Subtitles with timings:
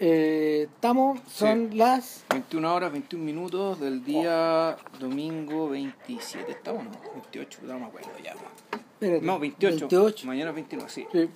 [0.00, 6.50] Eh, estamos, son las 21 horas, 21 minutos del día domingo 27.
[6.50, 6.84] ¿Estamos?
[6.84, 8.34] No, 28, no me acuerdo ya.
[8.72, 9.76] espérate, No, 28.
[9.88, 10.26] 28.
[10.26, 11.06] Mañana es 29, sí.
[11.12, 11.28] Sí.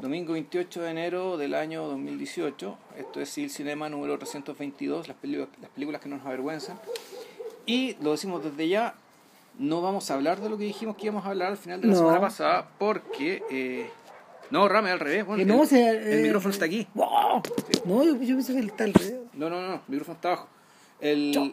[0.00, 2.78] Domingo 28 de enero del año 2018.
[2.98, 6.78] Esto es Civil Cinema número 322, las, peli- las películas que nos avergüenzan.
[7.64, 8.94] Y lo decimos desde ya,
[9.58, 11.88] no vamos a hablar de lo que dijimos que íbamos a hablar al final de
[11.88, 11.98] la No.
[11.98, 13.42] semana pasada, porque...
[13.50, 13.90] eh,
[14.48, 15.26] no, Rame, al revés.
[15.26, 16.86] Bueno, Que no, el, se- el eh, micrófono está aquí.
[16.94, 17.42] ¡Wow!
[17.86, 19.24] No, yo, yo pensé que está alrededor.
[19.34, 20.48] No, no, no, micrófono está abajo.
[21.00, 21.52] El, Chao.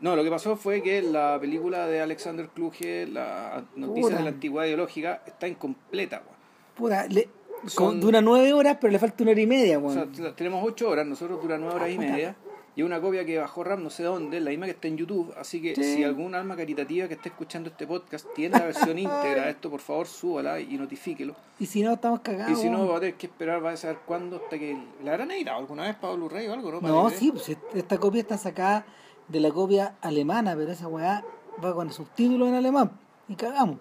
[0.00, 4.28] no, lo que pasó fue que la película de Alexander Kluge, la noticia de la
[4.30, 6.22] antigüedad ideológica, está incompleta.
[6.24, 6.36] weón.
[6.76, 7.28] Puta, le,
[7.66, 10.88] Son- dura nueve horas, pero le falta una hora y media, O sea, tenemos ocho
[10.88, 12.36] horas, nosotros dura nueve horas Ah, y puta.
[12.74, 15.34] Y una copia que bajó Ram no sé dónde, la misma que está en YouTube.
[15.38, 15.82] Así que Sí.
[15.96, 19.68] si algún alma caritativa que esté escuchando este podcast tiene la versión íntegra de esto,
[19.68, 21.34] por favor súbala y notifíquelo.
[21.58, 22.50] Y si no, estamos cagados.
[22.58, 24.76] y si no, va a tener que esperar, va a saber cuándo hasta que...
[25.04, 26.80] ¿La habrán editado alguna vez para Blu-ray o algo, no?
[26.80, 28.86] No, sí, pues est- esta copia está sacada
[29.28, 31.22] de la copia alemana, pero esa weá
[31.62, 32.90] va con el subtítulo en alemán.
[33.28, 33.76] Y cagamos.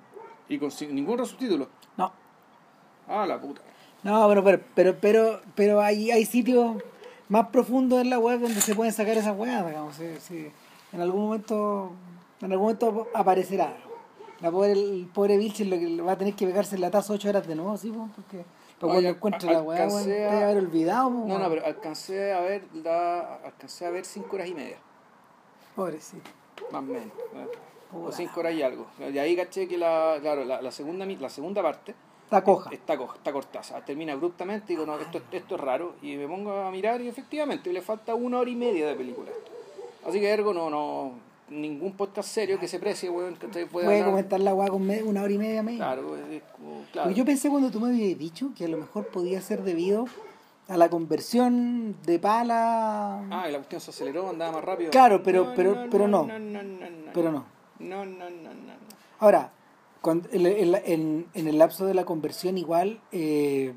[0.50, 1.70] Y con ningún subtítulo.
[1.96, 2.12] No.
[3.08, 3.62] Ah, la puta.
[4.04, 6.76] No, bueno, pero, pero, pero, pero hay, hay sitios
[7.32, 9.96] más profundos en la web donde se pueden sacar esas weas, digamos.
[9.96, 10.52] Sí, sí.
[10.92, 11.92] En algún momento,
[12.42, 13.74] en algún momento aparecerá.
[14.42, 17.14] La pobre, el pobre Vilches lo que va a tener que pegarse en la taza
[17.14, 18.44] ocho horas de nuevo, sí, pues, porque
[18.80, 22.34] para Oye, cuando encuentre la weá, te a- haber olvidado, pues, No, no, pero alcancé
[22.34, 24.78] a ver la, alcancé a ver cinco horas y media,
[25.76, 26.30] Pobrecito.
[26.72, 27.06] más o menos.
[27.06, 27.48] ¿eh?
[27.94, 28.88] O cinco horas y algo.
[29.14, 31.94] Y ahí caché que la, claro, la, la segunda la segunda parte
[32.32, 32.70] Está coja.
[32.74, 35.96] está, co- está sea, termina abruptamente y digo, no, esto, esto es raro.
[36.02, 39.32] Y me pongo a mirar y efectivamente le falta una hora y media de película.
[40.08, 41.12] Así que ergo no, no,
[41.50, 43.48] ningún podcast serio que se precie, weón, que
[43.98, 44.12] hablar.
[44.12, 45.78] comentar la weá con una hora y media media.
[45.80, 47.12] Claro, es como- Porque claro.
[47.12, 50.06] yo pensé cuando tú me habías dicho que a lo mejor podía ser debido
[50.70, 53.26] a la conversión de pala.
[53.30, 54.90] Ah, y la cuestión se aceleró, andaba más rápido.
[54.90, 56.26] Claro, pero- pero- pero no.
[56.26, 57.12] no, no, no, no.
[57.14, 57.46] Pero no.
[57.80, 58.54] No, no, no, no.
[58.54, 58.74] no.
[59.20, 59.52] Ahora,
[60.02, 63.74] cuando, en, en- en- en el lapso de la conversión igual, eh,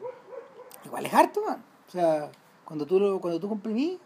[0.84, 1.62] igual es harto, man.
[1.88, 2.30] O sea,
[2.64, 3.98] cuando tú, lo, cuando tú comprimís,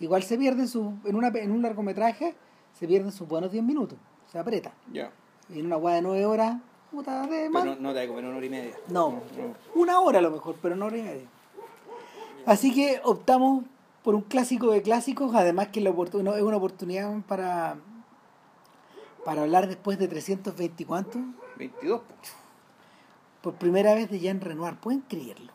[0.00, 2.34] igual se pierden su, en, una, en un largometraje,
[2.78, 3.98] se pierden sus buenos 10 minutos.
[4.30, 4.72] Se aprieta.
[4.92, 5.10] Ya.
[5.52, 6.56] Y en una guada de 9 horas,
[6.92, 7.62] puta de más.
[7.64, 8.74] Pero no, no te comer una hora y media.
[8.88, 9.20] No, No.
[9.74, 11.26] una hora a lo mejor, pero no hora y media.
[12.46, 13.64] Así que optamos
[14.04, 17.76] por un clásico de clásicos, además que la es una oportunidad para,
[19.24, 21.20] para hablar después de 320 y cuántos,
[21.58, 22.14] 22, po.
[23.42, 25.52] por primera vez de Jean Renoir, ¿pueden creerlo?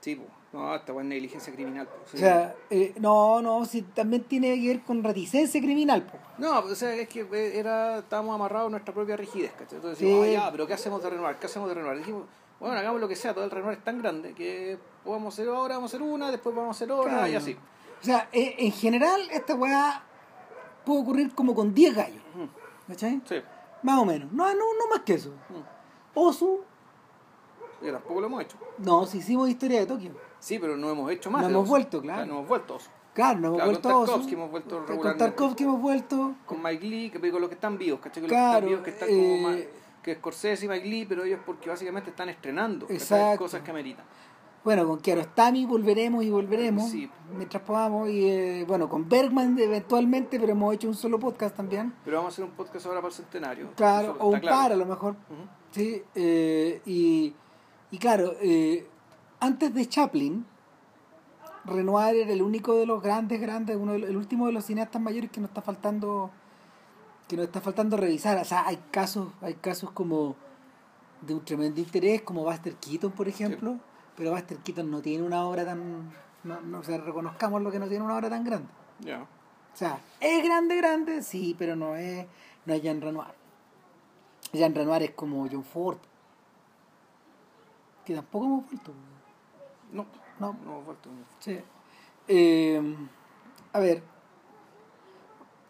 [0.00, 0.24] Sí, po.
[0.52, 1.88] No, esta buena negligencia criminal.
[2.12, 6.02] O sea, eh, no, no, si también tiene que ver con reticencia criminal.
[6.02, 6.18] po.
[6.38, 9.76] No, o sea, es que eh, era, estábamos amarrados a nuestra propia rigidez, ¿cachai?
[9.76, 10.06] Entonces Sí.
[10.06, 11.36] decimos, "Ah, ya, pero ¿qué hacemos de Renoir?
[11.36, 11.98] ¿Qué hacemos de Renoir?
[11.98, 12.24] Dijimos,
[12.58, 15.76] bueno, hagamos lo que sea, todo el Renoir es tan grande que podemos hacer ahora,
[15.76, 17.28] vamos a hacer una, después vamos a hacer otra Claro.
[17.28, 17.56] y así.
[18.00, 20.02] O sea, eh, en general esta weá
[20.84, 22.48] puede ocurrir como con 10 gallos, Ujú.
[22.88, 23.20] ¿cachai?
[23.28, 23.36] Sí.
[23.82, 25.32] Más o menos, no, no, no más que eso.
[26.14, 26.60] Osu,
[27.80, 28.56] tampoco lo hemos hecho.
[28.78, 30.12] no, si hicimos historia de Tokio.
[30.38, 31.42] Sí, pero no hemos hecho más.
[31.42, 32.26] No hemos vuelto, claro.
[32.26, 32.74] No hemos vuelto.
[32.74, 32.90] dos.
[33.14, 34.06] Claro, no hemos Claro, vuelto con Osu.
[34.06, 35.18] Tarkovsky hemos vuelto Con.
[35.18, 36.34] Tarkovsky hemos vuelto.
[36.46, 38.22] Con Mike Lee, que con los que están vivos, ¿cachai?
[38.22, 39.56] Que los que están vivos, que están como eh, más,
[40.02, 42.86] que Scorsese y Mike Lee, pero ellos porque básicamente están estrenando.
[42.88, 43.38] Exacto.
[43.44, 44.04] cosas que ameritan.
[44.62, 46.90] Bueno, con Kiarostami volveremos y volveremos.
[46.90, 47.10] Sí.
[47.34, 48.10] Mientras podamos.
[48.10, 51.94] Y eh, bueno, con Bergman eventualmente, pero hemos hecho un solo podcast también.
[52.04, 53.70] Pero vamos a hacer un podcast ahora para el centenario.
[53.76, 54.56] Claro, o un claro.
[54.56, 55.16] par a lo mejor.
[55.70, 57.32] Sí, eh, y,
[57.90, 58.86] y claro, eh,
[59.40, 60.44] antes de Chaplin,
[61.64, 64.64] Renoir era el único de los grandes, grandes, uno de los- el último de los
[64.64, 66.30] cineastas mayores que nos está faltando
[67.28, 68.36] que nos está faltando revisar.
[68.38, 70.34] O sea, hay casos, hay casos como
[71.22, 73.76] de un tremendo interés, como Buster Keaton, por ejemplo,
[74.20, 76.12] pero Buster Keaton no tiene una obra tan,
[76.44, 78.68] no, no, o sea, reconozcamos lo que no tiene una obra tan grande.
[78.98, 79.22] Ya.
[79.22, 82.26] O sea, es grande, grande, sí, pero no es,
[82.66, 83.32] no es Jean Renoir.
[84.52, 85.96] Jean Renoir es como John Ford.
[88.04, 88.92] Que tampoco hemos vuelto.
[89.90, 90.04] No,
[90.38, 90.52] No.
[90.52, 91.08] no hemos vuelto.
[91.38, 91.58] Sí.
[92.28, 92.96] Eh,
[93.72, 94.02] a ver,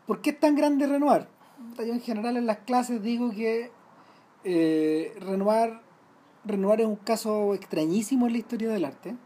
[0.09, 1.29] ¿por qué es tan grande Renoir?
[1.77, 3.71] Yo en general en las clases digo que
[4.43, 5.79] eh, Renoir,
[6.45, 9.17] Renoir es un caso extrañísimo en la historia del arte.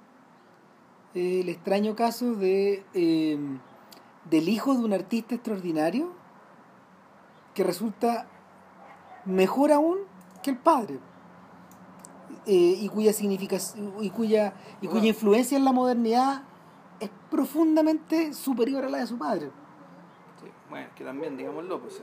[1.15, 3.39] Eh, el extraño caso de eh,
[4.29, 6.13] del hijo de un artista extraordinario
[7.55, 8.27] que resulta
[9.25, 9.99] mejor aún
[10.43, 10.99] que el padre
[12.47, 16.43] eh, y cuya significación y cuya y cuya influencia en la modernidad
[16.99, 19.51] es profundamente superior a la de su padre
[20.43, 20.51] Sí.
[20.69, 22.03] Bueno, que también, digámoslo, pues,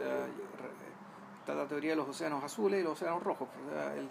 [1.40, 3.50] está la teoría de los océanos azules y los océanos rojos.
[3.68, 4.08] O sea, el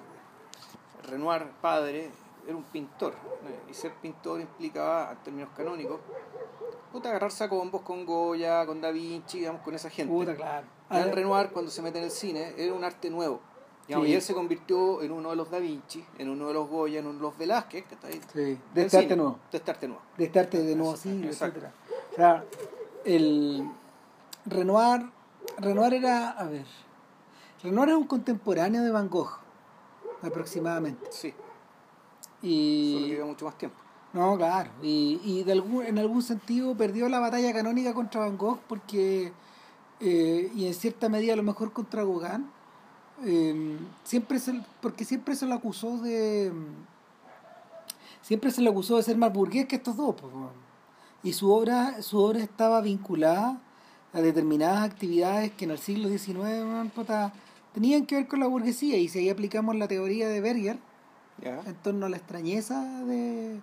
[1.11, 2.11] Renoir, padre,
[2.47, 3.15] era un pintor.
[3.43, 3.71] ¿no?
[3.71, 6.01] Y ser pintor implicaba, en términos canónicos,
[6.93, 10.12] puta, agarrarse a combos con Goya, con Da Vinci, digamos, con esa gente.
[10.12, 10.67] Puta, claro.
[11.12, 13.41] Renoir, cuando se mete en el cine, era un arte nuevo.
[13.87, 14.12] Digamos, Sí.
[14.12, 17.01] Y él se convirtió en uno de los Da Vinci, en uno de los Goya,
[17.01, 18.21] en uno de los Velázquez, que está ahí.
[18.33, 19.39] Sí, de este arte nuevo.
[19.51, 20.03] De este arte nuevo.
[20.17, 21.27] de este arte de nuevo exacto.
[21.27, 21.73] etcétera.
[22.13, 22.45] O sea,
[23.05, 23.69] el
[24.47, 25.11] Renoir,
[25.59, 26.67] Renoir era, a ver,
[27.63, 29.39] Renoir es un contemporáneo de Van Gogh,
[30.22, 31.06] aproximadamente.
[31.11, 31.44] Sí, solo
[32.43, 33.76] Y lleva mucho más tiempo.
[34.12, 38.37] no, claro, y, y de algún, en algún sentido perdió la batalla canónica contra Van
[38.37, 39.32] Gogh porque
[40.00, 42.46] eh, y en cierta medida a lo mejor contra Gauguin,
[43.25, 46.50] eh, siempre se, porque siempre se lo acusó de
[48.22, 50.32] siempre se le acusó de ser más burgués que estos dos pues,
[51.22, 53.61] y su obra su obra estaba vinculada
[54.14, 57.34] a determinadas actividades que en el siglo XIX puta,
[57.72, 60.78] tenían que ver con la burguesía y si ahí aplicamos la teoría de Berger
[61.67, 63.61] en torno a la extrañeza de,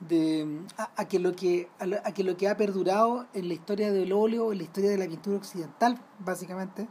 [0.00, 3.48] de a, a que lo que a, lo- a que lo que ha perdurado en
[3.48, 6.88] la historia del óleo en la historia de la pintura occidental básicamente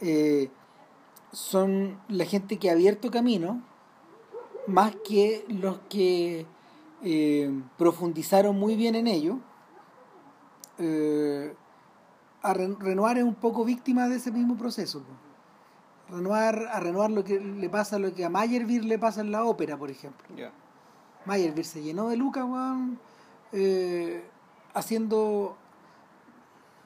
[0.00, 0.50] eh,
[1.32, 3.62] son la gente que ha abierto camino
[4.66, 6.46] más que los que
[7.02, 9.38] eh, profundizaron muy bien en ello
[10.78, 11.54] eh,
[12.42, 15.02] a Ren- Renoir es un poco víctima de ese mismo proceso
[16.10, 16.16] po.
[16.16, 19.44] Renoir, a Renoir lo que le pasa lo que a Meyerbeer le pasa en la
[19.44, 20.26] ópera, por ejemplo.
[20.36, 20.52] Ya.
[21.26, 22.98] Meyerbeer se llenó de lucas, weón,
[23.52, 24.24] eh,
[24.74, 25.56] haciendo,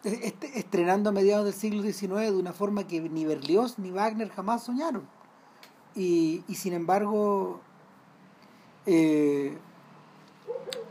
[0.02, 4.28] este- estrenando a mediados del siglo XIX de una forma que ni Berlioz ni Wagner
[4.30, 5.06] jamás soñaron.
[5.94, 7.60] Y, y sin embargo,
[8.86, 9.56] eh,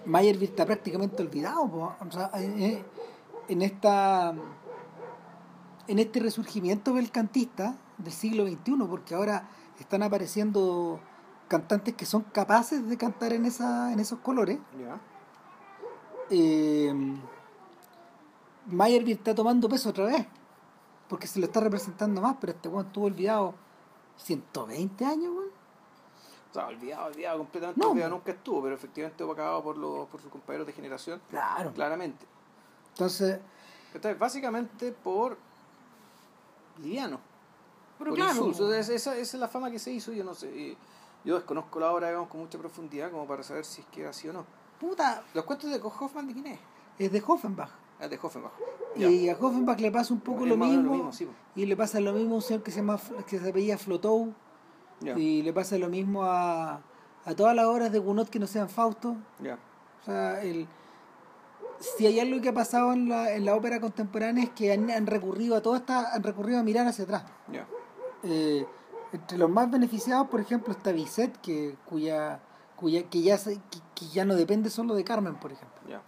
[0.06, 1.70] Meyerbeer está prácticamente olvidado.
[1.70, 1.94] po.
[2.08, 2.84] O sea, en,
[3.48, 4.34] en esta
[5.86, 9.48] en este resurgimiento belcantista del siglo XXI, porque ahora
[9.80, 11.00] están apareciendo
[11.48, 14.60] cantantes que son capaces de cantar en esa en esos colores.
[14.80, 15.00] Ya.
[16.30, 16.94] Eh,
[18.68, 20.26] Meyerbeer está tomando peso otra vez,
[21.10, 23.54] porque se lo está representando más, pero este weón estuvo olvidado
[24.18, 25.50] 120 años, weón.
[26.50, 27.90] O sea, olvidado, olvidado, completamente No.
[27.92, 31.74] olvidado nunca estuvo, pero efectivamente opacado por, los, por sus compañeros de generación, Claro.
[31.74, 32.26] claramente.
[32.94, 33.40] Entonces,
[33.94, 35.38] Entonces, básicamente por
[36.82, 37.20] liviano.
[38.04, 38.74] Pero por claro.
[38.76, 40.48] Esa, esa es la fama que se hizo, yo no sé.
[40.56, 40.78] y
[41.24, 44.10] Yo desconozco la obra digamos, con mucha profundidad como para saber si es que era
[44.12, 44.46] así o no.
[44.80, 46.60] puta, ¿Los cuentos de Hoffman de quién es?
[47.00, 47.70] es de Hoffenbach.
[48.00, 48.52] Ah, de Hoffenbach.
[48.96, 51.32] Y a Hoffenbach le pasa un poco lo mismo, lo mismo, sí, po.
[51.56, 54.34] y le pasa lo mismo a un señor que se llama que se apellida Flotow,
[55.02, 56.82] Ya, y le pasa lo mismo a,
[57.26, 59.16] a todas las obras de Gounod que no sean Fausto.
[59.40, 59.58] ya.
[60.02, 60.68] O sea, el,
[61.80, 64.92] si hay algo que ha pasado en la, en la ópera contemporánea es que han,
[64.92, 67.24] han recurrido a todo esta, han recurrido a mirar hacia atrás.
[67.52, 67.66] Ya.
[68.24, 68.66] Eh,
[69.12, 72.40] entre los más beneficiados, por ejemplo, está Bizet, que cuya,
[72.76, 75.82] cuya que ya se- que, que ya no depende solo de Carmen, por ejemplo.
[75.88, 76.02] Ya.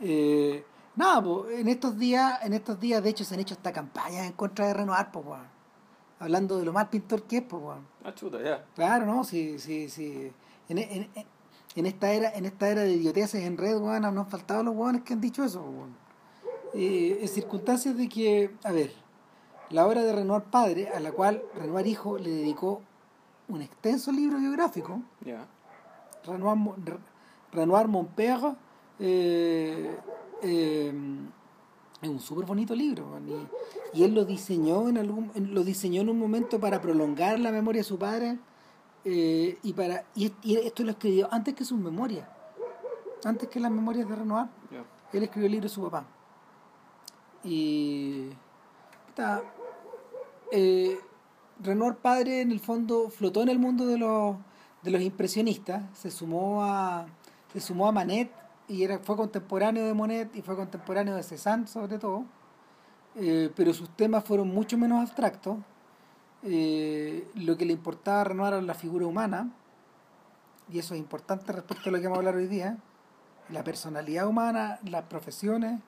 [0.00, 0.64] Eh,
[0.96, 4.26] nada, po, en estos días, en estos días de hecho se han hecho hasta campañas
[4.26, 5.26] en contra de Renoir, pues.
[6.18, 7.62] Hablando de lo mal pintor que es, pues.
[8.04, 8.64] Ah, chuta, ya.
[8.74, 9.24] Claro, ¿no?
[9.24, 10.32] Sí, sí, sí.
[10.68, 11.26] En, en, en-
[11.76, 14.76] en esta era, en esta era de idioteces en red, weón, nos han faltado los
[14.76, 15.96] weones que han dicho eso, weón.
[16.72, 18.92] Eh, en circunstancias de que, a ver,
[19.74, 22.80] la obra de Renoir padre, a la cual Renoir hijo le dedicó
[23.48, 25.00] un extenso libro biográfico.
[26.24, 26.56] Renoir,
[27.52, 28.54] Renoir Mon Père,
[29.00, 29.96] eh,
[30.42, 30.94] eh,
[32.00, 33.18] es un súper bonito libro
[33.92, 37.50] y, y él lo diseñó en algún lo diseñó en un momento para prolongar la
[37.50, 38.38] memoria de su padre
[39.04, 42.28] eh, y para y, y esto lo escribió antes que sus memorias
[43.24, 44.46] antes que las memorias de Renoir.
[45.12, 46.04] Él escribió el libro de su papá.
[47.42, 48.28] Y
[49.06, 49.42] puta,
[50.52, 50.98] eh,
[51.62, 54.36] Renoir padre en el fondo flotó en el mundo de los
[54.82, 57.06] de los impresionistas se sumó a
[57.52, 58.30] se sumó a Manet
[58.68, 62.24] y era fue contemporáneo de Monet y fue contemporáneo de Cézanne sobre todo
[63.16, 65.56] Eh, pero sus temas fueron mucho menos abstractos
[66.42, 69.48] Eh, lo que le importaba a Renoir era la figura humana
[70.72, 72.76] y eso es importante respecto a lo que vamos a hablar hoy día
[73.50, 75.80] la personalidad humana las profesiones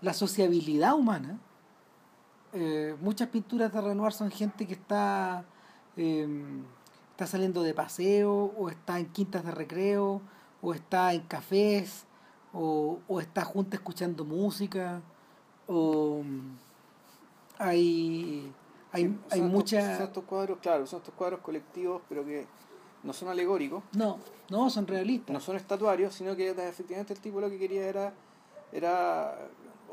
[0.00, 1.38] la sociabilidad humana
[2.52, 5.44] eh, muchas pinturas de Renoir son gente que está
[5.96, 6.26] eh,
[7.10, 10.20] está saliendo de paseo o está en quintas de recreo
[10.60, 12.04] o está en cafés
[12.52, 15.00] o, o está junta escuchando música
[15.66, 16.56] o mm,
[17.58, 18.52] hay
[18.92, 22.24] hay, Sí, hay son mucha Estos, son estos cuadros, claro, son estos cuadros colectivos, pero
[22.24, 22.46] que
[23.02, 24.18] no son alegóricos, no
[24.50, 25.32] no son realistas.
[25.32, 28.12] No son estatuarios, sino que efectivamente el tipo lo que quería era,
[28.70, 29.48] era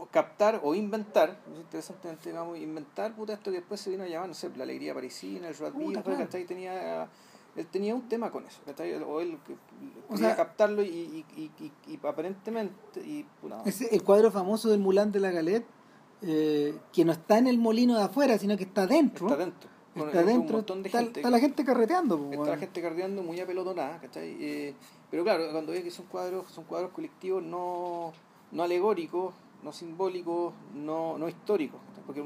[0.07, 4.29] captar o inventar, es interesante, digamos, inventar puta, esto que después se vino a llamar,
[4.29, 6.17] no sé, la alegría parisina, el Beer, claro.
[6.19, 6.45] ¿cachai?
[6.45, 7.07] Tenía,
[7.55, 8.93] él tenía un tema con eso, ¿cachai?
[8.95, 11.25] O él que- O quería sea- captarlo y, y,
[11.59, 15.65] y, y, aparentemente, y, puta, Ese- el cuadro famoso del Mulán de la Galette,
[16.21, 19.27] eh, que no está en el molino de afuera, sino que está dentro.
[19.27, 19.69] está dentro.
[19.93, 20.61] Con- Está dentro.
[20.61, 21.19] De está, gente.
[21.19, 22.15] está la gente carreteando.
[22.15, 22.59] Está la weón.
[22.59, 24.37] gente cardeando muy apelotonada, ¿cachai?
[24.39, 24.75] Eh,
[25.09, 28.13] pero claro, cuando ves que son cuadros, son cuadros colectivos no,
[28.51, 32.23] no alegóricos, no simbólicos, no, no históricos, porque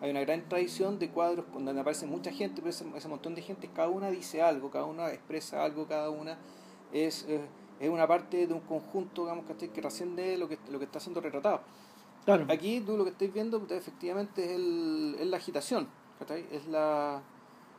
[0.00, 3.42] hay una gran tradición de cuadros donde aparece mucha gente, pero ese, ese montón de
[3.42, 6.38] gente, cada una dice algo, cada una expresa algo, cada una
[6.92, 7.40] es, eh,
[7.80, 9.68] es una parte de un conjunto, digamos, ¿cachai?
[9.68, 11.60] que trasciende lo que, lo que está siendo retratado.
[12.24, 12.46] Claro.
[12.48, 15.88] Aquí tú lo que estáis viendo efectivamente es, el, es la agitación,
[16.50, 17.22] es la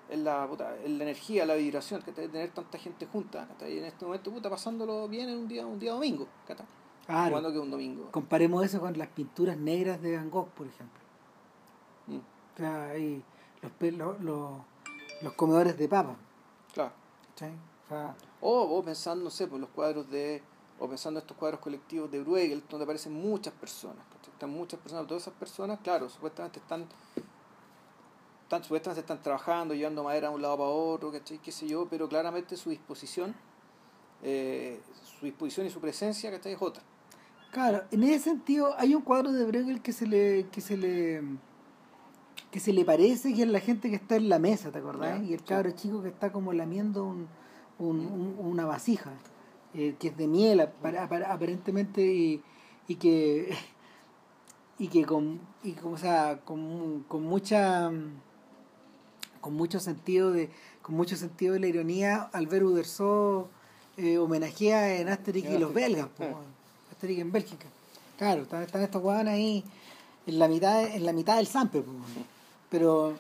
[0.10, 3.78] es la, puta, es la energía, la vibración, que tener tanta gente junta, ¿cachai?
[3.78, 6.28] en este momento puta, pasándolo bien en un día, un día domingo.
[7.08, 7.32] Claro.
[7.32, 8.12] Cuando que un domingo.
[8.12, 11.00] Comparemos eso con las pinturas negras de Van Gogh, por ejemplo.
[12.08, 13.24] Mm, O sea, ahí
[13.62, 14.52] los, los, los,
[15.22, 16.16] los comedores de papa.
[16.74, 16.92] claro.
[17.36, 17.40] O
[17.90, 20.44] sea, O, o pensando, no sé, pues los cuadros de,
[20.80, 24.04] o pensando estos cuadros colectivos de Bruegel, donde aparecen muchas personas.
[24.34, 26.86] Están muchas personas, todas esas personas, claro, supuestamente están,
[28.44, 31.40] están, supuestamente están trabajando, llevando madera de un lado para otro, ¿cachai?
[31.40, 33.34] qué sé yo, pero claramente su disposición,
[34.22, 34.80] eh,
[35.20, 36.54] su disposición y su presencia, ¿cachai?
[36.54, 36.84] es otra.
[37.52, 41.22] Claro, en ese sentido hay un cuadro de Bruegel que se le que se le
[42.52, 45.22] que se le parece que es la gente que está en la mesa, ¿te acordás?
[45.24, 45.46] Y el sí.
[45.48, 47.28] cabro chico que está como lamiendo un,
[47.80, 49.12] un- un- una vasija
[49.74, 52.42] eh, que es de miel apa- apa- aparentemente y,
[52.88, 53.56] y que
[54.80, 57.92] y que con y como, o sea, con, con mucha
[59.42, 60.50] con mucho sentido de
[60.82, 63.50] con mucho sentido de la ironía Albert Uderzo
[63.98, 66.36] eh, homenajea en Asterix y los belgas po, Eh.
[67.02, 67.66] En Bélgica
[68.18, 69.64] claro están, están estos hueones ahí
[70.26, 71.86] en la mitad en la mitad del weón.
[72.70, 73.14] pero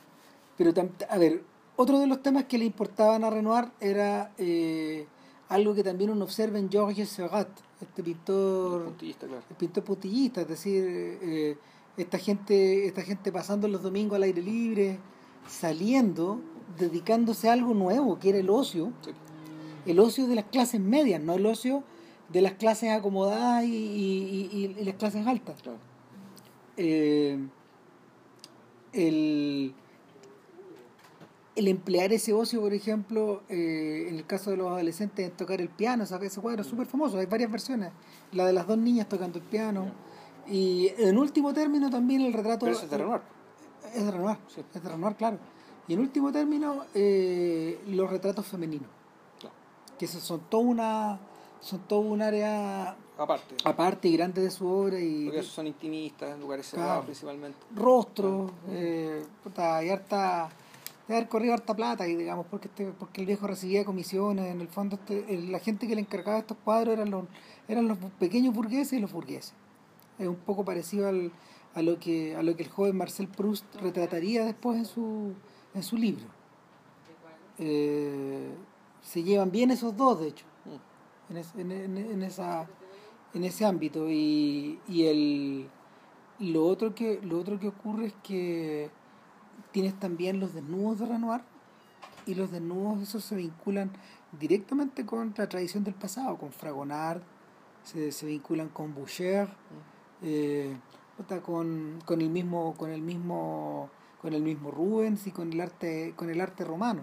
[0.57, 0.73] pero
[1.09, 1.43] a ver
[1.75, 5.05] otro de los temas que le importaban a Renoir era eh,
[5.49, 7.47] algo que también uno observa en Georges Seurat
[7.79, 9.43] este pintor Puntillista, claro.
[9.49, 11.57] el pintor putillista, es decir, eh,
[11.95, 14.97] esta gente, esta gente pasando los domingos al aire libre,
[15.47, 16.39] saliendo,
[16.79, 19.11] dedicándose a algo nuevo, que era el ocio, Sí.
[19.85, 21.83] el ocio de las clases medias, no el ocio
[22.29, 25.61] de las clases acomodadas y, y- y- y las clases altas.
[25.61, 25.77] Claro.
[26.77, 27.37] Eh,
[28.93, 29.73] el,
[31.55, 35.59] el emplear ese ocio, por ejemplo, eh, en el caso de los adolescentes, en tocar
[35.61, 37.91] el piano, esa- ese cuadro es súper famoso, hay varias versiones.
[38.31, 39.91] La de las dos niñas tocando el piano.
[40.47, 42.65] Y en último término también el retrato...
[42.65, 43.21] Pero eso es de Renoir.
[43.93, 44.61] Es de Renoir, Sí.
[44.73, 45.37] es de Renoir, claro.
[45.87, 48.89] Y en último término, eh, los retratos femeninos,
[49.97, 51.19] que son todo una
[51.61, 53.55] son todo un área Aparte.
[53.63, 56.83] aparte y grande de su obra y Porque esos son intimistas, en lugares Claro.
[56.85, 57.57] cerrados principalmente.
[57.75, 60.49] rostro, eh, puta, y harta,
[61.07, 64.61] de haber corrido harta plata, y digamos, porque este, porque el viejo recibía comisiones, en
[64.61, 67.23] el fondo este, el- la gente que le encargaba estos cuadros eran los,
[67.67, 69.53] eran los pequeños burgueses y los burgueses.
[70.19, 71.31] Es un poco parecido al,
[71.75, 75.33] a lo que a lo que el joven Marcel Proust retrataría después en su,
[75.73, 76.25] en su libro.
[77.59, 78.49] Eh,
[79.01, 80.45] se llevan bien esos dos, de hecho.
[81.29, 82.67] En, es- en, en- en esa
[83.33, 84.09] en ese ámbito.
[84.09, 85.69] Y, y el
[86.39, 88.89] lo otro que lo otro que ocurre es que
[89.71, 91.41] tienes también los desnudos de Renoir
[92.27, 93.91] y los desnudos esos se vinculan
[94.39, 97.21] directamente con la tradición del pasado con Fragonard
[97.83, 99.49] se, se vinculan con Boucher
[100.21, 100.75] eh,
[101.43, 103.89] con, con el mismo con el mismo
[104.21, 107.01] con el mismo Rubens y con el arte con el arte romano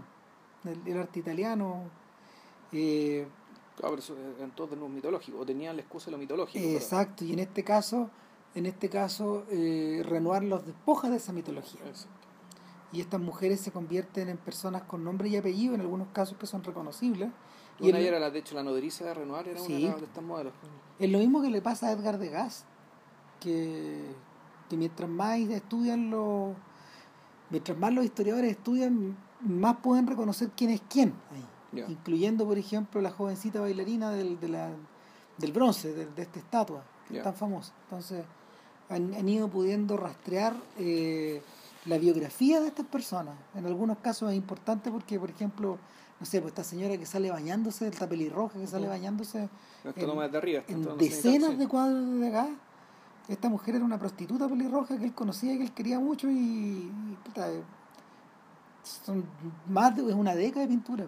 [0.65, 1.83] el, el arte italiano.
[2.73, 3.27] Eh,
[3.77, 6.65] Claro, pero eso eran todos de nuevo mitológicos, o tenían la excusa de lo mitológico.
[6.65, 8.09] pero- Exacto, y en este caso,
[8.55, 11.81] en este caso, eh, Renoir los despoja de esa mitología.
[11.87, 12.29] Exacto.
[12.93, 16.47] Y estas mujeres se convierten en personas con nombre y apellido, en algunos casos que
[16.47, 17.31] son reconocibles.
[17.81, 19.87] Y Una es, era, la, de hecho, la nodriza de Renoir era Sí.
[19.87, 20.53] una de estas modelos.
[21.01, 22.65] es lo mismo que le pasa a Edgar Degas,
[23.41, 24.05] que,
[24.71, 26.55] que mientras más estudian los,
[27.51, 31.45] mientras más los historiadores estudian, más pueden reconocer quién es quién ahí.
[31.89, 34.71] Incluyendo, por ejemplo, la jovencita bailarina del, de la,
[35.39, 37.73] del bronce, de, de esta estatua, que es tan famosa.
[37.85, 38.25] Entonces,
[38.89, 41.43] han, han ido pudiendo rastrear eh,
[41.87, 43.35] la biografía de estas personas.
[43.55, 45.79] En algunos casos es importante porque, por ejemplo,
[46.21, 49.49] no sé, pues esta señora que sale bañándose, esta pelirroja que sale bañándose
[50.03, 50.63] en- de arriba.
[50.93, 52.49] en decenas de cuadros de Degas.
[53.27, 56.35] Esta mujer era una prostituta pelirroja que él conocía y que él quería mucho y,
[56.35, 57.63] y, puta, eh,
[58.83, 59.25] son
[59.69, 61.07] más de es una década de pintura.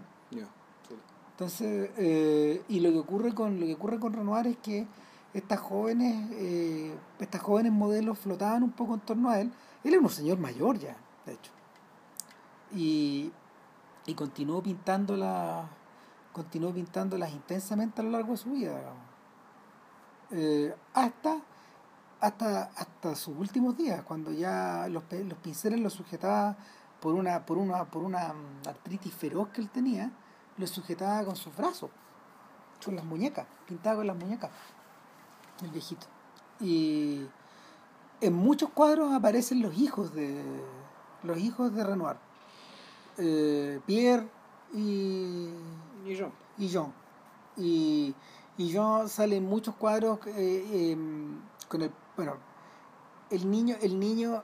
[1.36, 4.86] Entonces, eh, y lo que ocurre con lo que ocurre con Renoir es que
[5.34, 9.52] estas jóvenes, eh, estas jóvenes modelos flotaban un poco en torno a él.
[9.84, 11.52] Él era un señor mayor ya, de hecho.
[12.74, 13.30] Y,
[14.06, 15.66] y continuó pintándolas,
[16.32, 18.80] continuó pintándolas intensamente a lo largo de su vida,
[20.30, 21.38] eh, hasta,
[22.20, 26.56] hasta, hasta sus últimos días, cuando ya los, los pinceles los sujetaba
[27.06, 28.34] por una, por una, por una
[28.66, 30.10] artritis feroz que él tenía,
[30.56, 31.88] lo sujetaba con sus brazos,
[32.84, 34.50] con las muñecas, pintaba con las muñecas,
[35.62, 36.08] el viejito.
[36.58, 37.24] Y
[38.20, 40.42] en muchos cuadros aparecen los hijos de
[41.22, 42.16] los hijos de Renoir.
[43.18, 44.28] Eh, Pierre
[44.74, 45.48] y,
[46.06, 46.32] y John.
[46.58, 46.92] Y John.
[47.56, 48.16] Y,
[48.58, 52.34] y John sale en muchos cuadros eh, em, con el bueno
[53.30, 54.42] el niño el niño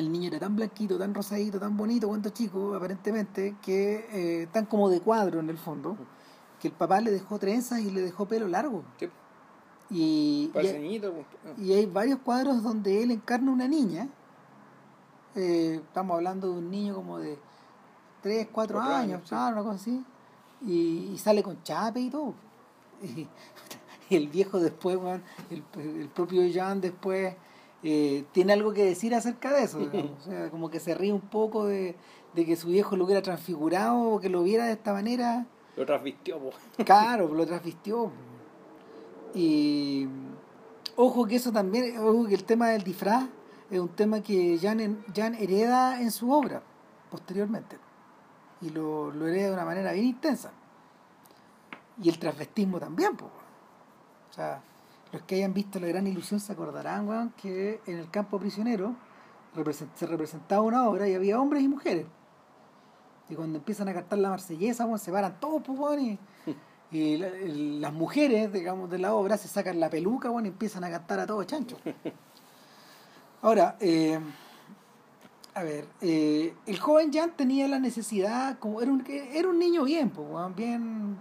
[0.00, 4.66] el niño era tan blanquito, tan rosadito, tan bonito cuando chico, aparentemente, que eh, tan
[4.66, 5.96] como de cuadro en el fondo,
[6.60, 8.82] que el papá le dejó trenzas y le dejó pelo largo.
[9.90, 11.02] Y, y, hay,
[11.58, 14.08] y, hay varios cuadros donde él encarna una niña.
[15.34, 17.38] Eh, estamos hablando de un niño como de
[18.22, 20.04] 3, 4 años, claro, una cosa así.
[20.62, 22.34] Y, sale con chape y todo.
[24.10, 24.98] Y, el viejo después,
[25.48, 27.34] el, el propio Jean después
[27.82, 29.78] eh, tiene algo que decir acerca de eso,
[30.18, 31.96] O sea, como que se ríe un poco de,
[32.34, 35.46] que su viejo lo hubiera transfigurado o que lo viera de esta manera.
[35.76, 36.38] Lo transvistió,
[36.84, 38.12] Claro, lo transvistió.
[39.34, 40.06] Y
[40.96, 43.24] ojo que eso también, ojo que el tema del disfraz
[43.70, 46.62] es un tema que Jan, Jan hereda en su obra
[47.10, 47.78] posteriormente.
[48.60, 50.52] Y lo, lo hereda de una manera bien intensa.
[52.00, 53.30] Y el transvestismo también, pues.
[54.30, 54.62] O sea,
[55.12, 58.96] los que hayan visto La Gran Ilusión se acordarán, weón, que en el campo prisionero
[59.94, 62.06] se representaba una obra y había hombres y mujeres.
[63.28, 66.18] Y cuando empiezan a cantar la marsellesa, weón, se paran todos, pues,
[66.90, 70.90] y, las mujeres, digamos, de la obra se sacan la peluca, weón, y empiezan a
[70.90, 71.76] cantar a todos chancho.
[73.42, 74.18] Ahora, eh,
[75.54, 79.84] a ver, eh, el joven Jan tenía la necesidad, como era un, era un niño
[79.84, 80.26] bien, pues,
[80.56, 81.18] bien,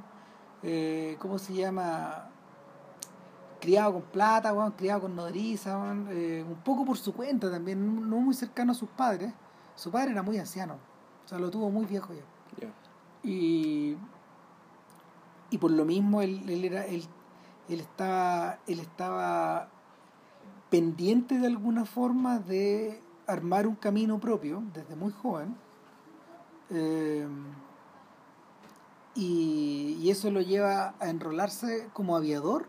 [0.63, 2.30] eh, ¿cómo se llama?
[3.61, 8.33] Criado con plata, criado con nodriza, eh, un poco por su cuenta también, no muy
[8.33, 9.33] cercano a sus padres.
[9.75, 10.74] Su padre era muy anciano,
[11.24, 12.67] o sea, lo tuvo muy viejo ya.
[13.24, 13.95] Y,
[15.51, 17.05] y por lo mismo él, él, era, él,
[17.69, 19.69] él, estaba, él estaba
[20.69, 25.55] pendiente de alguna forma de armar un camino propio desde muy joven.
[26.71, 27.27] Eh,
[29.13, 32.65] y, y, eso lo lleva a enrolarse como aviador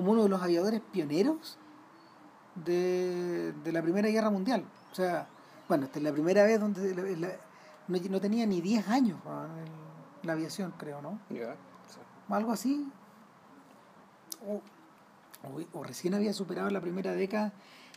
[0.00, 1.58] como uno de los aviadores pioneros
[2.54, 4.64] de, la Primera Guerra Mundial.
[4.90, 5.28] O sea,
[5.68, 7.38] bueno, esta es la primera vez donde
[7.86, 9.18] no, tenía ni 10 años
[10.22, 11.18] en la aviación, creo, ¿no?
[12.30, 12.90] Algo así.
[15.74, 17.52] O, recién había superado la primera década,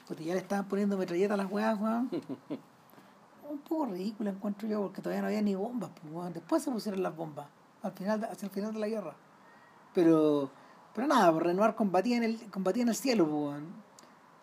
[0.06, 1.80] porque ya le estaban poniendo metralletas a las weas,
[3.50, 5.92] Un poco ridículo encuentro yo, porque todavía no había ni bombas.
[6.12, 7.48] Pues, Después se pusieron las bombas,
[7.82, 9.16] al final, hacia el final de la guerra.
[9.94, 10.50] Pero
[10.94, 13.62] pero nada, pues, Renoir combatía en el, combatía en el cielo, pues,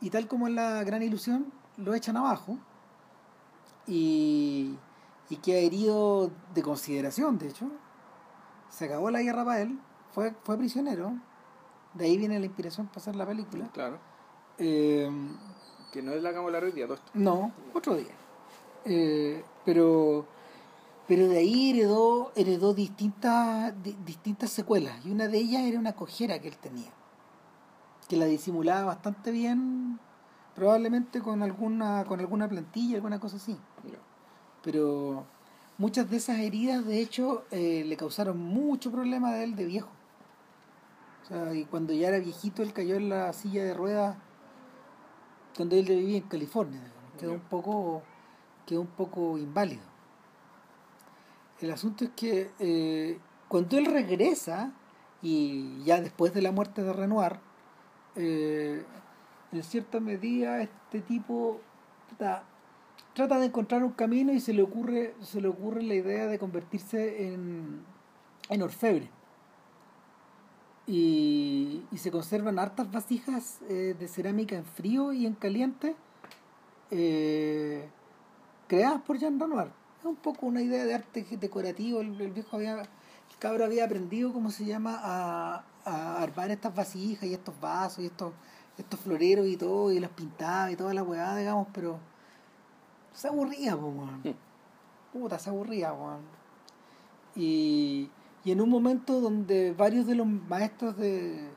[0.00, 2.58] y tal como en la gran ilusión, lo echan abajo
[3.86, 4.76] y,
[5.28, 7.66] y queda herido de consideración, de hecho.
[8.68, 9.78] Se acabó la guerra para él,
[10.12, 11.12] fue, fue prisionero,
[11.94, 13.68] de ahí viene la inspiración para hacer la película.
[13.72, 13.98] Claro.
[14.58, 15.10] Eh,
[15.92, 18.14] que no es la cámara hoy día, No, otro día.
[18.84, 20.26] Eh, pero
[21.10, 23.74] pero de ahí heredó, heredó distintas,
[24.06, 26.92] distintas secuelas y una de ellas era una cojera que él tenía,
[28.08, 29.98] que la disimulaba bastante bien,
[30.54, 33.58] probablemente con alguna, con alguna plantilla, alguna cosa así.
[34.62, 35.26] Pero
[35.78, 39.90] muchas de esas heridas, de hecho, eh, le causaron mucho problema a él de viejo.
[41.24, 44.16] O sea, y cuando ya era viejito, él cayó en la silla de ruedas
[45.56, 46.80] cuando él vivía en California.
[47.18, 48.02] Quedó un poco,
[48.64, 49.89] quedó un poco inválido.
[51.60, 53.18] El asunto es que eh,
[53.48, 54.72] cuando él regresa,
[55.20, 57.38] y ya después de la muerte de Renoir,
[58.16, 58.82] eh,
[59.52, 61.60] en cierta medida este tipo
[62.16, 66.38] trata, de encontrar un camino y se le ocurre, se le ocurre la idea de
[66.38, 67.84] convertirse en,
[68.48, 69.10] en orfebre.
[70.86, 75.94] Y, se conservan hartas vasijas eh, de cerámica en frío y en caliente
[78.66, 82.00] creadas por Jean Renoir es un poco una idea de arte decorativo.
[82.00, 87.24] El, viejo había, el cabro había aprendido, ¿cómo se llama?, a, a armar estas vasijas
[87.24, 88.32] y estos vasos y estos,
[88.78, 91.98] estos floreros y todo, y las pintaba y toda la weá, digamos, pero
[93.12, 94.34] se aburría, pues,
[95.12, 96.20] Puta, se aburría, weón.
[97.34, 98.10] Y,
[98.44, 101.50] y en un momento donde varios de los maestros de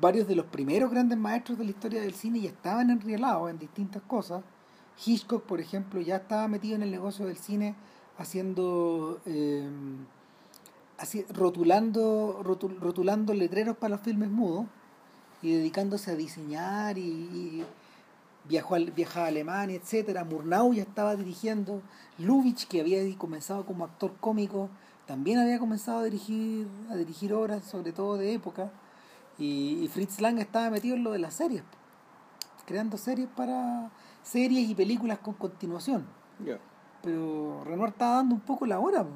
[0.00, 3.58] varios de los primeros grandes maestros de la historia del cine ya estaban enrielados en
[3.58, 4.44] distintas cosas.
[5.04, 7.74] Hitchcock, por ejemplo, ya estaba metido en el negocio del cine
[8.18, 9.20] haciendo...
[9.26, 9.68] Eh,
[11.30, 14.66] rotulando, rotul- rotulando letreros para los filmes mudos
[15.42, 17.64] y dedicándose a diseñar y,
[18.48, 20.24] viajó al, viajaba a Alemania, etcétera.
[20.24, 21.82] Murnau ya estaba dirigiendo,
[22.18, 24.70] Lubitsch, que había comenzado como actor cómico,
[25.06, 28.72] también había comenzado a dirigir, a dirigir obras, sobre todo de época,
[29.38, 31.62] y Fritz Lang estaba metido en lo de las series,
[32.66, 33.90] creando series para
[34.22, 36.06] series y películas con continuación.
[37.02, 39.06] Pero Renoir estaba dando un poco la hora.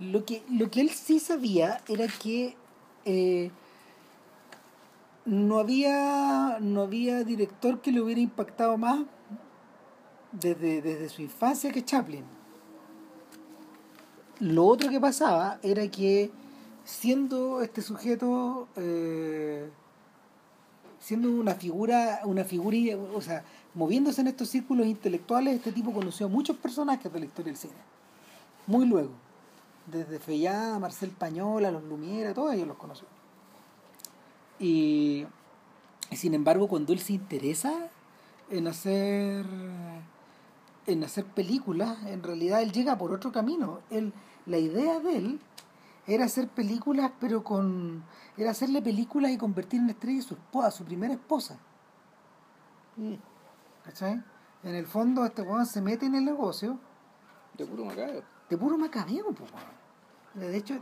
[0.00, 2.56] Lo que, lo que él sí sabía era que
[3.04, 3.50] eh,
[5.24, 9.00] no había no había director que le hubiera impactado más
[10.32, 12.24] desde, desde su infancia que Chaplin.
[14.40, 16.30] Lo otro que pasaba era que
[16.84, 19.70] siendo este sujeto eh,
[21.04, 26.26] siendo una figura una figura o sea moviéndose en estos círculos intelectuales este tipo conoció
[26.26, 27.74] a muchos personajes de la historia del cine
[28.66, 29.10] muy luego
[29.86, 33.06] desde Fellá, Marcel Pañola, los Lumière, todos ellos los conoció.
[34.58, 35.26] Y,
[36.10, 37.72] y sin embargo, cuando él se interesa
[38.50, 39.46] en hacer
[40.86, 43.80] en hacer películas, en realidad él llega por otro camino.
[43.90, 44.12] Él,
[44.44, 45.40] la idea de él
[46.06, 48.04] era hacer películas, pero con
[48.36, 51.56] era hacerle películas y convertir en estrella a su esposa, a su primera esposa.
[52.96, 53.14] Mm.
[53.84, 54.22] ¿Cachai?
[54.62, 56.78] En el fondo, este weón se mete en el negocio
[57.56, 58.22] De puro macabeo.
[58.48, 59.50] de puro macabeo, pues.
[60.34, 60.78] De hecho,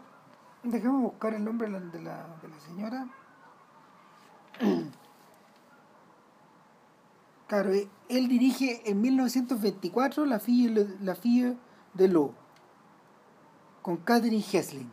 [0.62, 3.08] déjame buscar el nombre de la, de la, de la señora.
[7.52, 11.58] Claro, eh, él dirige en 1924 La Fille, la Fille
[11.92, 12.32] de Lo,
[13.82, 14.90] con Catherine Hesling.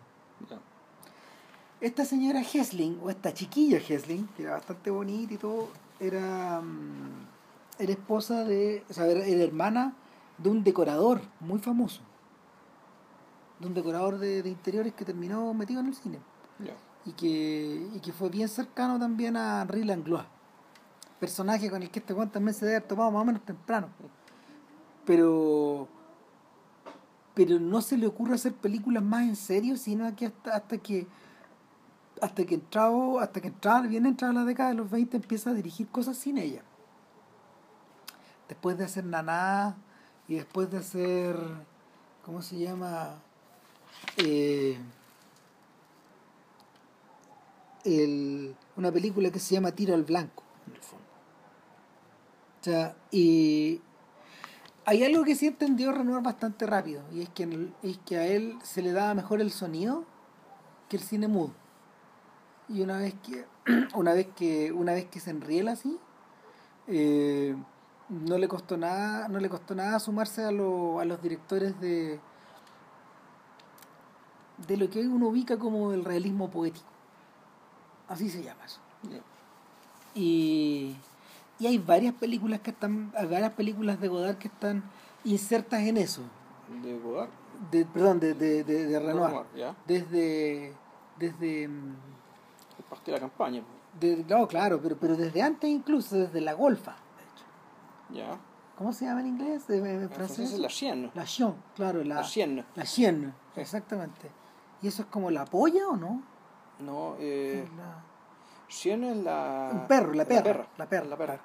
[1.82, 7.28] Esta señora Hesling, o esta chiquilla Hesling, que era bastante bonita y todo, era, mm,
[7.80, 9.94] era esposa de, o sea, era, era hermana
[10.38, 12.02] de un decorador muy famoso.
[13.60, 16.20] De un decorador de, de interiores que terminó metido en el cine.
[17.06, 20.26] Y que, y que fue bien cercano también a Henri Langlois.
[21.20, 23.88] Personaje con el que este Juan también se debe haber tomado más o menos temprano.
[25.06, 25.88] Pero
[27.34, 31.08] pero no se le ocurre hacer películas más en serio, sino que hasta, hasta que
[32.22, 35.54] hasta que entraba, hasta que entraba, bien entrada la década de los 20 empieza a
[35.54, 36.62] dirigir cosas sin ella.
[38.50, 39.78] Después de hacer Naná
[40.28, 41.38] y después de hacer
[42.26, 43.16] ¿cómo se llama?
[44.18, 44.78] Eh,
[47.86, 51.06] el- una película que se llama Tiro al Blanco, en el fondo.
[52.60, 53.82] O sea, y
[54.90, 58.18] hay algo que sí entendió Renoir bastante rápido, y es que, en el- es que
[58.18, 60.04] a él se le daba mejor el sonido
[60.90, 61.52] que el cine mudo.
[62.68, 63.46] Y una vez que,
[63.96, 65.98] una vez que, una vez que se enriela así,
[66.88, 67.56] eh,
[68.10, 72.20] no le costó nada, no le costó nada sumarse a, lo- a los directores de
[74.68, 76.86] de lo que hoy uno ubica como el realismo poético.
[78.08, 78.80] Así se llama eso.
[80.16, 80.96] Y,
[81.60, 84.84] y hay varias películas que están, hay varias películas de Godard que están
[85.24, 86.22] insertas en eso.
[86.82, 87.30] De Godard.
[87.72, 89.46] De, perdón, de, de, de, de Renoir.
[89.86, 90.74] Desde,
[91.18, 91.94] desde, mm,
[92.80, 93.62] Es parte de la campaña.
[94.00, 97.24] de- no, claro, pero, pero desde antes incluso, desde la Golfa, de
[98.22, 98.26] hecho.
[98.30, 98.40] Ya.
[98.78, 99.70] ¿Cómo se llama en inglés?
[99.70, 100.54] ¿En francés?
[100.54, 101.12] es la chienne.
[101.14, 102.22] La Chienne, claro, la, La
[102.76, 104.32] la Chienne, exactamente.
[104.82, 106.22] ¿Y eso es como la polla o no?
[106.80, 108.02] No, eh, La-
[108.70, 109.70] chienne es la...
[109.74, 110.68] un perro, la perra, perra.
[110.78, 111.40] la perra, La perra.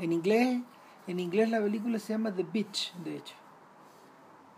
[0.00, 0.62] En inglés,
[1.06, 3.34] en inglés la película se llama The Beach, de hecho.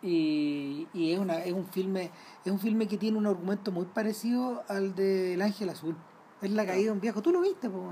[0.00, 2.10] Y, y es una es un filme
[2.44, 5.96] es un filme que tiene un argumento muy parecido al de El Ángel Azul.
[6.40, 7.22] Es la caída de un viejo.
[7.22, 7.88] ¿Tú lo viste, po,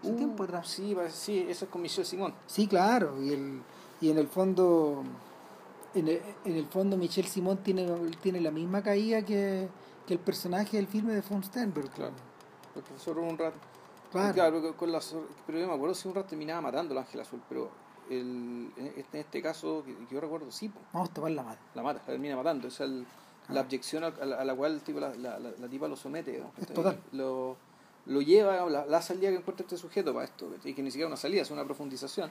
[0.00, 0.68] hace Uh, tiempo atrás?
[0.68, 2.34] Sí, sí, eso es con Michel Simón.
[2.46, 3.22] Sí, claro.
[3.22, 3.62] Y el
[4.00, 5.02] y en el fondo
[5.94, 7.86] en el, en el fondo Michel Simón tiene
[8.20, 9.68] tiene la misma caída que,
[10.06, 11.90] que el personaje del filme de von Sternberg.
[11.90, 12.12] Claro.
[12.76, 13.58] El profesor un rato.
[14.14, 14.34] Claro.
[14.34, 16.98] Claro, con- con la sor- pero yo me acuerdo si un rato terminaba matando al
[16.98, 17.68] ángel azul, pero
[18.10, 21.58] el, en, este, caso, que, que yo recuerdo, sí, Vamos a tomar la mano.
[21.74, 22.68] la mata, la termina matando.
[22.68, 23.06] O sea, el-
[23.46, 23.52] Ah.
[23.52, 26.30] la abyección a, la, a la cual el tipo, la, la, tipa lo somete.
[26.32, 26.74] digamos, Es ¿cachai?
[26.76, 26.98] total.
[27.12, 27.56] Lo,
[28.06, 31.08] lo lleva, la, la salida que encuentra este sujeto para esto, y que ni siquiera
[31.08, 32.30] una salida, es una profundización.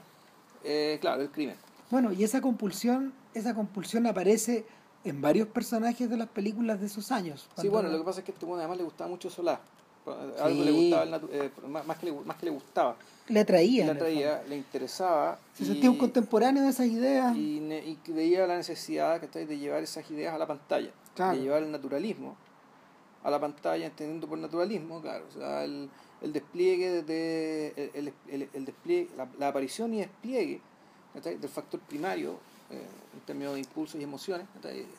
[0.64, 1.56] Eh, claro, el crimen.
[1.92, 4.66] Bueno, y esa compulsión, esa compulsión aparece
[5.04, 7.48] en varios personajes de las películas de esos años.
[7.60, 9.60] Sí, bueno, lo que pasa es que a este bueno además le gustaba mucho Solá.
[10.06, 10.66] Algo Sí.
[10.66, 12.96] le gustaba, eh, más, más que le, más que le gustaba.
[13.30, 13.86] le atraía.
[13.86, 15.40] Le atraía, le interesaba.
[15.54, 17.36] Se y- sentía un contemporáneo de esas ideas.
[17.36, 19.46] y, ne- y que veía la necesidad ¿cachai?
[19.46, 21.38] de llevar esas ideas a la pantalla, Claro.
[21.38, 22.36] de llevar el naturalismo
[23.24, 25.90] a la pantalla, entendiendo por naturalismo, claro, o sea, el,
[26.22, 30.60] el despliegue de el, el, el despliegue, la, la, aparición y despliegue
[31.24, 32.38] del factor primario
[32.70, 34.48] en términos de impulsos y emociones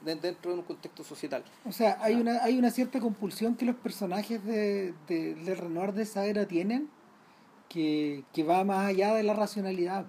[0.03, 1.45] dentro de un contexto societal.
[1.65, 5.93] O sea, hay una hay una cierta compulsión que los personajes de, de, de Renoir
[5.93, 6.89] de esa era tienen
[7.69, 10.07] que, que va más allá de la racionalidad.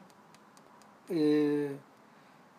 [1.10, 1.76] Eh,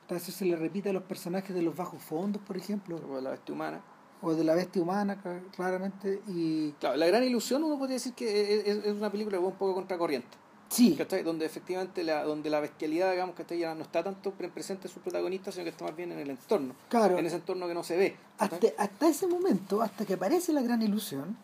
[0.09, 3.01] eso se le repite a los personajes de los bajos fondos, por ejemplo.
[3.11, 3.81] O de la bestia humana.
[4.23, 5.21] O de la bestia humana,
[5.55, 6.23] claramente.
[6.29, 6.73] Y...
[6.73, 9.75] Claro, La Gran Ilusión uno podría decir que es, una película que va un poco
[9.75, 10.29] contracorriente.
[10.68, 10.98] Sí.
[11.24, 15.02] Donde efectivamente la, donde la bestialidad, digamos, que ya no está tanto presente en sus
[15.02, 16.74] protagonistas, sino que está más bien en el entorno.
[16.88, 17.18] Claro.
[17.18, 18.16] En ese entorno que no se ve.
[18.38, 21.37] Hasta, hasta ese momento, hasta que aparece la gran ilusión,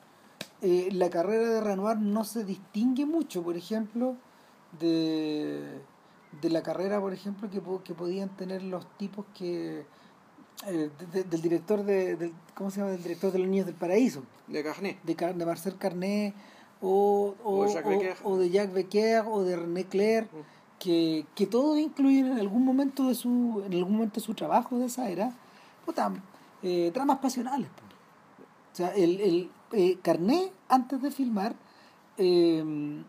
[0.61, 4.17] eh, la carrera de Renoir no se distingue mucho, por ejemplo,
[4.79, 5.81] de,
[6.41, 9.85] de la carrera, por ejemplo, que, que podían tener los tipos que...
[10.67, 12.93] Eh, del director de, del, ¿cómo se llama?
[12.93, 16.35] del director de los niños del paraíso de Carnet de, de Marcel Carnet
[16.83, 17.61] o, o,
[18.25, 19.25] o, de Jacques Becker.
[19.29, 20.81] o de René Clair mm.
[20.81, 24.79] que, que todos incluyen en algún momento de su en algún momento de su trabajo
[24.79, 25.33] de esa era
[25.87, 26.13] puta,
[26.63, 27.69] eh, dramas pasionales
[28.73, 31.55] o sea el, el eh, Carnet antes de filmar
[32.19, 32.63] eh,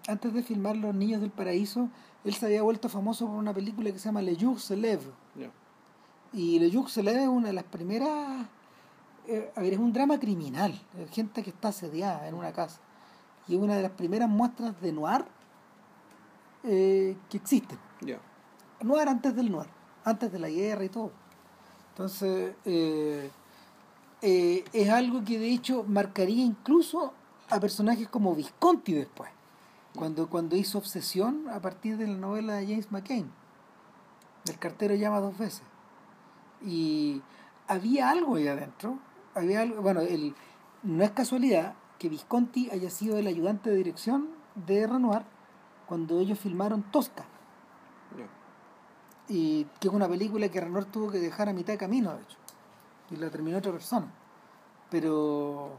[0.08, 1.90] antes de filmar Los Niños del Paraíso
[2.24, 5.12] él se había vuelto famoso por una película que se llama Le Jour se lève.
[6.32, 8.46] Y Le Jour se lève es una de las primeras
[9.28, 10.80] eh, a ver es un drama criminal
[11.12, 12.80] gente que está asediada en una casa
[13.48, 15.26] y es una de las primeras muestras de noir
[16.64, 17.78] eh, que existen.
[18.82, 19.68] Noir antes del noir,
[20.04, 21.12] antes de la guerra y todo.
[21.90, 23.30] Entonces, eh,
[24.22, 27.14] eh, es algo que de hecho marcaría incluso
[27.50, 29.30] a personajes como Visconti después,
[29.96, 33.30] cuando, cuando hizo Obsesión a partir de la novela de James McCain.
[34.48, 35.64] El cartero llama dos veces.
[36.66, 37.22] Y
[37.68, 38.98] había algo ahí adentro.
[39.36, 40.36] Había algo, bueno, el,
[40.84, 45.22] no es casualidad que Visconti haya sido el ayudante de dirección de Renoir
[45.88, 47.24] cuando ellos filmaron Tosca.
[49.30, 52.24] Y que es una película que Renoir tuvo que dejar a mitad de camino, de
[52.24, 52.38] hecho.
[53.10, 54.12] Y la terminó otra persona.
[54.92, 55.78] Pero.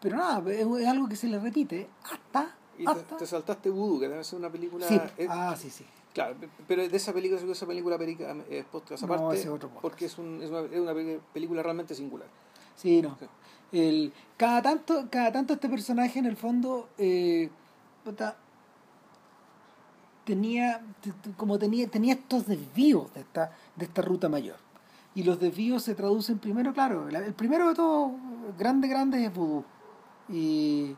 [0.00, 2.56] Pero nada, es, algo que se le repite hasta.
[2.78, 2.86] Y
[3.18, 4.88] te, saltaste Voodoo, que debe ser una película.
[4.88, 4.98] Sí.
[5.28, 5.84] ah, sí, sí.
[6.14, 6.34] Claro,
[6.66, 9.46] pero de esa película, esa película perica, es podcast aparte,
[9.82, 12.28] porque es, un, es, una, es una película realmente singular.
[12.74, 13.18] Sí, no
[13.72, 17.50] el cada tanto cada tanto este personaje en el fondo eh,
[20.24, 20.82] tenía
[21.36, 24.56] como tenía tenía estos desvíos de esta de esta ruta mayor.
[25.14, 28.12] Y los desvíos se traducen primero claro el primero de todo
[28.58, 29.64] grande grande es vudú
[30.28, 30.94] y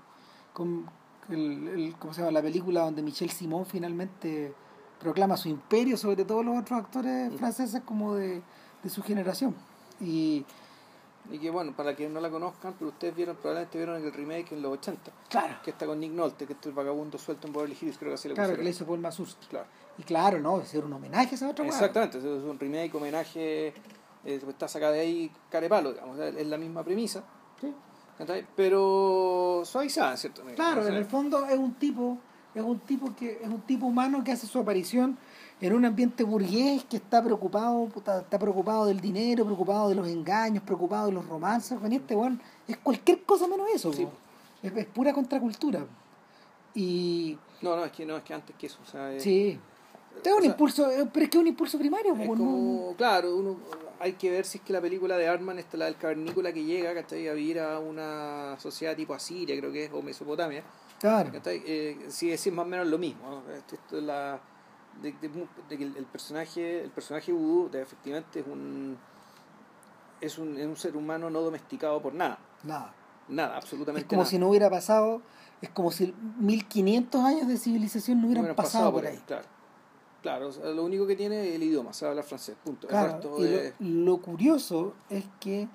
[0.52, 0.86] con
[1.30, 2.32] el, ¿cómo se llama?
[2.32, 4.52] la película donde Michel Simon finalmente
[5.00, 8.42] proclama su imperio sobre todos los otros actores franceses como de,
[8.82, 9.54] de su generación.
[10.00, 10.44] Y
[11.30, 14.52] y que bueno, para quienes no la conozcan, pero ustedes vieron, probablemente vieron el remake
[14.52, 15.12] en los 80.
[15.28, 15.56] Claro.
[15.62, 18.14] Que está con Nick Nolte, que es el vagabundo suelto en Beverly Hills, creo que
[18.14, 19.46] así lo Claro, que le hizo Paul Mazursky.
[19.46, 19.66] Claro.
[19.98, 20.60] Y claro, ¿no?
[20.60, 23.68] Es un homenaje a esa otra Exactamente, es un remake, homenaje,
[24.24, 27.24] eh, está sacada de ahí carepalo, digamos, es la misma premisa.
[27.60, 27.72] Sí.
[28.56, 30.42] Pero suavizada, ¿cierto?
[30.54, 32.18] Claro, en el fondo es un tipo,
[32.54, 35.18] es un tipo que, es un tipo humano que hace su aparición
[35.62, 40.64] en un ambiente burgués que está preocupado, está preocupado del dinero, preocupado de los engaños,
[40.64, 43.92] preocupado de los romances, con este bueno, es cualquier cosa menos eso,
[44.60, 45.86] es, pura contracultura.
[46.74, 49.58] Y no, no, es que no, es que antes que eso, o sea, sí.
[50.24, 52.14] Es un impulso, pero es que es un impulso primario.
[52.16, 53.56] Es como, claro, uno,
[54.00, 56.64] hay que ver si es que la película de Arman, esta la del cavernícola que
[56.64, 57.28] llega, ¿cachai?
[57.28, 60.64] A vivir a una sociedad tipo Asiria, creo que es, o Mesopotamia.
[60.98, 61.30] Claro.
[61.46, 63.42] Eh, sí, es más o menos lo mismo.
[63.56, 64.40] Esto, es la
[65.00, 68.98] de, que el, personaje el personaje vudú efectivamente es un
[70.20, 72.38] es un, es un ser humano no domesticado por nada.
[72.62, 72.94] Nada.
[73.28, 75.22] Nada absolutamente es como si no hubiera pasado
[75.60, 79.46] es como si 1500 años de civilización no hubieran, pasado, por ahí, claro.
[80.20, 82.86] Claro lo único que tiene es el idioma sabe hablar francés punto.
[83.80, 85.68] Lo, curioso es que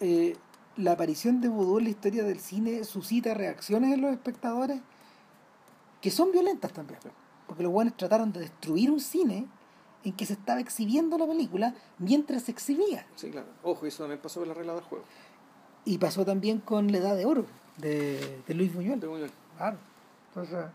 [0.00, 0.36] eh,
[0.76, 4.80] la aparición de vudú en la historia del cine suscita reacciones en los espectadores
[6.00, 6.98] que son violentas también
[7.46, 9.46] porque los buenos trataron de destruir un cine
[10.04, 13.06] en que se estaba exhibiendo la película mientras se exhibía.
[13.14, 13.48] Sí, claro.
[13.62, 15.04] Ojo, eso también pasó con la regla del juego.
[15.84, 19.00] Y pasó también con La Edad de Oro, de, de Luis Buñuel.
[19.00, 19.30] De Buñuel.
[19.56, 19.78] Claro.
[20.28, 20.66] Entonces,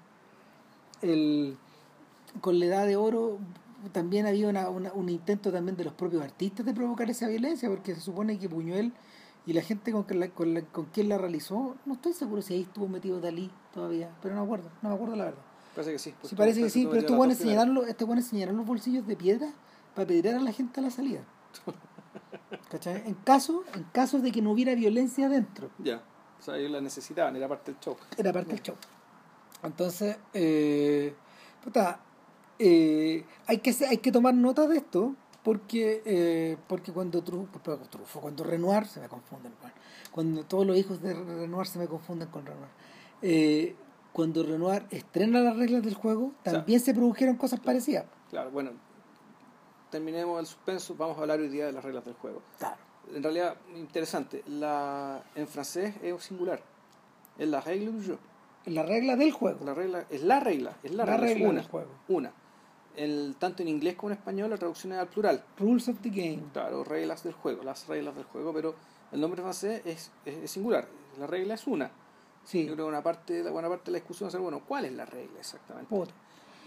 [1.01, 1.57] el,
[2.41, 3.39] con La Edad de Oro
[3.91, 7.95] también había una, un intento también de los propios artistas de provocar esa violencia, porque
[7.95, 8.93] se supone que Buñuel
[9.45, 12.61] y la gente con, que con, con quien la realizó, no estoy seguro si ahí
[12.63, 15.41] estuvo metido Dalí todavía, pero no me acuerdo, no me acuerdo la verdad.
[15.77, 16.15] Parece que sí.
[16.23, 19.53] Sí, parece que sí, pero esto bueno señalarlo, este bueno los bolsillos de piedra
[19.93, 21.21] para pedir a la gente a la salida.
[22.71, 23.03] ¿Cachai?
[23.05, 25.69] En caso, en caso de que no hubiera violencia dentro.
[25.77, 26.01] Ya.
[26.39, 27.95] O sea, ellos la necesitaban, era parte del show.
[28.17, 28.75] Era parte del show.
[29.61, 31.13] Entonces, eh,
[31.63, 31.99] puta,
[32.57, 35.13] eh, hay, que, hay que tomar nota de esto
[35.43, 39.53] porque eh, porque cuando Trufo, Trufo, cuando Renoir se me confunden
[40.11, 42.71] cuando todos los hijos de Renoir se me confunden con Renoir
[43.21, 43.75] eh,
[44.13, 48.71] cuando Renoir estrena las reglas del juego también se produjeron cosas parecidas claro bueno
[49.89, 52.77] terminemos el suspenso vamos a hablar hoy día de las reglas del juego claro
[53.13, 56.61] en realidad interesante la en francés es singular
[57.37, 58.17] es la regla du jeu
[58.65, 62.33] la regla del juego la regla es la regla es la, regla, del juego una
[62.97, 65.43] el, tanto en inglés como en español la traducción es al plural.
[65.57, 66.43] Rules of the game.
[66.51, 68.75] Claro, reglas del juego, las reglas del juego, pero
[69.11, 70.87] el nombre francés es, es, singular.
[71.19, 71.91] La regla es una.
[72.47, 72.65] Sí.
[72.65, 74.93] Yo creo que una parte, la buena parte de la discusión es bueno, ¿cuál es
[74.93, 75.93] la regla exactamente?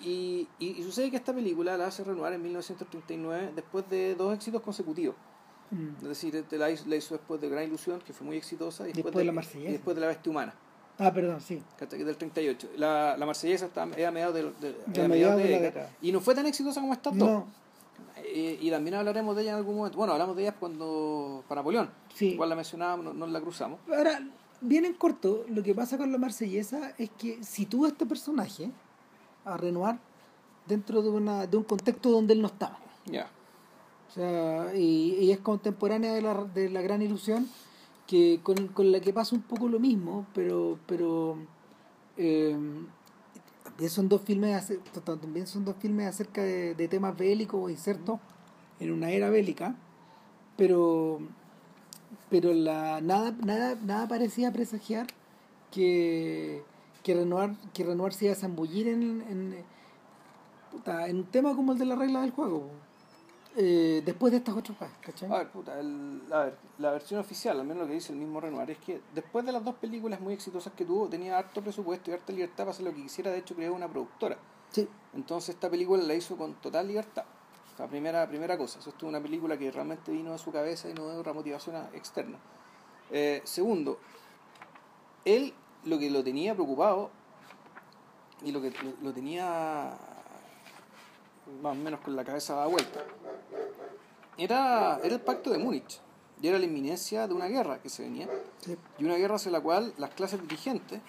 [0.02, 4.60] Y, y, sucede que esta película la hace Renoir en 1939 después de dos éxitos
[4.62, 5.16] consecutivos.
[5.70, 6.02] Mm.
[6.02, 8.92] Es decir, la hizo, la hizo, después de Gran Ilusión, que fue muy exitosa, y
[8.92, 10.54] después, de, la y después de La Bestia Humana.
[10.98, 11.62] Ah, perdón, sí.
[11.78, 12.72] Del 38.
[12.76, 15.90] La, la marsellesa está, a mediados de, de, de, la década.
[16.02, 17.44] Y no fue tan exitosa como estas dos.
[18.34, 19.96] Y, también hablaremos de ella en algún momento.
[19.96, 21.90] Bueno, hablamos de ella cuando para Napoleón.
[22.14, 22.32] Sí.
[22.32, 23.80] Igual la mencionábamos, no, la cruzamos.
[23.88, 24.20] Ahora,
[24.60, 28.70] bien en corto, lo que pasa con la marsellesa es que sitúa a este personaje,
[29.44, 29.98] a Renoir,
[30.66, 32.78] dentro de, una, de un contexto donde él no estaba.
[33.06, 33.28] Ya.
[34.08, 37.48] O sea, y, y, es contemporánea de la, de la gran ilusión
[38.10, 41.36] que con, con, la que pasa un poco lo mismo, pero pero
[42.16, 42.58] eh,
[43.62, 44.72] también son dos filmes
[45.04, 48.18] también son dos filmes acerca de, temas bélicos insertos
[48.80, 49.76] en una era bélica,
[50.56, 51.20] pero
[52.30, 55.06] pero la nada nada nada parecía presagiar
[55.70, 56.62] que
[57.02, 59.64] que Renoir que Renoir se iba a zambullir en, en,
[60.86, 62.70] en un tema como el de la regla del juego
[63.56, 65.30] eh, después de estas cosas, ¿cachai?
[65.30, 68.18] A ver, puta, el, a ver, la versión oficial, al menos lo que dice el
[68.18, 71.60] mismo Renoir, es que después de las dos películas muy exitosas que tuvo, tenía harto
[71.60, 74.38] presupuesto y harta libertad para hacer lo que quisiera, de hecho creó una productora.
[74.70, 74.88] Sí.
[75.14, 77.24] Entonces esta película la hizo con total libertad.
[77.80, 80.92] Sea, primera, primera cosa, eso es una película que realmente vino de su cabeza y
[80.92, 82.36] no de otra motivación externa.
[83.10, 83.98] Eh, segundo,
[85.24, 87.10] él lo que lo tenía preocupado
[88.44, 89.96] y lo que lo tenía
[91.62, 93.00] más o menos con la cabeza dada vuelta,
[94.36, 96.02] era, era el pacto de Múnich
[96.42, 98.28] y era la inminencia de una guerra que se venía
[98.98, 101.00] y una guerra hacia la cual las clases dirigentes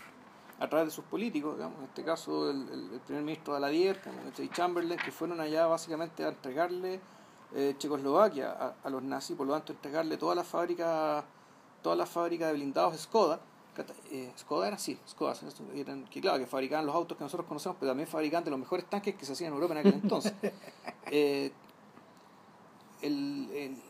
[0.61, 3.99] a través de sus políticos, digamos, en este caso el, el, primer ministro de Daladier
[4.37, 6.99] y Chamberlain, que fueron allá básicamente a entregarle
[7.55, 11.25] eh, Checoslovaquia a, a, los nazis, por lo tanto entregarle toda la fábrica,
[11.81, 13.39] toda la fábrica de blindados Skoda,
[14.11, 15.33] eh, Skoda era así, Skoda,
[15.73, 18.59] eran, que claro, que fabricaban los autos que nosotros conocemos, pero también fabricaban de los
[18.59, 20.33] mejores tanques que se hacían en Europa en aquel entonces.
[21.07, 21.51] eh,
[23.01, 23.81] el,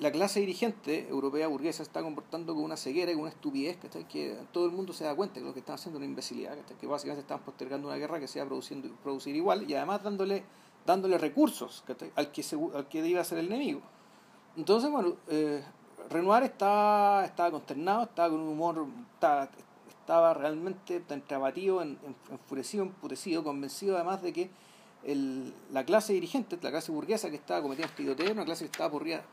[0.00, 3.78] la clase dirigente europea burguesa está comportando con una ceguera y con una estupidez
[4.08, 6.56] que todo el mundo se da cuenta que lo que están haciendo es una imbecilidad,
[6.80, 10.02] que básicamente están postergando una guerra que se va a produciendo, producir igual y además
[10.02, 10.42] dándole,
[10.84, 11.84] dándole recursos
[12.16, 13.80] al que, al que iba a ser el enemigo.
[14.56, 15.62] Entonces, bueno, eh,
[16.10, 19.48] Renoir estaba, consternado, estaba con un humor, estaba,
[19.88, 24.50] estaba realmente abatido, enfurecido, emputecido, convencido además de que
[25.04, 28.70] el, la clase dirigente, la clase burguesa que estaba cometiendo este tiroteo, una clase que
[28.70, 29.24] estaba purría,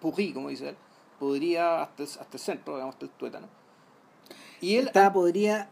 [0.00, 0.76] purrí, como dice él,
[1.18, 3.48] podría hasta el, hasta el centro, digamos, hasta el tuétano.
[4.60, 5.70] Y él estaba, podría,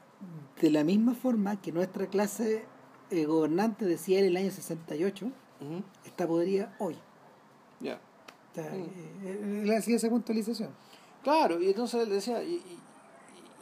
[0.61, 2.65] de la misma forma que nuestra clase
[3.11, 5.31] eh, gobernante decía en el año 68,
[6.05, 6.97] está podría hoy.
[7.81, 8.01] Ya.
[8.57, 9.65] Mm.
[9.65, 10.71] Le hacía esa puntualización.
[11.23, 12.63] Claro, y entonces él decía, y,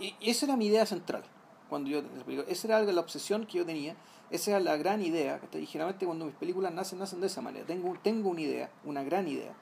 [0.00, 1.22] y, esa era mi idea central.
[1.68, 2.02] Cuando yo,
[2.48, 3.96] esa era la obsesión que yo tenía,
[4.32, 5.40] esa era la gran idea.
[5.52, 7.66] Y generalmente cuando mis películas nacen, nacen de esa manera.
[7.66, 9.54] Tengo, tengo una idea, una gran idea.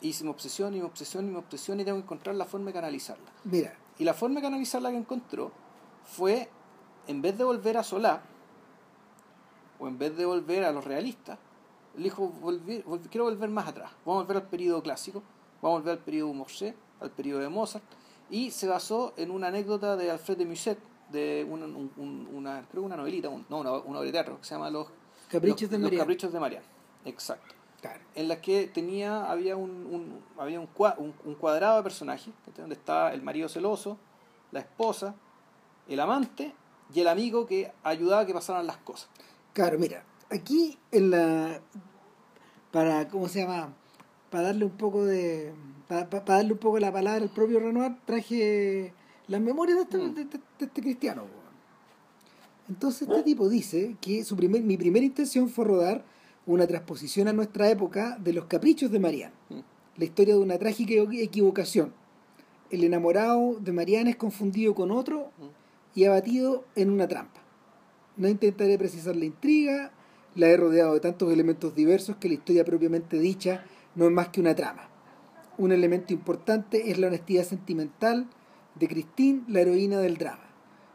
[0.00, 2.44] Y se me obsesiona y me obsesiona y me obsesiona y tengo que encontrar la
[2.44, 3.32] forma de canalizarla.
[3.44, 3.74] Mira.
[3.98, 5.50] Y la forma de canalizarla que encontró
[6.04, 6.48] fue,
[7.06, 8.22] en vez de volver a Solá,
[9.78, 11.38] o en vez de volver a los realistas,
[11.96, 12.32] él dijo,
[13.10, 15.22] quiero volver más atrás, vamos a volver al periodo clásico,
[15.62, 17.84] vamos a volver al periodo Moshe, al periodo de Mozart,
[18.30, 20.78] y se basó en una anécdota de Alfred de Musset,
[21.10, 24.88] de una, una creo una novelita, no, una, obra de teatro, que se llama Los
[25.28, 25.92] Caprichos de Marian.
[25.92, 26.62] Los Caprichos de Marian,
[27.04, 27.54] exacto.
[28.14, 30.68] En la que tenía, había un, había un,
[31.24, 33.98] un, cuadrado de personajes, donde estaba el marido celoso,
[34.52, 35.14] la esposa,
[35.86, 36.54] el amante
[36.94, 39.10] y el amigo que ayudaba a que pasaran las cosas.
[39.52, 41.60] Claro, mira, aquí en la
[42.70, 43.72] para cómo se llama
[44.30, 45.54] para darle un poco de
[45.86, 48.92] para, darle un poco la palabra al propio Renoir traje
[49.28, 50.14] las memorias de este, mm.
[50.14, 51.24] de, este cristiano
[52.68, 56.04] entonces este tipo dice que su primer mi primera intención fue rodar
[56.46, 59.60] una transposición a nuestra época de Los Caprichos de Marianne, Mm.
[59.96, 61.92] la historia de una trágica equivocación.
[62.70, 65.30] El enamorado de Marianne es confundido con otro
[65.94, 67.40] y abatido en una trampa.
[68.16, 69.92] No intentaré precisar la intriga,
[70.34, 73.64] la he rodeado de tantos elementos diversos que la historia propiamente dicha
[73.94, 74.88] no es más que una trama.
[75.58, 78.26] Un elemento importante es la honestidad sentimental
[78.74, 80.44] de Christine, la heroína del drama.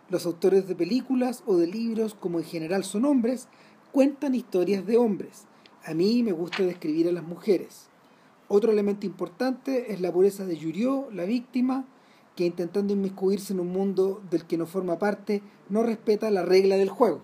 [0.10, 3.48] Los autores de películas o de libros, como en general son hombres,
[3.92, 5.46] cuentan historias de hombres.
[5.86, 7.88] A mí me gusta describir a las mujeres.
[8.48, 11.86] Otro elemento importante es la pureza de Yurió, la víctima,
[12.36, 16.78] que intentando inmiscuirse en un mundo del que no forma parte, no respeta la regla
[16.78, 17.22] del juego.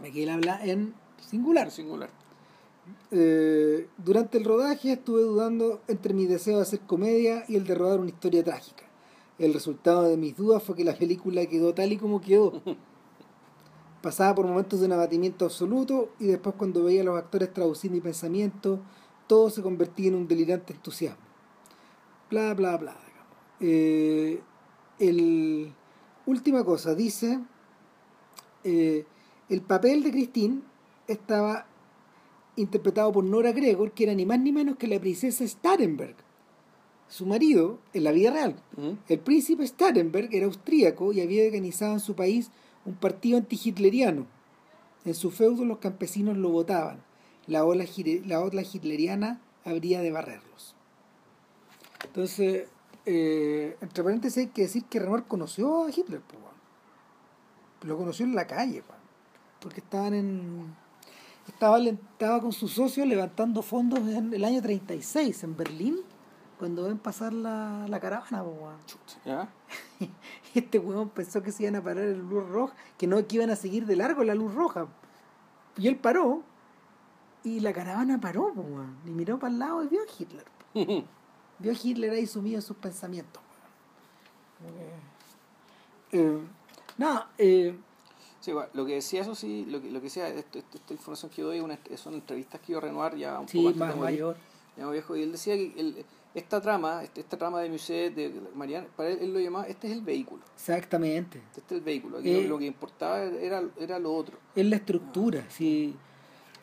[0.00, 1.70] Aquí él habla en singular.
[1.70, 2.10] Singular.
[3.10, 7.74] Eh, durante el rodaje estuve dudando entre mi deseo de hacer comedia y el de
[7.74, 8.84] rodar una historia trágica.
[9.42, 12.62] El resultado de mis dudas fue que la película quedó tal y como quedó.
[14.00, 17.90] Pasaba por momentos de un abatimiento absoluto y después cuando veía a los actores traducir
[17.90, 18.78] mi pensamiento,
[19.26, 21.24] todo se convertía en un delirante entusiasmo.
[22.30, 22.96] Bla, bla, bla.
[23.58, 24.40] Eh,
[25.00, 25.72] el,
[26.24, 27.40] última cosa, dice,
[28.62, 29.04] eh,
[29.48, 30.60] el papel de Christine
[31.08, 31.66] estaba
[32.54, 36.14] interpretado por Nora Gregor, que era ni más ni menos que la princesa Starenberg.
[37.12, 38.56] Su marido, en la vida real,
[39.06, 42.50] el príncipe Starenberg era austríaco y había organizado en su país
[42.86, 44.26] un partido antihitleriano.
[45.04, 47.02] En su feudo los campesinos lo votaban.
[47.46, 47.84] La ola,
[48.24, 50.74] la ola hitleriana habría de barrerlos.
[52.02, 52.68] Entonces,
[53.04, 56.22] eh, entre paréntesis hay que decir que Renoir conoció a Hitler.
[56.32, 56.54] weón.
[57.82, 58.82] Lo conoció en la calle,
[59.60, 60.74] porque estaban en...
[61.46, 65.98] Estaba, estaba con sus socios levantando fondos en el año 36 en Berlín,
[66.62, 68.44] cuando ven pasar la, la caravana.
[68.44, 68.70] po.
[69.24, 69.48] ¿Ya?
[70.54, 73.50] Este weón pensó que se iban a parar en luz roja, que no que iban
[73.50, 74.86] a seguir de largo la luz roja.
[75.76, 76.44] Y él paró,
[77.42, 80.44] y la caravana paró, po, weón, y miró para el lado y vio a Hitler.
[80.72, 80.80] po.
[81.58, 83.42] Vio a Hitler ahí sumido en sus pensamientos.
[86.10, 86.38] que- Eh,
[86.96, 87.76] nada, eh,
[88.38, 90.92] Sí, bueno, lo que decía eso sí, lo que, lo que decía, esto- esto- esta
[90.94, 93.88] información que doy una- son entrevistas que dio Renoir ya un sí, poco antes más
[93.90, 94.36] de morir, mayor.
[94.76, 96.04] ya viejo, y él decía que el-
[96.34, 99.88] esta trama, este- esta trama de Musée de Marianne, para él, él lo llamaba, este
[99.88, 101.42] es el vehículo, Exactamente.
[101.56, 102.42] este es el vehículo, aquí Eh.
[102.42, 104.38] lo, lo que importaba era, era lo otro.
[104.54, 105.94] Es la estructura, sí.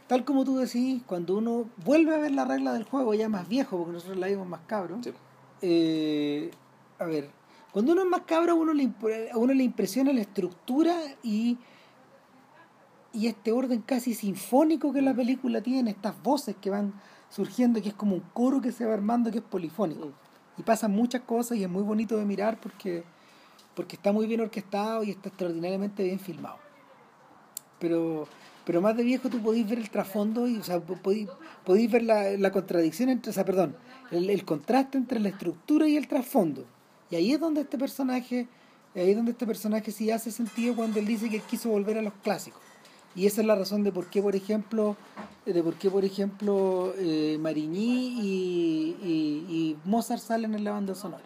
[0.08, 3.48] Tal como tú decís, cuando uno vuelve a ver la regla del juego ya más
[3.48, 5.14] viejo, porque nosotros la vimos más cabros, Sí.
[5.62, 6.50] eh,
[6.98, 7.30] a ver,
[7.72, 8.90] cuando uno es más cabro, a uno le,
[9.32, 11.60] a uno le impresiona la estructura y,
[13.14, 16.94] y este orden casi sinfónico que la película tiene, estas voces que van
[17.30, 20.12] surgiendo, que es como un coro que se va armando, que es polifónico.
[20.58, 23.04] Y pasan muchas cosas y es muy bonito de mirar porque,
[23.76, 26.58] porque está muy bien orquestado y está extraordinariamente bien filmado.
[27.80, 28.28] Pero,
[28.66, 31.30] pero más de viejo tú podéis ver el trasfondo y o sea, po- podéis,
[31.66, 33.76] podéis ver la, la contradicción entre, o sea, perdón,
[34.12, 36.66] el, el contraste entre la estructura y el trasfondo.
[37.10, 38.48] Y ahí es donde este personaje,
[38.96, 41.98] ahí es donde este personaje sí hace sentido cuando él dice que él quiso volver
[41.98, 42.62] a los clásicos.
[43.20, 44.96] Y esa es la razón de por qué, por ejemplo,
[45.46, 50.96] de por qué, por ejemplo, eh, Marigny y, y, y Mozart salen en la banda
[50.96, 51.24] sonora.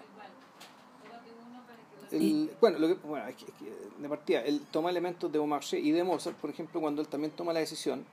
[2.11, 5.37] El- bueno, lo que, bueno, es que, es que, de partida, él toma elementos de
[5.37, 8.03] Beaumarchais y de Mozart, por ejemplo, cuando él también toma la decisión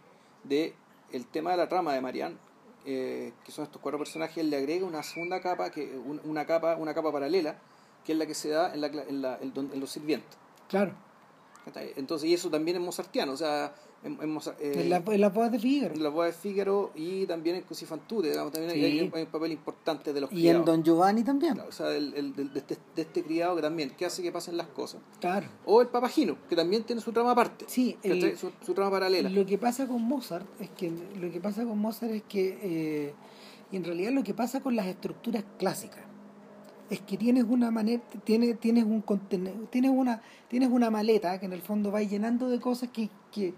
[0.44, 0.74] de
[1.12, 2.36] el tema de la trama de Marianne,
[2.84, 6.44] eh, que son estos cuatro personajes, él le agrega una segunda capa, que un- una
[6.44, 7.56] capa, una capa paralela,
[8.04, 10.36] que es la que se da en, la, en, la- en en los sirvientes.
[10.68, 10.92] Claro.
[11.96, 15.52] Entonces, y eso también es mozartiano, o sea, en, en Mozart- eh, en, la, en
[15.52, 15.94] de Figaro.
[15.94, 18.98] en la de Fígaro y también en Così fan tutte, digamos, también hay- Sí.
[18.98, 20.64] hay, hay un papel importante de los Y en criados.
[20.66, 21.54] Don Giovanni también.
[21.54, 24.22] Claro, o sea, el- el- del- de, este, de este criado que también, que hace
[24.22, 25.00] que pasen las cosas.
[25.20, 25.46] Claro.
[25.66, 27.66] O el papagino, que también tiene su trama aparte.
[27.68, 27.96] Sí,
[28.36, 29.28] su, su trama paralela.
[29.28, 30.90] Lo que pasa con Mozart es que
[31.20, 33.14] lo que pasa con Mozart es que eh,
[33.70, 36.04] y en realidad lo que pasa con las estructuras clásicas
[36.90, 39.02] es que tienes una manera tienes tienes un
[39.70, 43.54] tienes una tienes una maleta que en el fondo va llenando de cosas que, que,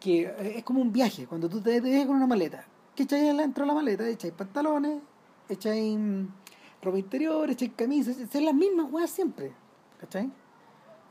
[0.00, 2.64] que eh, es como un viaje cuando tú te dejas con una maleta
[2.96, 5.00] que echáis dentro de la maleta echáis pantalones
[5.48, 6.24] echáis mm,
[6.82, 9.52] ropa interior echáis camisas son las mismas weas siempre
[10.00, 10.30] ¿cachai?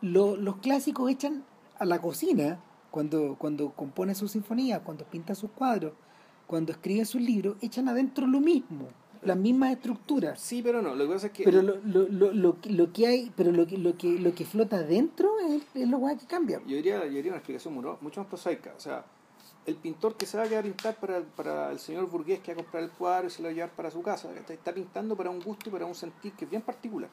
[0.01, 1.43] Lo- los clásicos echan
[1.79, 2.59] a la cocina
[2.91, 5.93] cuando, cuando componen sus sinfonías, cuando pintan sus cuadros,
[6.45, 8.89] cuando escriben sus libros, echan adentro lo mismo,
[9.25, 10.39] las mismas estructuras.
[10.39, 10.95] Sí, pero no.
[10.95, 11.43] Lo que pasa es que.
[11.43, 14.33] Pero lo, lo, lo, lo, que- lo que hay, pero lo que, lo que, lo
[14.33, 16.59] que flota adentro es, es lo que cambia.
[16.65, 18.73] Yo diría, yo diría una explicación mucho, mucho más prosaica.
[18.75, 19.05] O sea,
[19.65, 22.53] el pintor que se va a quedar a pintar para, para el señor burgués que
[22.53, 24.73] va a comprar el cuadro y se lo va a llevar para su casa, está
[24.73, 27.09] pintando para un gusto y para un sentir que es bien particular.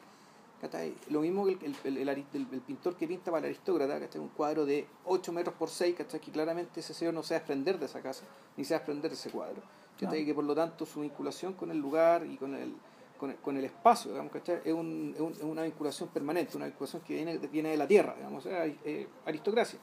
[1.09, 4.21] Lo mismo que el, el, el, pintor que pinta para el aristócrata, ¿cachai?
[4.21, 6.19] Un cuadro de 8 metros por 6, ¿cachai?
[6.19, 8.77] Que claramente ese señor no se va a desprender de esa casa, ni se va
[8.77, 9.61] a desprender de ese cuadro.
[10.01, 10.19] ¿Cachai?
[10.21, 10.25] No.
[10.25, 12.73] Que por lo tanto su vinculación con el lugar y con el,
[13.17, 14.61] con el, con el espacio, digamos, ¿cachai?
[14.65, 17.87] Es, un- es un- es una vinculación permanente, una vinculación que viene, viene de la
[17.87, 19.79] tierra, digamos, ari- eh, aristocracia.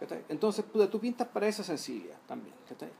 [0.00, 0.24] ¿cachai?
[0.28, 2.54] Entonces puta, tú pintas para esa sensibilidad también.
[2.68, 2.90] ¿cachai?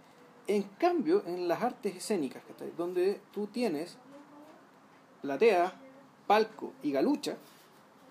[0.47, 2.71] En cambio, en las artes escénicas, ¿cachai?
[2.77, 3.99] donde tú tienes
[5.23, 5.73] platea,
[6.27, 7.37] palco y galucha,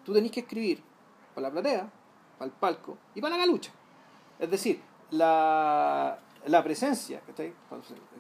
[0.04, 0.82] tú tenés que escribir
[1.34, 1.90] para la platea,
[2.38, 3.72] para el palco y para la galucha.
[4.40, 4.82] Es decir,
[5.12, 7.54] la, la presencia, ¿cachai?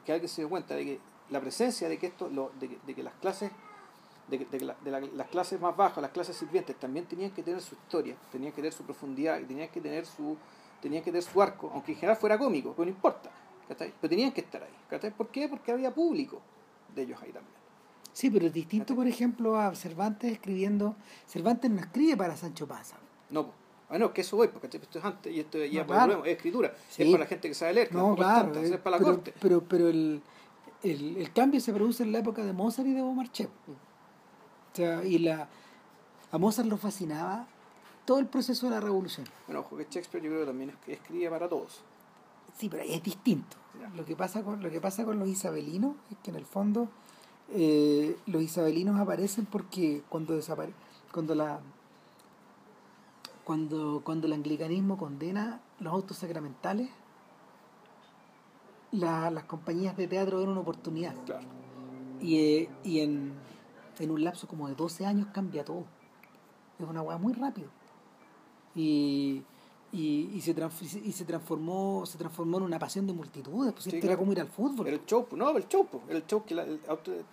[0.06, 1.00] Que alguien se dio cuenta de que
[1.30, 3.52] la presencia de que esto, lo- de, que, de que las clases
[4.28, 7.06] de que, de que la- de la- las clases más bajas, las clases sirvientes, también
[7.06, 10.38] tenían que tener su historia, tenían que tener su profundidad, tenían que tener su,
[10.82, 13.30] tenían que tener su arco, aunque en general fuera cómico, pero no importa,
[13.68, 13.94] ¿cachai?
[14.00, 15.12] Pero tenían que estar ahí, ¿cachai?
[15.12, 15.48] ¿Por qué?
[15.50, 16.42] Porque había público
[16.96, 17.54] de ellos ahí también.
[18.14, 20.96] Sí, pero es distinto, por ejemplo, a Cervantes escribiendo.
[21.28, 22.96] Cervantes no escribe para Sancho Panza.
[23.32, 23.52] No.
[23.90, 26.26] Ah, no, que eso voy, porque esto es antes y esto ya No, claro.
[26.26, 27.04] es escritura, Sí.
[27.04, 28.54] es para la gente que sabe leer, que No, es claro.
[28.60, 29.34] eh, es para la pero, corte.
[29.40, 30.22] pero, pero el,
[30.84, 33.50] el, el cambio se produce en la época de Mozart y de Beaumarchais.
[33.50, 35.48] O sea, y la,
[36.32, 37.48] a Mozart lo fascinaba
[38.06, 39.28] todo el proceso de la revolución.
[39.48, 41.82] Bueno, ojo que Shakespeare yo creo que también es- escribe para todos.
[42.58, 43.58] Sí, pero es distinto.
[43.80, 43.90] Ya.
[43.96, 46.90] Lo que pasa con lo que pasa con los isabelinos es que en el fondo
[47.50, 50.74] eh, los isabelinos aparecen porque cuando desapare
[51.12, 51.60] cuando la
[53.44, 56.90] cuando cuando el anglicanismo condena los autos sacramentales
[58.92, 61.46] la- las compañías de teatro ven una oportunidad Claro.
[62.22, 63.34] y, eh, y en,
[64.00, 65.86] en un lapso como de 12 años cambia todo.
[66.80, 67.70] Es una weá muy rápido.
[68.76, 69.44] Y,
[69.92, 70.52] y, y, se,
[71.04, 73.74] y se transformó se transformó en una pasión de multitudes.
[73.74, 74.06] Pues Sí, claro.
[74.08, 74.88] era como ir al fútbol.
[74.88, 76.80] El show, no, el show, pues, el show que la- el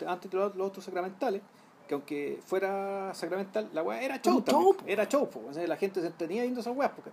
[0.07, 1.43] antes de los autos sacramentales,
[1.91, 5.67] que aunque fuera sacramental, la weá era show un también, show, era show, o sea,
[5.67, 7.11] la gente se entretenía viendo esas weas, porque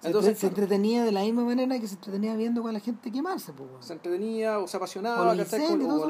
[0.00, 3.12] se, entonces se entretenía de la misma manera que se entretenía viendo con la gente
[3.12, 3.52] quemarse.
[3.52, 3.80] Weón.
[3.80, 5.28] se entretenía o se apasionaba, Como,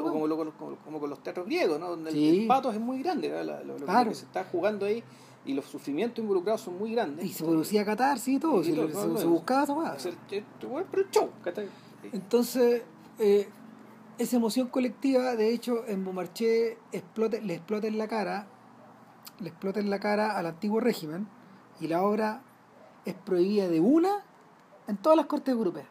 [0.01, 0.51] como, como, lo-
[0.83, 1.91] como- con los teatros griegos, ¿no?
[1.91, 2.39] Donde el- Sí.
[2.41, 4.09] el, patos es muy grande, lo, lo Claro.
[4.09, 5.03] que se está jugando ahí
[5.45, 7.23] y los sufrimientos involucrados son muy grandes.
[7.23, 8.61] y se producía catarsis y todo.
[8.61, 9.31] Y se, todo, se- todo, se todo.
[9.31, 9.95] buscaba esa weá.
[10.89, 11.29] Pero el show.
[12.11, 12.81] Entonces,
[13.19, 13.47] eh,
[14.17, 18.47] esa emoción colectiva, de hecho, en Beaumarchais explota, le explota en la cara,
[19.39, 21.27] le explota en la cara al antiguo régimen
[21.79, 22.41] y la obra
[23.05, 24.23] es prohibida de una
[24.87, 25.87] en todas las cortes europeas.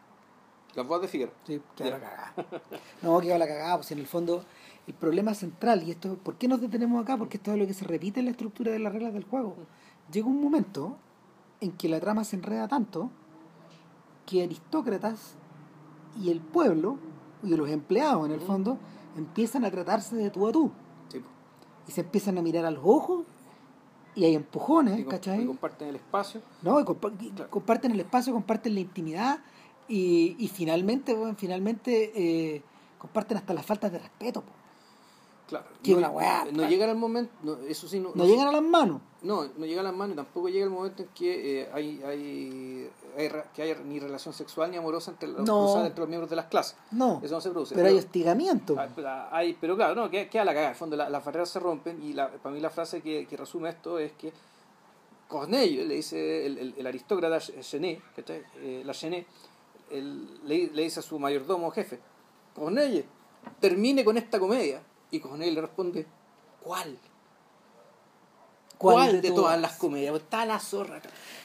[0.75, 1.35] Las voz de Figueroa.
[1.45, 2.33] Sí, queda la cagada.
[3.01, 4.43] No, queda la cagada, pues en el fondo
[4.85, 7.17] el problema central, y esto, ¿por qué nos detenemos acá?
[7.17, 9.55] Porque esto es lo que se repite en la estructura de las reglas del juego.
[10.11, 10.97] Llega un momento
[11.59, 13.09] en que la trama se enreda tanto
[14.25, 15.35] que aristócratas
[16.21, 16.97] y el pueblo,
[17.43, 18.47] y los empleados en el Ujú.
[18.47, 18.77] fondo,
[19.15, 20.71] empiezan a tratarse de tú a tú.
[21.09, 21.21] Sí.
[21.87, 23.25] Y se empiezan a mirar a los ojos
[24.15, 25.43] y hay empujones, Y ¿cachai?
[25.43, 26.41] y comparten el espacio.
[26.61, 26.79] ¿no?
[26.79, 27.49] Y compa- y Claro.
[27.51, 29.39] comparten el espacio, comparten la intimidad
[29.87, 32.11] y, y finalmente, bueno, finalmente
[32.55, 32.63] eh,
[32.97, 34.41] comparten hasta las faltas de respeto.
[34.41, 34.51] po.
[35.47, 35.65] Claro.
[35.81, 36.45] Que no, una weá.
[36.51, 39.01] no llegan al momento, no, eso sí, no, No llegan a las manos.
[39.21, 42.01] No, no llega a las manos y tampoco llega el momento en que eh, hay,
[42.03, 45.85] hay, hay que ni relación sexual ni amorosa entre los, No.
[45.85, 46.75] entre los miembros de las clases.
[46.91, 47.21] No.
[47.23, 47.75] Eso no se produce.
[47.75, 48.75] Pero hay hostigamiento.
[48.95, 50.67] Pero hay- pero claro, no, queda, queda la cagada.
[50.67, 53.25] En el fondo, la- las barreras se rompen y la, para mí la frase que,
[53.25, 54.33] que resume esto es que
[55.29, 57.39] Corneille, le dice el, el, el aristócrata
[58.15, 58.43] ¿cachai?
[58.57, 58.93] Eh, la
[60.45, 61.99] le, le dice a su mayordomo jefe,
[62.55, 63.05] Corneille,
[63.59, 64.81] termine con esta comedia.
[65.11, 66.05] Y Corneille le responde,
[66.61, 66.97] ¿cuál?
[68.77, 70.15] ¿Cuál, de, todas las comedias?
[70.15, 71.01] Está la zorra.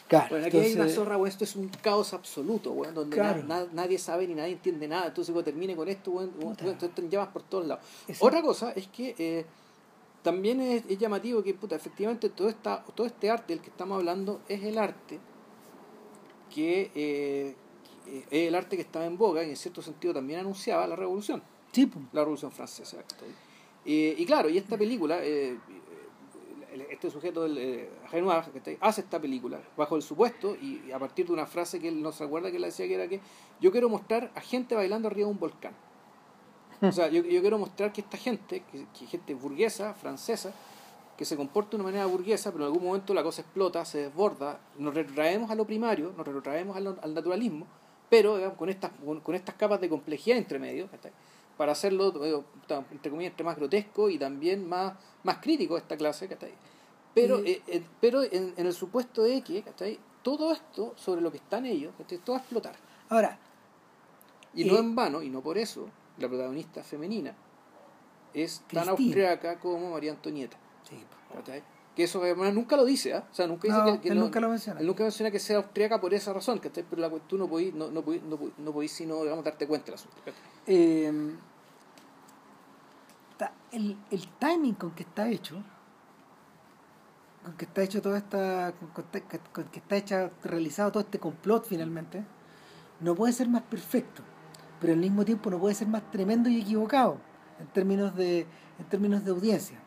[0.07, 3.43] Claro, Bueno, aquí hay una zorra, weón, esto es un caos absoluto, weón, donde Claro.
[3.45, 5.07] na- na- nadie sabe ni nadie entiende nada.
[5.07, 7.85] Entonces, cuando termine con esto, weón, te- llamas por todos lados.
[8.21, 9.47] Otra cosa es que eh,
[10.23, 13.97] también es, es llamativo que, puta, efectivamente, todo, esta, todo este arte del que estamos
[13.97, 15.19] hablando es el arte
[16.55, 17.57] que eh,
[18.31, 21.43] es el arte que estaba en boga y en cierto sentido también anunciaba la revolución
[21.73, 22.99] Sí, la Revolución Francesa.
[22.99, 23.29] ¿cachai?
[23.85, 25.59] Eh, y claro, y esta película, eh,
[26.73, 28.79] eh, este sujeto, el, eh, Renoir, ¿cachai?
[28.81, 32.01] hace esta película bajo el supuesto y, y a partir de una frase que él
[32.01, 33.21] no se acuerda que él decía que era que
[33.61, 35.75] yo quiero mostrar a gente bailando arriba de un volcán.
[36.83, 40.53] O sea, yo, yo quiero mostrar que esta gente, que, que gente burguesa, francesa,
[41.17, 43.99] que se comporta de una manera burguesa, pero en algún momento la cosa explota, se
[43.99, 47.67] desborda, nos retrotraemos a lo primario, nos retrotraemos al, al naturalismo,
[48.09, 51.13] pero digamos, con, estas, con, con estas capas de complejidad entre medio, ¿cachai?
[51.57, 52.43] Para hacerlo, eh,
[52.91, 56.53] entre comillas, entre más grotesco y también más, más crítico esta clase, ¿cachai?
[57.15, 59.99] Pero, Y- eh, eh, pero en, en el supuesto de que, ¿cachai?
[60.23, 62.19] Todo esto sobre lo que están ellos, ¿cachai?
[62.19, 62.75] Todo va a explotar.
[63.09, 63.39] Ahora,
[64.55, 65.89] Y no en vano, y no por eso,
[66.19, 67.35] la protagonista femenina
[68.35, 68.91] es tan Cristina.
[68.93, 70.57] austriaca como María Antonieta.
[70.89, 70.97] sí.
[71.97, 73.25] Que eso además nunca lo dice, ¿ah?
[73.31, 74.81] O sea, nunca dice No, que, que él no- nunca lo menciona.
[74.81, 76.85] Él nunca menciona que sea austríaca por esa razón, ¿cachai?
[76.89, 79.67] Pero la, tú no podís, no, no podís, no podís, no podís sino, digamos, darte
[79.67, 80.17] cuenta del asunto.
[80.67, 81.13] Eh,
[83.37, 85.63] ta- el, el timing con que está hecho,
[87.45, 89.21] con que está hecho toda esta, con, con-
[89.53, 92.25] con que está hecha, realizado todo este complot finalmente,
[93.01, 94.23] no puede ser más perfecto,
[94.81, 97.19] pero al mismo tiempo no puede ser más tremendo y equivocado
[97.61, 98.47] en términos de,
[98.79, 99.79] en términos de audiencia.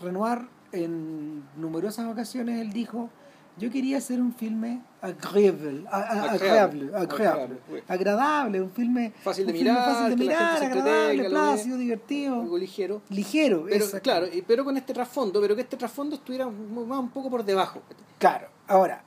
[0.00, 3.08] Renoir en numerosas ocasiones él dijo
[3.56, 7.58] yo quería hacer un filme agradable, a- a- Agradable, agradable,
[7.88, 12.40] agradable, un filme Fácil de un filme mirar, fácil de mirar, agradable, entretenga, plácido, divertido,
[12.42, 13.02] Algo ligero.
[13.08, 14.02] ligero, Pero, exacto.
[14.10, 17.44] claro, pero con este trasfondo, pero que este trasfondo estuviera un- más un poco por
[17.44, 17.82] debajo.
[18.20, 19.02] Claro, ahora,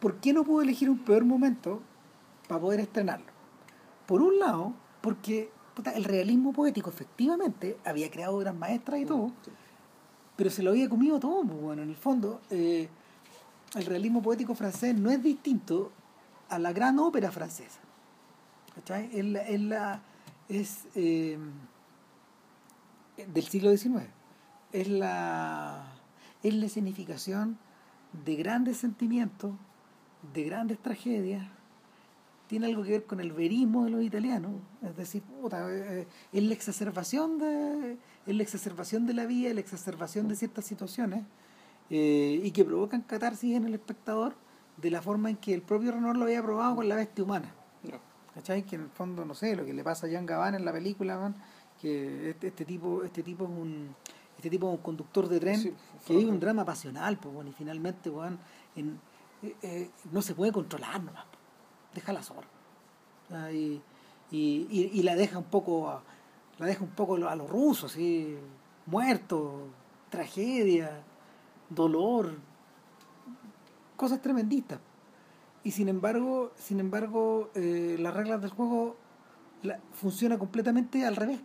[0.00, 1.80] ¿por qué no pudo elegir un peor momento
[2.48, 3.26] para poder estrenarlo?
[4.06, 9.30] Por un lado, porque puta, el realismo poético efectivamente había creado obras maestras y todo,
[10.36, 12.88] pero se lo había comido todo, pues, bueno, en el fondo, eh,
[13.76, 15.92] el realismo poético francés no es distinto
[16.48, 17.78] a la gran ópera francesa.
[18.74, 19.08] ¿Cachai?
[19.12, 20.02] Es, la- es, la-
[20.48, 21.38] es, eh,
[23.32, 24.06] del siglo XIX.
[24.72, 25.84] Es la,
[26.42, 27.56] es la escenificación
[28.24, 29.52] de grandes sentimientos,
[30.34, 31.46] de grandes tragedias.
[32.48, 34.52] Tiene algo que ver con el verismo de los italianos.
[34.82, 37.96] Es decir, puta, eh, es la exacerbación de,
[38.26, 41.22] es la exacerbación de la vida, la exacerbación de ciertas situaciones
[41.90, 44.34] eh, y que provocan catarsis en el espectador
[44.76, 47.52] de la forma en que el propio Renoir lo había probado con la bestia humana.
[47.82, 47.98] No.
[48.34, 48.64] ¿Cachai?
[48.64, 50.72] Que en el fondo, no sé, lo que le pasa a Jean Gabin en la
[50.72, 51.34] película, man,
[51.80, 53.94] que este, este tipo, este tipo es un
[54.36, 55.74] este tipo es un conductor de tren Sí,
[56.06, 58.08] que vive un drama pasional, pues bueno, y finalmente
[58.76, 59.00] en-
[59.42, 61.24] eh, eh, no se puede controlar nomás,
[61.98, 62.48] deja la zorra.
[63.52, 63.80] Y,
[64.30, 66.02] y, y- la deja un poco a,
[66.58, 68.36] la deja un poco a los rusos, así,
[68.86, 69.62] muertos,
[70.10, 71.02] tragedia,
[71.68, 72.34] dolor,
[73.96, 74.80] cosas tremendistas.
[75.64, 78.96] Y sin embargo sin embargo eh, las reglas del juego
[79.62, 81.40] la, funciona completamente al revés.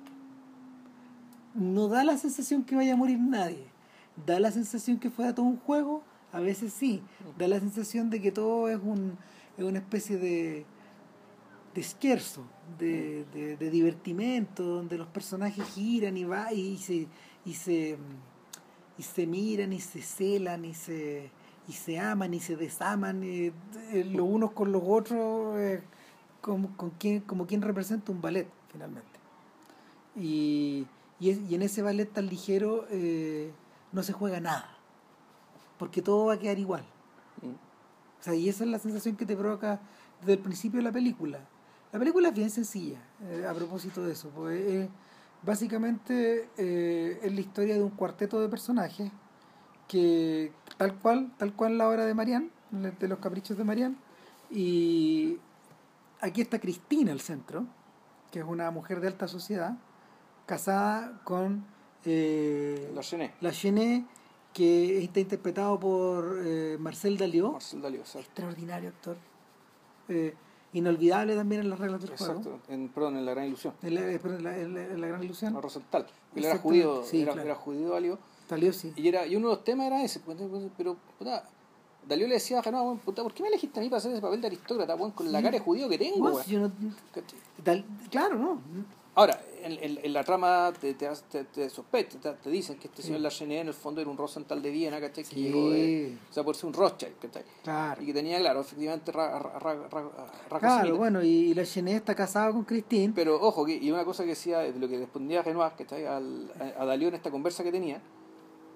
[1.55, 3.65] No da la sensación que vaya a morir nadie.
[4.25, 7.01] Da la sensación que fuera todo un juego a veces sí.
[7.37, 9.17] Da la sensación de que todo es un
[9.57, 10.65] es una especie de
[11.73, 12.43] de esquerzo
[12.77, 17.07] de, de, de divertimento donde los personajes giran y va y se
[17.45, 17.97] y se
[18.97, 21.31] y se miran y se celan y se
[21.67, 23.51] y se aman y se desaman eh,
[23.91, 25.81] eh, los unos con los otros eh,
[26.41, 29.19] como, con quien, como quien representa un ballet finalmente
[30.15, 30.85] y,
[31.19, 33.51] y, y en ese ballet tan ligero eh,
[33.91, 34.77] no se juega nada
[35.79, 36.85] porque todo va a quedar igual
[37.41, 37.72] Mm.
[38.23, 39.81] O sea, y esa es la sensación que te provoca
[40.21, 41.39] desde el principio de la película.
[41.91, 42.97] La película es bien sencilla,
[43.29, 44.29] eh, a propósito de eso.
[44.29, 44.89] Pues, eh,
[45.41, 49.11] básicamente eh, es la historia de un cuarteto de personajes
[49.89, 53.97] que, tal cual, tal cual la obra de Marianne, de los caprichos de Marianne,
[54.49, 55.37] y
[56.21, 57.65] aquí está Cristina al centro,
[58.31, 59.77] que es una mujer de alta sociedad,
[60.45, 61.65] casada con
[62.05, 62.89] eh,
[63.41, 64.05] La Chenet,
[64.53, 68.19] que está interpretado por eh, Marcel Daliot, Marcel Dalí, exacto.
[68.19, 69.17] extraordinario actor.
[70.09, 70.33] Eh,
[70.73, 72.33] inolvidable también en las reglas del juego.
[72.37, 73.73] Exacto, en, perdón, en La Gran Ilusión.
[73.81, 75.53] En la, eh, perdón, en la, en la- en la gran ilusión.
[75.53, 76.05] No, Rosenthal.
[76.35, 77.47] Él era judío, sí, era, claro.
[77.49, 78.11] era judío Dalí,
[78.49, 78.93] Daliot, sí.
[78.95, 80.19] y, era, y uno de los temas era ese.
[80.19, 80.37] pues,
[80.77, 81.43] Pero, puta,
[82.07, 84.21] Dalí le decía a "Weón, puta, ¿por qué me elegiste a mí para hacer ese
[84.21, 85.43] papel de aristócrata, weón, con la Sí.
[85.43, 86.71] cara de judío que tengo, Bueno, weón?" si yo no-
[88.11, 88.61] claro, ¿no?
[89.15, 92.87] Ahora, en, en- en la trama te, te, te, te sospechas, te, te dicen que
[92.87, 93.07] este Sí.
[93.09, 95.23] señor Lachené en el fondo era un Rosenthal de Viena, ¿cachai?
[95.23, 95.43] Que Sí.
[95.43, 96.17] llegó de.
[96.31, 97.43] O sea, por ser un Rothschild, ¿cachai?
[97.63, 98.01] Claro.
[98.01, 99.87] Y que tenía, claro, efectivamente, ra, ra,
[100.49, 103.13] ra, Claro, bueno, y la Chenet está casada con Christine.
[103.15, 106.51] Pero ojo, que, y una cosa que decía, de lo que respondía Renoir, que Al,
[106.77, 108.01] a, a Dalío en esta conversa que tenía,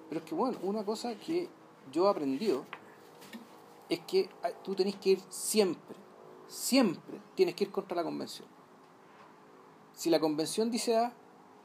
[0.09, 1.47] pero es que, bueno, una cosa que
[1.91, 2.63] yo he aprendido
[3.89, 5.95] es que ah, tú tenés que ir siempre,
[6.47, 8.47] siempre tienes que ir contra la convención.
[9.97, 11.11] Si la convención dice A,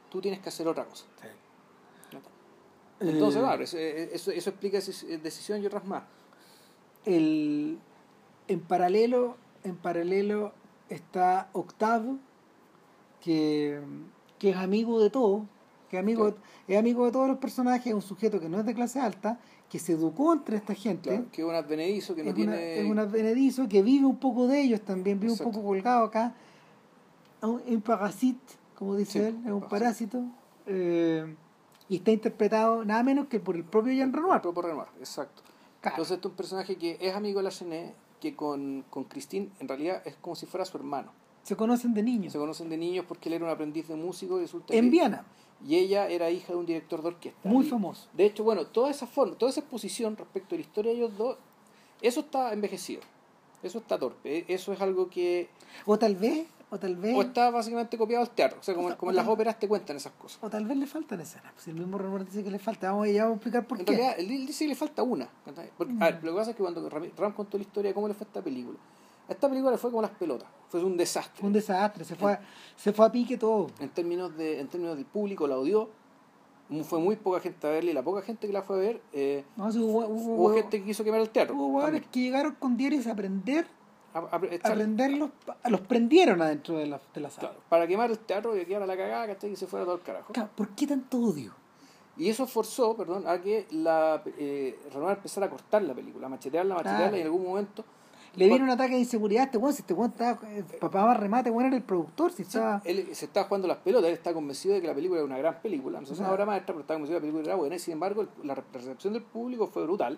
[0.09, 1.05] tú tienes que hacer otra cosa.
[2.99, 4.79] Entonces, Eh, claro, eso, eso, eso explica
[5.21, 6.03] decisión y otras más.
[7.05, 7.77] el,
[8.47, 10.51] en paralelo en paralelo
[10.89, 12.15] está Octave
[13.21, 13.79] que,
[14.39, 15.43] que es amigo de todos
[15.89, 16.37] que es amigo, Claro.
[16.67, 19.39] es amigo de todos los personajes es un sujeto que no es de clase alta
[19.69, 22.51] que se educó entre esta gente Claro, que es un advenedizo que no es, tiene...
[22.53, 25.49] una, es un advenedizo que vive un poco de ellos también vive Exacto.
[25.49, 26.35] un poco colgado acá
[27.47, 28.39] un, parasite
[28.77, 30.17] como dice Sí, él es un parásito.
[30.19, 30.23] parásito
[30.67, 31.35] eh,
[31.89, 35.41] y está interpretado nada menos que por el propio Jean Renoir Propio Renoir, exacto.
[35.81, 35.95] Claro.
[35.95, 39.49] Entonces, este es un personaje que es amigo de la Chenet, que con, con Christine
[39.59, 41.11] en realidad es como si fuera su hermano.
[41.43, 44.37] se conocen de niños Se conocen de niños porque él era un aprendiz de músico
[44.37, 45.25] y resulta en que- Viena
[45.65, 47.39] y ella era hija de un director de orquesta.
[47.47, 48.07] Muy Y, famoso.
[48.13, 51.17] De hecho, bueno, toda esa forma, toda esa exposición respecto de la historia de ellos
[51.17, 51.37] dos,
[52.01, 53.01] eso está envejecido.
[53.61, 54.39] Eso está torpe.
[54.39, 55.47] E- Eso es algo que.
[55.85, 58.57] O tal vez, o tal vez, O está básicamente copiado al teatro.
[58.59, 60.39] O sea, como, O como en las óperas te cuentan esas cosas.
[60.41, 61.53] o tal vez le faltan escenas.
[61.57, 63.85] Si el mismo Renoir dice que le falta, vamos, ya vamos a explicar por En
[63.85, 63.95] qué.
[63.95, 65.25] realidad, él dice que le falta una.
[65.25, 65.51] a
[66.05, 68.13] ver, lo que pasa es que cuando Ram, Ram contó la historia de cómo le
[68.13, 68.77] fue a esta película,
[69.29, 70.47] esta película le fue como las pelotas.
[70.69, 71.45] Fue un desastre.
[71.45, 72.41] Un desastre, se fue, a,
[72.75, 73.67] se fue a pique todo.
[73.79, 75.89] en términos de en términos del público la odió
[76.85, 79.01] fue muy poca gente a verla y la poca gente que la fue a ver
[79.11, 82.03] eh, No, sí, hubo, hubo, hubo hubo- gente que quiso quemar el teatro hubo también.
[82.11, 83.67] que llegaron con diarios a aprender,
[84.13, 85.29] aprenderlos,
[85.69, 87.49] los prendieron adentro de la, de la sala.
[87.49, 89.51] claro, para quemar el teatro y que quedara la cagada ¿cachai?
[89.51, 91.53] y se fuera todo el carajo Claro, ¿Por qué tanto odio?
[92.15, 96.29] y eso forzó perdón a que la eh, Renoir empezara a cortar la película a
[96.29, 97.17] machetearla a machetearla Claro.
[97.17, 97.83] y en algún momento
[98.35, 101.05] Le vino un ataque de inseguridad a este weón, si este weón estaba, eh, papá
[101.05, 102.81] más remate, weón era el productor, si estaba...
[102.85, 105.37] él se estaba jugando las pelotas, él está convencido de que la película era una
[105.39, 107.31] gran película, no sé si es una obra maestra, pero estaba convencido de que la
[107.33, 110.17] película era buena, y sin embargo el- la re- recepción del público fue brutal.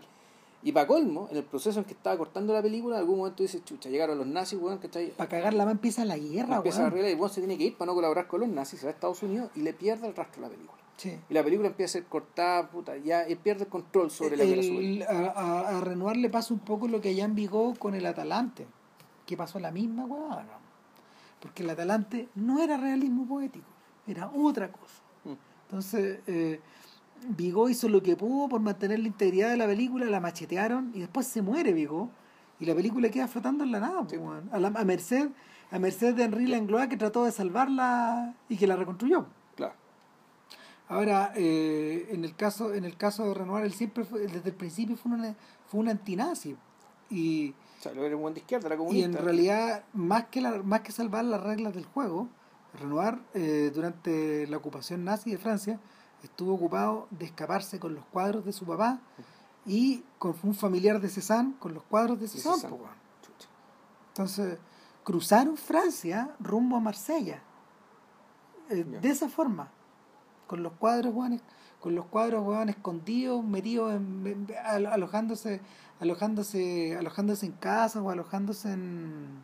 [0.65, 3.43] Y para colmo, en el proceso en que estaba cortando la película, en algún momento
[3.43, 5.11] dice, chucha, llegaron los nazis, weón, ¿cachai?
[5.11, 6.91] Para cagar la mano empieza la guerra, Empieza weón.
[6.91, 8.91] arreglar y weón se tiene que ir para no colaborar con los nazis, se va
[8.91, 10.79] a Estados Unidos y le pierde el rastro a la película.
[10.97, 11.15] Sí.
[11.29, 14.43] Y la película empieza a ser cortada, puta, ya él pierde el control sobre la.
[14.43, 17.93] El- a, a, a Renoir le pasa un poco lo que a Jan Vigo con
[17.93, 18.65] el Atalante,
[19.27, 20.45] que pasó la misma weá,
[21.41, 23.67] porque el Atalante no era realismo poético,
[24.07, 24.95] era otra cosa.
[25.25, 25.33] Mm.
[25.67, 26.59] Entonces, eh,
[27.29, 30.99] Vigo hizo lo que pudo por mantener la integridad de la película, la machetearon y
[30.99, 32.09] después se muere Vigo
[32.59, 34.17] y la película queda flotando en la nada, Sí.
[34.17, 34.49] weón.
[34.51, 35.29] a, la, a merced
[35.71, 39.25] a merced de Henri Langlois que trató de salvarla y que la reconstruyó.
[39.55, 39.73] Claro.
[40.87, 44.55] Ahora, eh, en el caso en el caso de Renoir, él siempre fue, desde el
[44.55, 45.35] principio fue una,
[45.67, 46.55] fue un antinazi.
[47.09, 50.41] Y, O sea, lo era un buen de izquierda, era y en realidad, más que,
[50.41, 52.27] la, más que salvar las reglas del juego,
[52.79, 55.79] Renoir, eh, durante la ocupación nazi de Francia,
[56.25, 58.99] estuvo ocupado de escaparse con los cuadros de su papá
[59.65, 62.61] y con un familiar de Cézanne con los cuadros de Cézanne.
[64.09, 64.59] Entonces,
[65.03, 67.41] cruzaron Francia rumbo a Marsella.
[68.69, 69.69] Eh, de esa forma.
[70.47, 71.13] Con los cuadros,
[71.81, 75.59] con los cuadros, escondidos, metidos en, en- alo- alojándose,
[75.99, 79.43] alojándose, alojándose en casas o alojándose en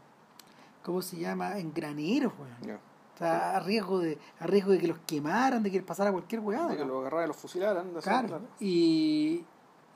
[0.84, 1.58] ¿cómo se llama?
[1.60, 2.80] en graneros, weón.
[3.28, 6.42] Sea, a riesgo de, a riesgo de que los quemaran, de que les pasara cualquier
[6.42, 6.68] weá.
[6.68, 6.94] De que ¿no?
[6.94, 7.94] lo agarraran y los fusilaran.
[7.94, 8.44] de Claro, claro.
[8.60, 9.44] y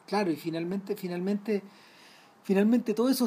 [0.07, 1.63] claro, y finalmente, finalmente,
[2.43, 3.25] finalmente todo eso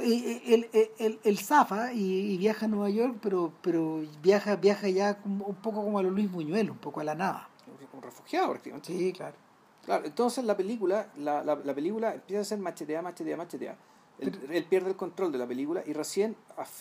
[0.00, 4.56] eh, él, él, él- él zafa y, y viaja a Nueva York, pero, pero viaja,
[4.56, 7.48] viaja ya un poco como a lo Luis Buñuel, un poco a la nada.
[7.92, 8.92] Un refugiado prácticamente.
[8.92, 9.36] Sí, claro.
[9.84, 13.76] Claro, entonces la película, la, la, la película empieza a ser macheteada, macheteada, macheteada.
[14.18, 16.34] Él, él pierde el control de la película y recién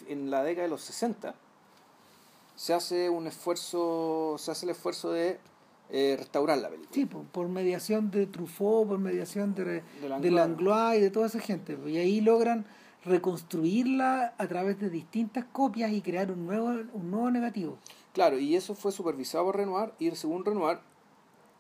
[0.08, 1.36] en la década de los 60
[2.56, 5.40] se hace un esfuerzo, se hace el esfuerzo de
[5.90, 6.94] eh, restaurar la película.
[6.94, 9.84] Sí, por, por mediación de Truffaut, por mediación de,
[10.32, 10.98] Langlois.
[10.98, 11.78] Y de toda esa gente.
[11.88, 12.66] Y ahí logran
[13.06, 17.78] reconstruirla a través de distintas copias y crear un nuevo, un nuevo negativo.
[18.14, 20.80] Claro, y eso fue supervisado por Renoir y según Renoir,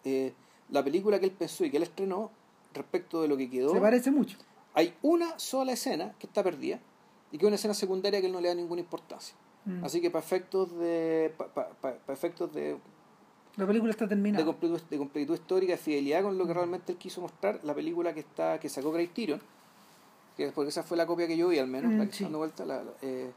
[0.05, 0.33] eh,
[0.69, 2.31] la película que él pensó y que él estrenó
[2.73, 4.37] respecto de lo que quedó, Se parece mucho.
[4.73, 6.79] hay una sola escena que está perdida
[7.31, 9.35] y que es una escena secundaria que él no le da ninguna importancia.
[9.65, 9.83] Mm.
[9.83, 12.77] Así que para efectos de pa- pa- pa- para efectos de
[13.55, 14.43] La película está de terminada.
[14.45, 18.13] completitud, de completitud histórica, de fidelidad con lo que realmente él quiso mostrar, la película
[18.13, 19.41] que está que sacó Craig Tyrion,
[20.35, 22.23] que porque esa fue la copia que yo vi al menos, Mm, la que sí.
[22.23, 23.31] dando vuelta, la- la- eh,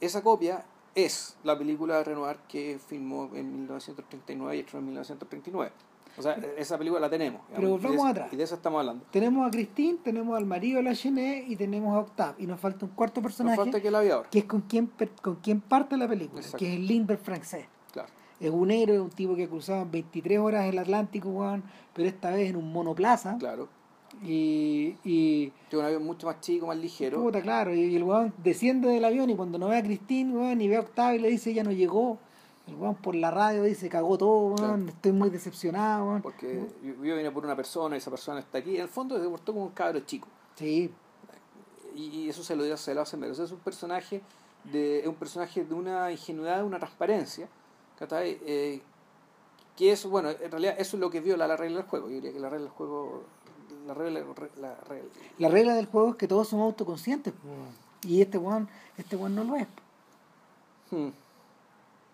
[0.00, 5.72] esa copia es la película de Renoir que filmó en 1939 y estrenó en 1939.
[6.18, 7.40] O sea, esa película la tenemos.
[7.54, 8.32] Pero digamos, y de volvamos atrás.
[8.32, 9.04] Y de eso estamos hablando.
[9.10, 12.34] Tenemos a Christine, tenemos al marido de la Chenet y tenemos a Octave.
[12.38, 14.28] Y nos falta un cuarto Nos personaje falta que la aviador.
[14.28, 14.90] que es con quien,
[15.22, 16.58] con quien parte la película, Exacto.
[16.58, 17.66] que es Lindbergh francés.
[17.92, 18.08] Claro.
[18.38, 21.62] Es un héroe, un tipo que cruzaba 23 horas el Atlántico, weón,
[21.94, 23.36] pero esta vez en un monoplaza.
[23.38, 23.68] Claro.
[24.22, 27.22] Y, y Tiene un avión mucho más chico, más ligero.
[27.22, 30.60] puta, claro, y el weón desciende del avión y cuando no ve a Christine, weón,
[30.60, 32.18] y ve a Octave y le dice ya no llegó.
[32.70, 34.84] El weón por la radio dice cagó todo, weón, Claro.
[34.86, 36.22] estoy muy decepcionado, weón.
[36.22, 38.76] Porque yo, vine por una persona y esa persona está aquí.
[38.76, 40.28] En el fondo se portó como un cabro chico.
[40.54, 40.92] Sí,
[41.96, 43.38] y, eso se lo dio se lo hace menos.
[43.38, 44.22] Es un personaje
[44.64, 47.48] de es un personaje de una ingenuidad, de una transparencia.
[48.10, 48.80] Eh,
[49.76, 52.08] que eso, bueno, en realidad eso es lo que viola la regla del juego.
[52.08, 53.24] Yo diría que la regla del juego,
[53.86, 55.08] la regla, la regla,
[55.38, 57.34] la regla del juego es que todos somos autoconscientes,
[58.02, 59.66] y este weón, este weón no lo es.
[60.90, 61.08] Hmm,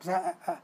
[0.01, 0.61] O sea, a- a-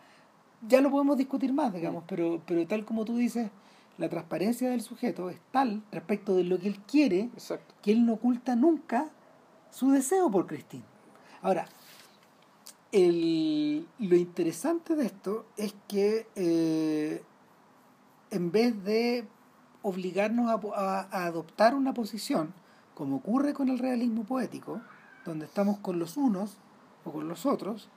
[0.68, 3.50] ya lo podemos discutir más, digamos, pero, pero tal como tú dices,
[3.98, 7.74] la transparencia del sujeto es tal respecto de lo que él quiere exacto.
[7.82, 9.08] que él no oculta nunca
[9.70, 10.84] su deseo por Christine.
[11.42, 11.66] Ahora,
[12.92, 17.22] el, lo interesante de esto es que eh,
[18.30, 19.26] en vez de
[19.82, 22.52] obligarnos a, a- a adoptar una posición,
[22.94, 24.80] como ocurre con el realismo poético,
[25.24, 26.56] donde estamos con los unos
[27.04, 27.88] o con los otros,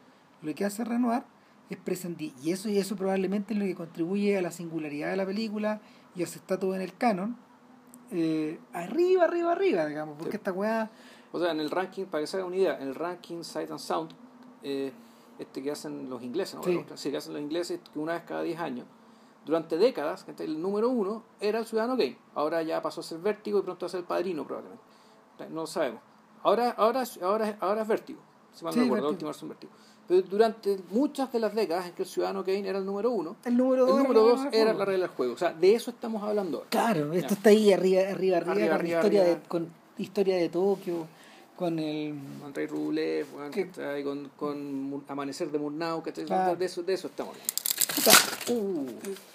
[0.46, 1.24] lo que hace Renoir
[1.70, 2.34] es prescindir.
[2.44, 5.82] Y eso, y eso probablemente es lo que contribuye a la singularidad de la película
[6.16, 7.38] y a su estatus en el canon.
[8.12, 10.38] eh, arriba, arriba, arriba, digamos, porque Sí.
[10.38, 10.92] esta weá.
[11.32, 13.72] O sea, en el ranking, para que se haga una idea, en el ranking Sight
[13.72, 14.12] and Sound,
[14.62, 14.94] eh,
[15.40, 16.64] este que hacen los ingleses, ¿no?
[16.64, 16.86] Sí.
[16.96, 18.86] Sí, que hacen los ingleses, que una vez cada 10 años,
[19.44, 22.18] durante décadas, gente, el número uno era el Ciudadano Kane.
[22.36, 24.84] Ahora ya pasó a ser Vértigo y pronto a ser el Padrino, probablemente.
[25.50, 26.02] No lo sabemos.
[26.44, 28.20] Ahora, ahora, ahora, ahora es Vértigo.
[28.54, 29.74] Si mal no Sí, recuerdo, la última versión Vértigo.
[30.08, 33.38] Pero durante muchas de las décadas en que el Ciudadano Kane era el número uno,
[33.44, 35.34] El número el dos, número era dos la era la regla del juego.
[35.34, 36.70] O sea, de eso estamos hablando ahora.
[36.70, 37.36] Claro, esto Ya.
[37.36, 39.24] está ahí arriba, arriba, arriba, Arriba, con, arriba, historia.
[39.24, 41.08] De, con historia de Tokio,
[41.56, 42.14] con el...
[42.46, 43.26] Andrei Rublev,
[44.04, 46.26] con, con Amanecer de Murnau, ¿cachai?
[46.26, 46.56] Claro.
[46.56, 47.54] de, eso, de eso estamos hablando.
[48.50, 48.86] Uh,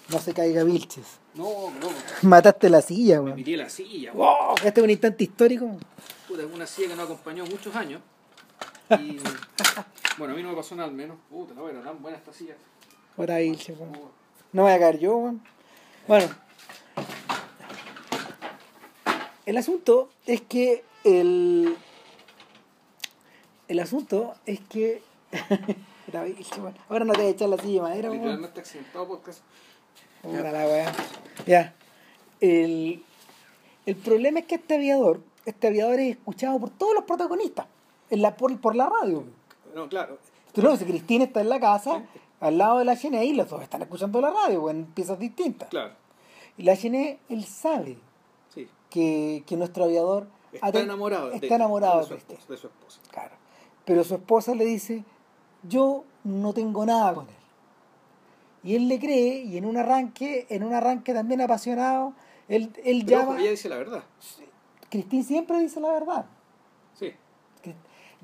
[0.09, 1.05] No se caiga Vilches.
[1.33, 1.89] no, no,
[2.21, 3.35] Mataste la silla, me weón.
[3.35, 4.13] miré la silla.
[4.13, 5.69] Wow, este es un instante histórico.
[6.27, 8.01] Puta, es una silla que nos acompañó muchos años.
[8.91, 9.19] Y
[10.17, 11.17] bueno, a mí no me pasó nada al menos.
[11.29, 12.55] Puta, no, era tan buena esta silla.
[13.17, 13.97] Ahora Vilches, weón.
[14.53, 15.41] No voy a caer yo, weón.
[16.07, 16.27] Bueno.
[19.45, 21.75] El asunto es que el...
[23.67, 25.01] El asunto es que...
[26.89, 28.21] Ahora no te voy a echar la silla de madera, weón.
[28.21, 29.41] Literalmente accidentado podcast.
[30.21, 30.93] Puta la weá.
[31.45, 31.73] Ya.
[32.39, 33.03] El,
[33.85, 37.65] el problema es que este aviador, este aviador es escuchado por todos los protagonistas,
[38.09, 39.23] en la, por, por la radio.
[39.73, 40.17] No, claro.
[40.53, 42.03] Tú no, si Cristina está en la casa,
[42.39, 45.69] al lado de la Chene, y los dos están escuchando la radio, en piezas distintas.
[45.69, 45.93] Claro.
[46.57, 47.97] Y la Chene, él sabe
[48.49, 48.67] Sí.
[48.89, 52.99] que, que nuestro aviador Está enamorado de, está enamorado de, su esposa, de su esposa.
[53.09, 53.35] Claro.
[53.85, 55.05] Pero su esposa le dice,
[55.63, 57.35] yo no tengo nada con él.
[58.63, 62.13] Y él le cree, y en un arranque, en un arranque también apasionado,
[62.49, 63.39] él, él Pero llama...
[63.39, 64.03] ella dice la verdad.
[64.89, 66.25] Cristín siempre dice la verdad.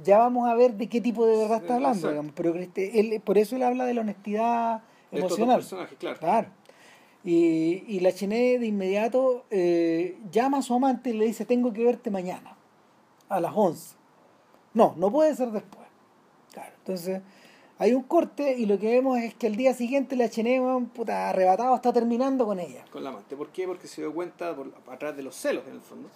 [0.03, 3.37] Ya vamos a ver de qué tipo de verdad está hablando, digamos, pero él, por
[3.37, 4.81] eso él habla de la honestidad
[5.11, 5.63] De emocional.
[5.99, 6.19] claro.
[6.19, 6.47] Claro.
[7.23, 11.73] Y, y la Chené de inmediato eh, llama a su amante y le dice, tengo
[11.73, 12.55] que verte mañana,
[13.27, 13.95] a las 11.
[14.73, 15.85] No, no puede ser después.
[16.53, 17.21] Claro, entonces
[17.79, 20.61] hay un corte y lo que vemos es que el día siguiente la Chené,
[20.93, 22.85] puta, arrebatado, está terminando con ella.
[22.91, 23.35] con la amante.
[23.35, 23.65] ¿Por qué?
[23.67, 26.09] Porque se dio cuenta por- a través de los celos, en el fondo.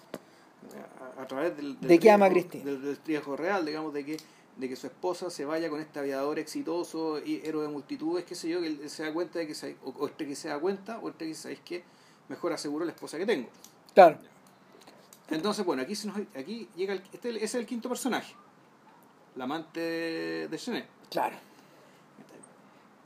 [1.17, 2.63] A, a través del, del ¿De qué ama riesgo-?
[2.63, 4.17] Del, del riesgo real, digamos, de que,
[4.57, 8.35] de que su esposa se vaya con este aviador exitoso y héroe de multitudes, qué
[8.35, 10.49] sé yo, que él se da cuenta de que se, o, o este que se
[10.49, 11.83] da cuenta, o este que ¿sabes qué?
[12.29, 13.49] Mejor aseguro la esposa que tengo.
[13.93, 14.17] Claro.
[15.29, 18.33] Entonces, bueno, aquí, se nos, aquí llega el, este es el quinto personaje,
[19.35, 19.79] la amante
[20.47, 20.85] de Chenet.
[21.09, 21.35] Claro.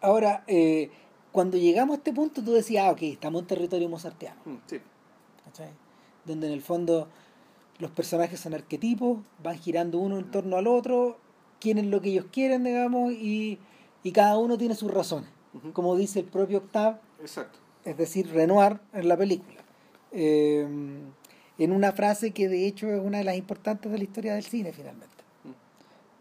[0.02, 0.92] Ahora, eh,
[1.32, 4.80] cuando llegamos a este punto, tú decías, ah, ok, estamos en territorio mozartiano, Mm, sí,
[5.46, 5.72] ¿cachai?
[6.24, 7.08] Donde en el fondo
[7.80, 11.18] los personajes son arquetipos, van girando uno en torno al otro,
[11.60, 13.60] quieren lo que ellos quieren, digamos, y,
[14.04, 15.30] y cada uno tiene sus razones,
[15.74, 17.60] como dice el propio Octave, exacto.
[17.84, 19.62] es decir, Renoir en la película.
[20.12, 20.68] Eh,
[21.58, 24.44] en una frase que de hecho es una de las importantes de la historia del
[24.44, 25.16] cine, finalmente.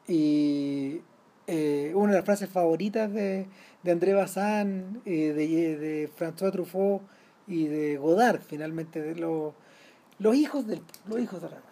[0.07, 1.01] Y
[1.47, 3.47] eh, una de las frases favoritas de,
[3.83, 7.03] de André Bazin, eh, de, de François Truffaut
[7.47, 9.55] y de Godard, finalmente, de los,
[10.25, 11.65] los hijos del, los hijos de Renoir.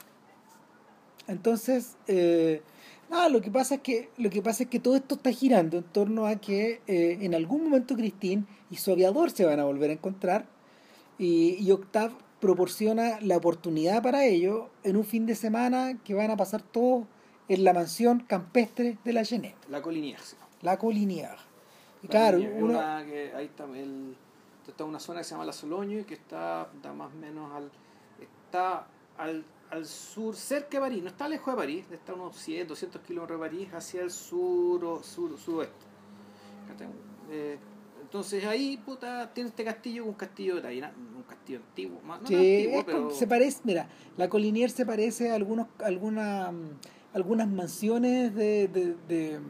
[1.26, 2.60] Entonces, eh,
[3.10, 5.78] nada, lo que pasa es que lo que pasa es que todo esto está girando
[5.78, 9.64] en torno a que eh, en algún momento Christine y su aviador se van a
[9.64, 10.44] volver a encontrar
[11.18, 16.30] y, y Octave proporciona la oportunidad para ello en un fin de semana que van
[16.30, 17.06] a pasar todos
[17.48, 20.36] en la mansión campestre de la Genève, La Coliniers.
[20.60, 21.38] la Colinière.
[22.02, 24.16] Y La claro, Coliniers, es uno, una que ahí está el
[24.66, 27.50] está una zona que se llama la Soloño y que está, está más o menos
[27.52, 27.70] al
[28.52, 28.86] está
[29.16, 32.68] al, al sur cerca de París no está lejos de París está a unos 100
[32.68, 35.86] 200 kilómetros de París hacia el sur o sur suroeste.
[37.30, 37.58] Eh,
[38.02, 42.28] entonces ahí puta tiene este castillo un castillo de Taina- un castillo antiguo más no
[42.28, 43.88] Sí, antiguo pero se parece, mira,
[44.18, 46.52] la Colinier se parece a algunos, alguna,
[47.14, 49.40] algunas mansiones de, de, de-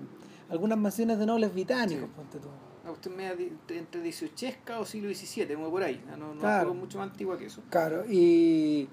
[0.48, 2.12] algunas mansiones de nobles británicos, Sí.
[2.14, 2.48] ponte tú.
[2.92, 4.46] Cuestión media di- entre 18
[4.80, 6.60] o siglo XVII como por ahí no, no Claro.
[6.70, 8.88] algo mucho más antigua que eso Claro, y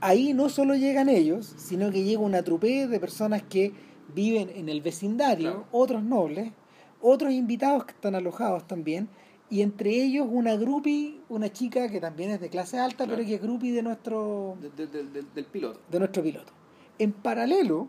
[0.00, 3.72] ahí no solo llegan ellos, sino que llega una trupe de personas que
[4.14, 5.66] viven en el vecindario, Claro.
[5.72, 6.52] otros nobles,
[7.00, 9.08] otros invitados que están alojados también,
[9.48, 13.16] y entre ellos una groupie, una chica que también es de clase alta, Claro.
[13.16, 16.52] pero que es groupie de nuestro, de- de- de- del- del piloto de nuestro piloto.
[16.98, 17.88] En paralelo,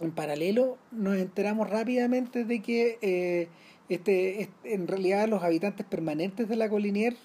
[0.00, 3.48] en paralelo nos enteramos rápidamente de que eh,
[3.94, 7.16] este, este- en realidad los habitantes permanentes de la Colinier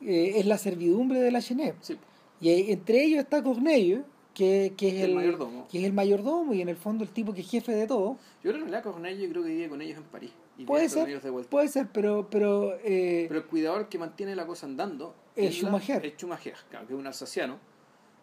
[0.00, 1.74] eh, es la servidumbre de la Chenet.
[1.80, 1.96] Sí.
[2.40, 4.04] Y entre ellos está Cornelio,
[4.34, 5.66] que, que es El el, mayordomo.
[5.68, 8.12] que es el mayordomo y en el fondo el tipo que es jefe de todo.
[8.44, 10.30] Yo creo que en realidad con ellos, yo creo que vive con ellos en París.
[10.56, 11.50] Y Puede ser, ellos de vuelta.
[11.50, 15.68] puede ser, pero, pero, eh, Pero el cuidador que mantiene la cosa andando Es la-
[15.68, 16.04] Schumacher.
[16.06, 17.58] Es Schumacher, claro, que es un alsaciano,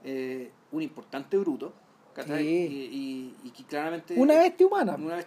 [0.04, 1.74] eh, un importante bruto.
[2.24, 2.32] Sí.
[2.32, 2.46] Y,
[3.44, 4.14] y, y que claramente...
[4.18, 4.96] una bestia humana.
[4.96, 5.18] Una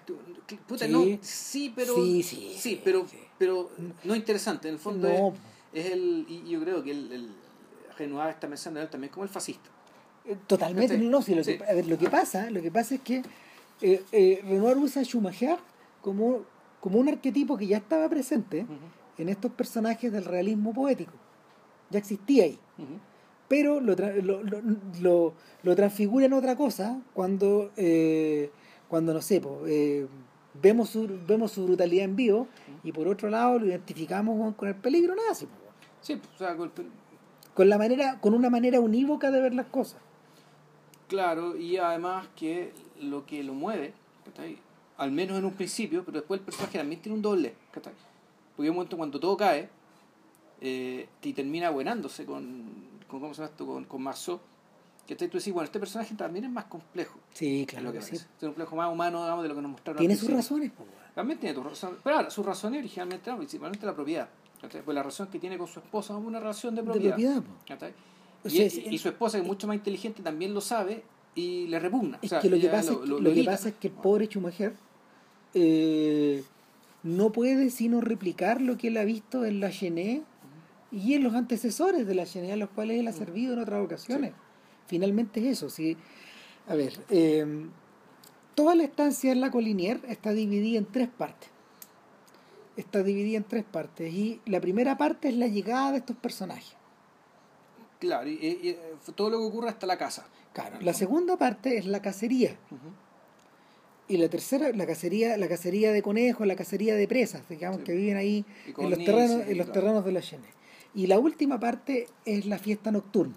[0.67, 0.93] puta, Sí.
[0.93, 1.95] no, sí, pero...
[1.97, 3.05] Sí, sí, sí, pero,
[3.39, 3.71] pero
[4.05, 4.69] no interesante.
[4.69, 5.35] En el fondo No.
[5.73, 6.25] es, es el...
[6.29, 7.29] Y yo creo que el, el
[7.99, 9.69] Renoir está pensando en él también como el fascista.
[10.25, 11.09] Eh, Totalmente, ¿Cachai?
[11.09, 11.43] no, sí, lo.
[11.43, 13.23] Que, a ver, lo que pasa, lo que pasa es que
[13.83, 15.59] eh, eh, Renoir usa a Schumacher
[16.03, 16.43] como,
[16.81, 18.67] como un arquetipo que ya estaba presente
[19.19, 21.13] en estos personajes del realismo poético.
[21.91, 22.59] Ya existía ahí.
[23.49, 28.51] Pero lo, tra- lo, lo, lo- transfigura en otra cosa cuando, eh,
[28.89, 30.07] cuando no sé, po, eh,
[30.63, 32.47] vemos, su, vemos su brutalidad en vivo
[32.85, 35.47] y por otro lado lo identificamos con, con el peligro nazi.
[35.47, 35.53] po,
[36.03, 36.57] Sí, pues, o sea,
[37.55, 40.01] Con, la manera, con una manera unívoca de ver las cosas.
[41.09, 43.95] claro, y además que lo que lo mueve,
[44.25, 44.59] ¿cachai?
[44.99, 47.93] al menos en un principio, pero después el personaje también tiene un doble, ¿cachai?
[48.57, 49.69] porque hay un momento cuando todo cae
[50.61, 52.65] eh, y termina buenándose con,
[53.09, 53.67] con ¿cómo se llama esto?
[53.67, 54.41] con, con Marceau,
[55.07, 58.05] que tú decís, bueno, este personaje también es más complejo, Sí, claro lo que que
[58.05, 58.17] sí.
[58.17, 59.99] Es un complejo más humano, digamos, de lo que nos mostraron.
[60.01, 60.71] Tiene sus razones.
[61.15, 64.29] También tiene sus razones, pero ahora, sus razones originalmente eran principalmente la propiedad,
[64.61, 67.15] pues la relación que tiene con su esposa es una relación de de propiedad.
[67.15, 67.43] propiedad.
[67.43, 67.53] po.
[67.67, 67.93] ¿cachai?
[68.45, 70.61] O Y, sea, y- es- y su esposa, que es mucho más inteligente, también lo
[70.61, 71.03] sabe
[71.35, 72.19] y le repugna.
[72.23, 73.75] Es O sea, que lo que pasa, es, que, lo- lo lo que pasa es
[73.77, 74.75] que el pobre Schumacher
[75.55, 76.45] eh,
[77.03, 80.23] no puede sino replicar lo que él ha visto en la Chenet
[80.91, 83.85] y en los antecesores de la Chenet, a los cuales él ha servido en otras
[83.85, 84.33] ocasiones.
[84.87, 85.69] Finalmente es eso.
[85.71, 85.97] Sí.
[86.67, 87.47] A ver, eh,
[88.55, 91.51] toda la estancia en la Colinier está dividida en tres partes.
[92.77, 94.13] Está dividida en tres partes.
[94.13, 96.75] Y la primera parte es la llegada de estos personajes.
[97.99, 100.27] Claro, y, y- y todo lo que ocurre hasta la casa.
[100.53, 100.77] Claro.
[100.81, 102.57] La segunda parte es la cacería.
[104.07, 107.85] Y la tercera, la cacería, la cacería de conejos, la cacería de presas, digamos, Sí.
[107.85, 108.45] que viven ahí
[108.79, 110.45] en los terrenos, en los terrenos de la Chene.
[110.99, 113.37] Y la última parte es la fiesta nocturna.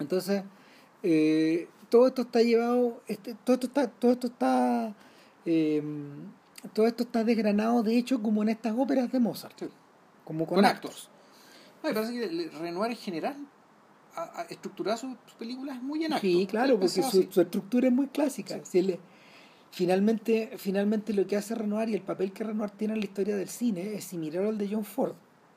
[0.00, 0.42] Entonces,
[1.04, 4.92] eh, todo esto está llevado, este, todo esto está, todo esto está,
[5.46, 5.80] eh,
[6.72, 9.68] todo esto está desgranado, de hecho, como en estas óperas de Mozart, Sí.
[10.24, 10.90] como con, Con actos.
[10.90, 11.10] actos.
[11.84, 13.36] No, me parece que Renoir en general
[14.16, 16.26] a, a estructurar sus películas muy en acto.
[16.26, 18.56] Sí, claro, porque su, su estructura es muy clásica.
[18.56, 18.62] Sí.
[18.64, 18.98] Si él-
[19.70, 23.36] finalmente, finalmente lo que hace Renoir y el papel que Renoir tiene en la historia
[23.36, 25.14] del cine es similar al de John Ford.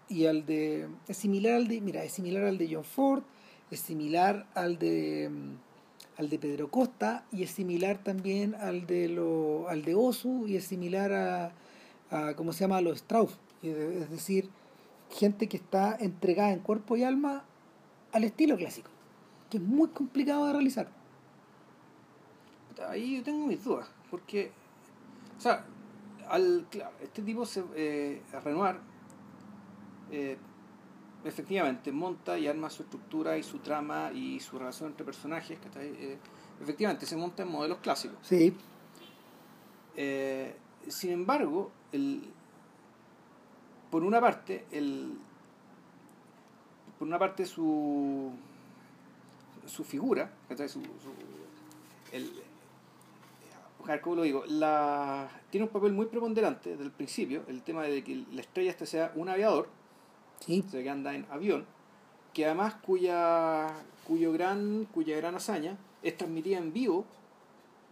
[0.10, 0.88] Y al de.
[1.08, 1.82] Es similar al de.
[1.82, 3.24] Mira, es similar al de John Ford,
[3.72, 5.30] es similar al de.
[5.30, 5.74] mm,
[6.18, 10.56] al de Pedro Costa, y es similar también al de lo, al de Osu, y
[10.56, 11.52] es similar a,
[12.12, 12.78] a ¿cómo se llama?
[12.78, 13.38] a los Strauss.
[13.64, 14.50] Es decir,
[15.10, 17.46] gente que está entregada en cuerpo y alma
[18.12, 18.90] al estilo clásico,
[19.50, 20.88] que es muy complicado de realizar.
[22.90, 24.52] Ahí yo tengo mis dudas, porque,
[25.38, 25.66] o sea,
[26.30, 28.76] al, claro, este tipo, se, eh, Renoir,
[30.14, 30.38] eh,
[31.26, 35.88] efectivamente monta y arma su estructura y su trama y su relación entre personajes, ¿cachai?
[35.98, 36.18] Eh,
[36.62, 38.18] efectivamente se monta en modelos clásicos.
[38.22, 38.56] Sí,
[39.96, 40.56] Eh,
[40.88, 42.24] sin embargo, el,
[43.92, 45.14] por una parte, el,
[46.98, 48.32] por una parte su,
[49.66, 50.68] su figura, ¿cachai?
[50.70, 52.32] su, su- el,
[54.02, 54.44] ¿cómo lo digo?
[54.48, 58.72] La, tiene un papel muy preponderante desde el principio, el tema de que la estrella
[58.72, 59.68] este sea un aviador,
[60.46, 61.66] sí, o sea, que anda en avión,
[62.34, 63.68] que además cuya,
[64.08, 67.06] cuyo gran, cuya gran hazaña es transmitida en vivo,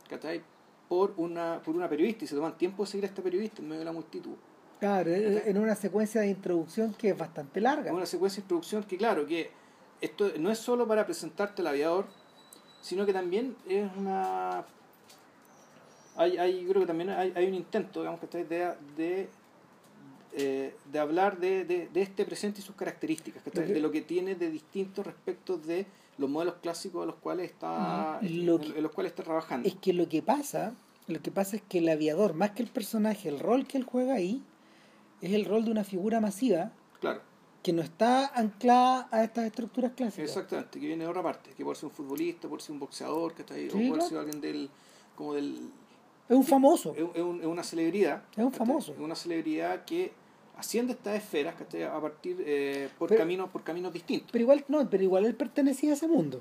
[0.10, 0.42] ¿cachai?
[0.90, 3.70] Por una, por una periodista, y se toman tiempo de seguir a esta periodista en
[3.70, 4.36] medio de la multitud.
[4.80, 7.94] claro, eh, en una secuencia de introducción que es bastante larga.
[7.94, 9.52] Una secuencia de introducción que, claro, que
[10.02, 12.08] esto no es solo para presentarte al aviador,
[12.82, 14.66] sino que también es una...
[16.18, 18.44] Hay, hay, yo creo que también hay, hay un intento, digamos, ¿cachai?
[18.44, 19.30] de, de,
[20.34, 24.02] eh, de hablar de, de, de este presente y sus características, que- de lo que
[24.02, 25.86] tiene de distinto respecto de
[26.18, 29.68] los modelos clásicos a los cuales está, Lo que- en los cuales está trabajando.
[29.68, 30.74] Es que lo que pasa,
[31.08, 33.84] lo que pasa es que el aviador, más que el personaje, el rol que él
[33.84, 34.42] juega ahí,
[35.22, 37.22] es el rol de una figura masiva Claro,
[37.64, 40.30] que no está anclada a estas estructuras clásicas.
[40.30, 43.34] exactamente, que viene de otra parte, que puede ser un futbolista, puede ser un boxeador,
[43.36, 43.68] ¿cachai?
[43.68, 44.08] o Sí, puede claro.
[44.10, 44.70] ser alguien del,
[45.16, 45.70] como del,
[46.30, 46.96] Es un famoso.
[46.96, 48.24] es, un- es una celebridad.
[48.38, 48.94] Es un famoso.
[48.94, 50.14] Es una celebridad que
[50.58, 51.84] asciende a estas esferas ¿cachai?
[51.84, 54.30] a partir eh, por Pero- caminos por caminos distintos.
[54.32, 56.40] Pero igual no, pero igual él pertenecía a ese mundo.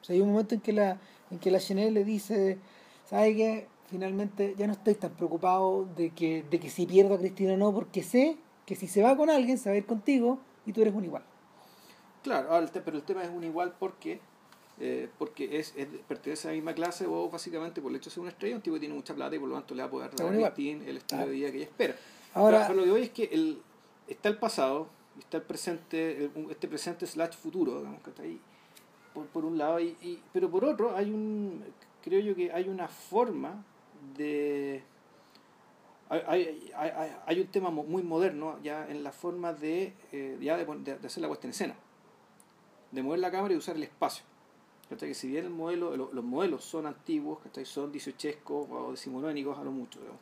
[0.00, 0.98] O sea, hay un momento en que la
[1.30, 2.58] en que la Chanel le dice
[3.04, 3.66] ¿sabes qué?
[3.90, 7.56] Finalmente ya no estoy tan preocupado de que, de que si pierdo a Cristina o
[7.56, 10.72] no, porque sé que si se va con alguien, se va a ir contigo y
[10.72, 11.22] tú eres un igual.
[12.22, 14.18] Claro, ahora el te- pero el tema es un igual porque
[14.80, 18.14] eh, porque es, es- pertenece a la misma clase o básicamente por el hecho de
[18.14, 19.88] ser una estrella, un tipo que tiene mucha plata y por lo tanto le va
[19.88, 20.52] a poder dar a igual.
[20.52, 21.26] Christine el estilo Ah.
[21.26, 21.96] de vida que ella espera.
[22.36, 23.62] Ahora- Pero- lo que voy es que el,
[24.08, 28.40] está el pasado, está el presente, este presente slash futuro, digamos que está ahí,
[29.14, 31.64] por, por un lado, y, y- pero por otro hay un,
[32.02, 33.64] creo yo que hay una forma
[34.16, 34.82] de...
[36.08, 40.56] Hay, hay, hay, hay un tema muy moderno ya en la forma de, eh, ya
[40.56, 41.74] de, de- de hacer la puesta en escena,
[42.92, 44.24] de mover la cámara y usar el espacio.
[45.00, 50.20] Que si bien los modelos son antiguos, son dieciochescos o decimonónicos a lo mucho, digamos.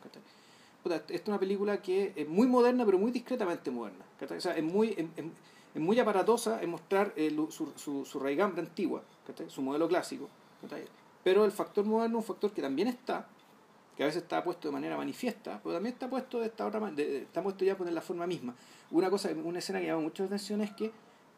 [0.85, 4.05] Puta, esta es una película que es muy moderna, pero muy discretamente moderna.
[4.19, 9.01] es muy, es, muy aparatosa en mostrar eh, su, su, su raigambre antigua,
[9.47, 10.29] su modelo clásico.
[11.23, 13.25] Pero el factor moderno es un factor que también está,
[13.97, 16.79] que a veces está puesto de manera manifiesta, pero también está puesto de esta otra
[16.91, 18.53] de- está puesto ya por la forma misma.
[18.91, 20.91] Una cosa, una escena que llama mucho la atención es que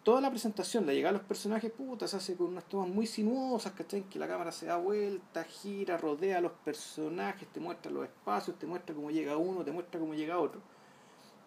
[0.08, 3.06] toda la presentación, la llegada a los personajes, puta, se hace con unas tomas muy
[3.06, 4.04] sinuosas, ¿cachai?
[4.04, 8.58] Que la cámara se da vuelta, gira, rodea a los personajes, te muestra los espacios,
[8.58, 10.62] te muestra cómo llega uno, te muestra cómo llega otro.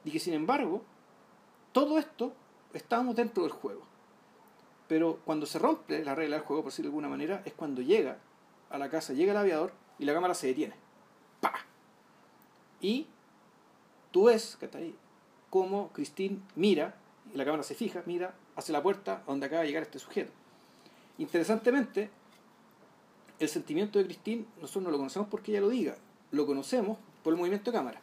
[0.05, 0.83] Y que sin embargo,
[1.73, 2.35] todo esto
[2.75, 3.81] estábamos dentro del juego.
[4.89, 7.81] Pero cuando se rompe la regla del juego, por decirlo de alguna manera, es cuando
[7.81, 8.19] llega
[8.69, 10.75] a la casa, llega el aviador y la cámara se detiene.
[11.41, 11.55] ¡Pa!
[12.83, 13.07] Y
[14.11, 14.95] tú ves, ¿cachai?
[15.49, 16.97] Cómo Christine mira,
[17.33, 20.33] y la cámara se fija, mira hacia la puerta donde acaba de llegar este sujeto.
[21.19, 22.11] Interesantemente,
[23.39, 25.97] el sentimiento de Christine nosotros no lo conocemos porque ella lo diga,
[26.31, 28.01] lo conocemos por el movimiento de cámara.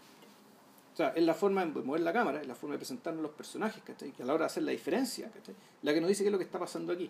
[0.93, 3.31] O sea, es la forma de mover la cámara, es la forma de presentarnos los
[3.31, 4.11] personajes, ¿cachai?
[4.11, 5.55] Que a la hora de hacer la diferencia, ¿cachai?
[5.83, 7.09] La que nos dice qué es lo que está pasando aquí.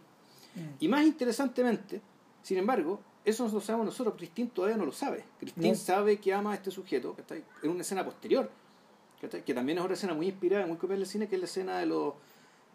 [0.79, 2.01] Y más interesantemente,
[2.41, 5.23] sin embargo, eso no lo sabemos nosotros, Christine todavía no lo sabe.
[5.39, 5.75] Christine No.
[5.75, 7.43] sabe que ama a este sujeto, ¿cachai?
[7.63, 8.49] En una escena posterior.
[9.19, 11.79] Que también es otra escena muy inspirada, muy copiada del cine, que es la escena
[11.79, 12.13] de los...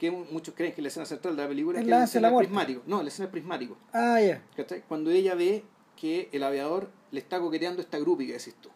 [0.03, 2.05] que muchos creen que es la escena central de la película, El que es la
[2.05, 2.49] escena la muerte.
[2.49, 2.83] prismático.
[2.87, 3.77] No, la escena prismático.
[3.93, 4.43] Ah, ya.
[4.89, 5.63] Cuando ella ve
[5.95, 8.69] que el aviador le está coqueteando esta grupi que decís tú,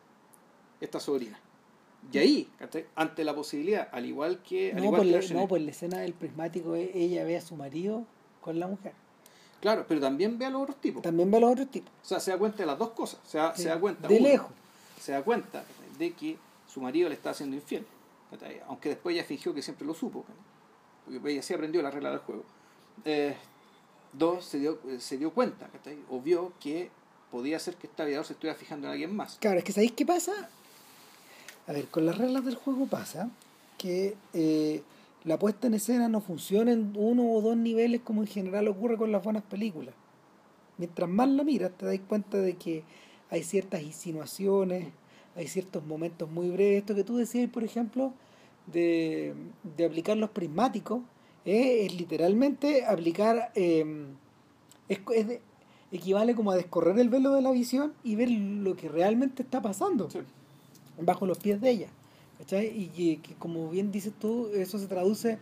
[0.80, 1.40] esta sobrina.
[2.12, 2.86] Y ahí, ¿cachai?
[2.94, 4.70] ante la posibilidad, al igual que...
[4.70, 7.36] al No, igual por que la, no, pues la escena del prismático, eh, ella ve
[7.36, 8.04] a su marido
[8.40, 8.92] con la mujer.
[9.60, 11.02] Claro, pero también ve a los otros tipos.
[11.02, 11.90] También ve a los otros tipos.
[12.02, 13.18] O sea, se da cuenta de las dos cosas.
[13.26, 14.06] Se da, Sí, se da cuenta.
[14.06, 14.50] de uno, lejos.
[15.00, 15.64] Se da cuenta
[15.98, 16.36] de que
[16.68, 17.84] su marido le está haciendo infiel.
[18.68, 20.24] Aunque después ella fingió que siempre lo supo.
[21.06, 22.44] Porque ella sí aprendió la regla del juego.
[23.04, 23.36] Eh,
[24.12, 25.98] dos, se dio, se dio cuenta, ¿cachai?
[26.10, 26.90] o vio que
[27.30, 29.36] podía ser que este aviador se estuviera fijando en alguien más.
[29.40, 30.32] Claro, es que ¿sabéis qué pasa?
[31.66, 33.28] A ver, con las reglas del juego pasa
[33.76, 34.82] que eh,
[35.24, 38.96] la puesta en escena no funciona en uno o dos niveles como en general ocurre
[38.96, 39.94] con las buenas películas.
[40.78, 42.84] Mientras más la miras, te das cuenta de que
[43.30, 44.88] hay ciertas insinuaciones,
[45.34, 46.78] hay ciertos momentos muy breves.
[46.78, 48.12] Esto que tú decías, por ejemplo,
[48.66, 49.34] de,
[49.76, 51.00] de aplicar los prismáticos,
[51.44, 54.06] eh, es literalmente aplicar, eh,
[54.88, 55.40] es, es de-
[55.92, 59.62] equivale como a descorrer el velo de la visión y ver lo que realmente está
[59.62, 60.18] pasando Sí.
[61.00, 61.88] bajo los pies de ella.
[62.38, 62.66] ¿cachai?
[62.66, 65.38] Y que, que como bien dices tú, eso se traduce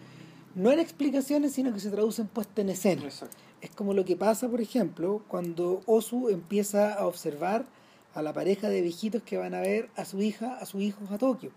[0.55, 3.03] no en explicaciones, sino que se traduce en puesta en escena.
[3.03, 3.37] Exacto.
[3.61, 7.65] Es como lo que pasa, por ejemplo, cuando Osu empieza a observar
[8.15, 11.11] a la pareja de viejitos que van a ver a su hija, a sus hijos
[11.11, 11.51] a Tokio.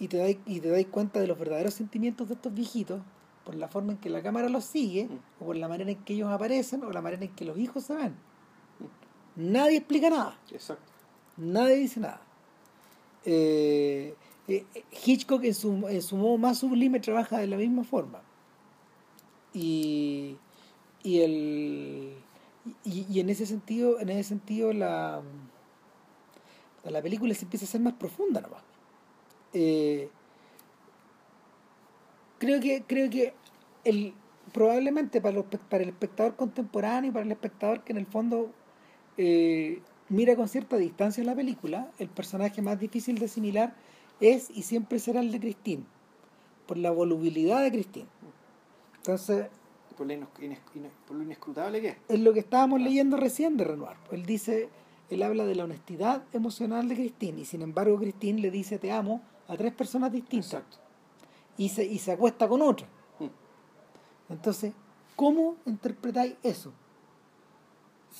[0.00, 3.00] Y te dais, y te dais cuenta de los verdaderos sentimientos de estos viejitos
[3.44, 5.18] por la forma en que la cámara los sigue, Mm.
[5.42, 7.84] o por la manera en que ellos aparecen, o la manera en que los hijos
[7.84, 8.14] se ven.
[9.36, 10.38] Nadie explica nada.
[10.50, 10.92] Exacto.
[11.36, 12.20] Nadie dice nada.
[13.24, 14.14] Eh,
[14.48, 14.64] eh,
[15.04, 18.20] Hitchcock en su, en su modo más sublime trabaja de la misma forma.
[19.54, 20.36] Y,
[21.02, 22.14] y el
[22.84, 25.22] y, y en ese sentido, en ese sentido la,
[26.84, 28.62] la película se empieza a ser más profunda nomás.
[29.52, 30.08] Eh,
[32.38, 33.34] creo que, creo que
[33.84, 34.14] el,
[34.52, 38.50] probablemente para, los, para el espectador contemporáneo y para el espectador que en el fondo
[39.16, 43.74] eh, mira con cierta distancia la película, el personaje más difícil de asimilar
[44.20, 45.84] es y siempre será el de Christine,
[46.66, 48.08] por la volubilidad de Christine.
[48.96, 49.46] Entonces,
[49.96, 51.96] Por lo, por inescrutable que es.
[52.08, 53.96] es lo que estábamos leyendo recién de Renoir.
[54.10, 54.68] Él dice,
[55.10, 58.92] él habla de la honestidad emocional de Christine y sin embargo Christine le dice te
[58.92, 60.76] amo a tres personas distintas Exacto.
[61.56, 62.86] y se, y se acuesta con otra.
[63.18, 64.32] Mm.
[64.32, 64.72] Entonces,
[65.16, 66.72] ¿cómo interpretáis eso?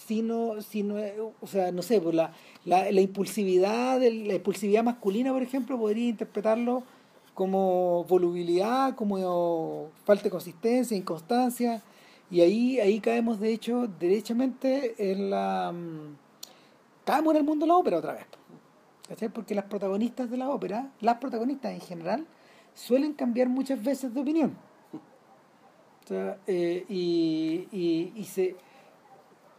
[0.06, 0.96] Si no, si no,
[1.40, 2.32] o sea, no sé, pues la,
[2.64, 6.82] la, la impulsividad, la impulsividad masculina, por ejemplo, podría interpretarlo
[7.34, 11.82] como volubilidad, como falta de consistencia, inconstancia,
[12.30, 15.72] Y ahí, ahí caemos, de hecho, derechamente en la...
[15.72, 16.16] mm,
[17.04, 18.26] Caemos en el mundo de la ópera otra vez.
[19.08, 19.28] ¿Cachai?
[19.30, 22.26] Porque las protagonistas de la ópera, las protagonistas en general,
[22.74, 24.56] suelen cambiar muchas veces de opinión.
[26.04, 28.56] O sea, eh, y, y, y se,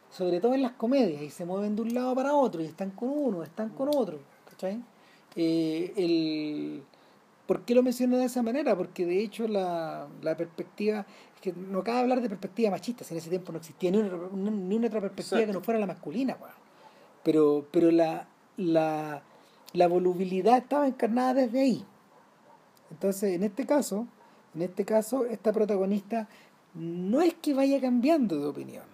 [0.09, 2.91] sobre todo en las comedias, y se mueven de un lado para otro, y están
[2.91, 4.19] con uno, están con otro.
[4.49, 4.81] ¿cachai?
[5.35, 6.84] Eh, el,
[7.45, 8.76] ¿Por qué lo menciono de esa manera?
[8.76, 11.05] Porque de hecho la, la perspectiva,
[11.35, 13.97] es que no cabe hablar de perspectiva machista, si en ese tiempo no existía ni
[13.97, 15.47] una, ni una otra perspectiva Exacto.
[15.47, 16.53] que no fuera la masculina, weón.
[17.23, 18.27] pero, pero la,
[18.57, 19.23] la,
[19.73, 21.85] la volubilidad estaba encarnada desde ahí.
[22.91, 24.07] Entonces, en este caso,
[24.55, 26.27] en este caso, esta protagonista
[26.73, 28.85] no es que vaya cambiando de opinión.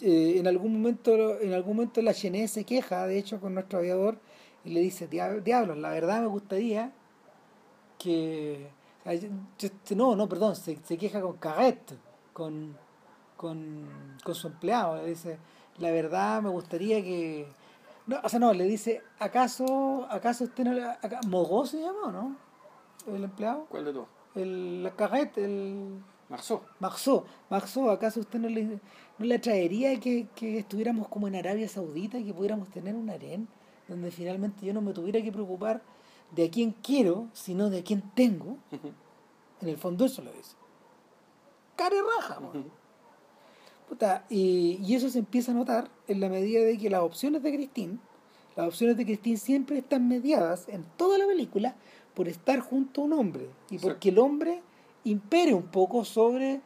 [0.00, 3.78] Eh, en algún momento, en algún momento la Chené se queja, de hecho, con nuestro
[3.80, 4.18] aviador
[4.64, 6.92] y le dice, "Dia- diablos, la verdad me gustaría
[7.98, 8.70] que
[9.58, 11.94] yo- no, no, perdón, se, se queja con Carrette,
[12.32, 12.76] con,
[13.36, 13.86] con,
[14.24, 15.38] con su empleado, le dice,
[15.78, 17.46] la verdad me gustaría que
[18.10, 22.10] no, o sea, no, le dice, ¿acaso, acaso usted no le, acá, Mogó se llama,
[22.10, 22.36] no?
[23.06, 24.08] El empleado, ¿Cuál de todos?
[24.34, 26.60] el la Carrette, el Marceau.
[26.80, 28.80] Marceau, Marceau, ¿acaso usted no le, no
[29.18, 33.46] le atraería que, que estuviéramos como en Arabia Saudita y que pudiéramos tener un harén
[33.86, 35.80] donde finalmente yo no me tuviera que preocupar
[36.32, 38.56] de a quién quiero, sino de a quién tengo?
[39.60, 40.56] En el fondo eso lo dice.
[41.76, 42.52] Cara y raja, mo.
[43.90, 47.42] Puta, y, y eso se empieza a notar en la medida de que las opciones
[47.42, 47.98] de Christine,
[48.54, 51.74] las opciones de Christine siempre están mediadas en toda la película
[52.14, 54.62] por estar junto a un hombre y porque el hombre
[55.02, 56.60] impere un poco sobre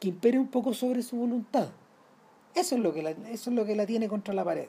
[0.00, 1.68] que impere un poco sobre su voluntad.
[2.56, 4.66] Eso es lo que la, eso es lo que la tiene contra la pared.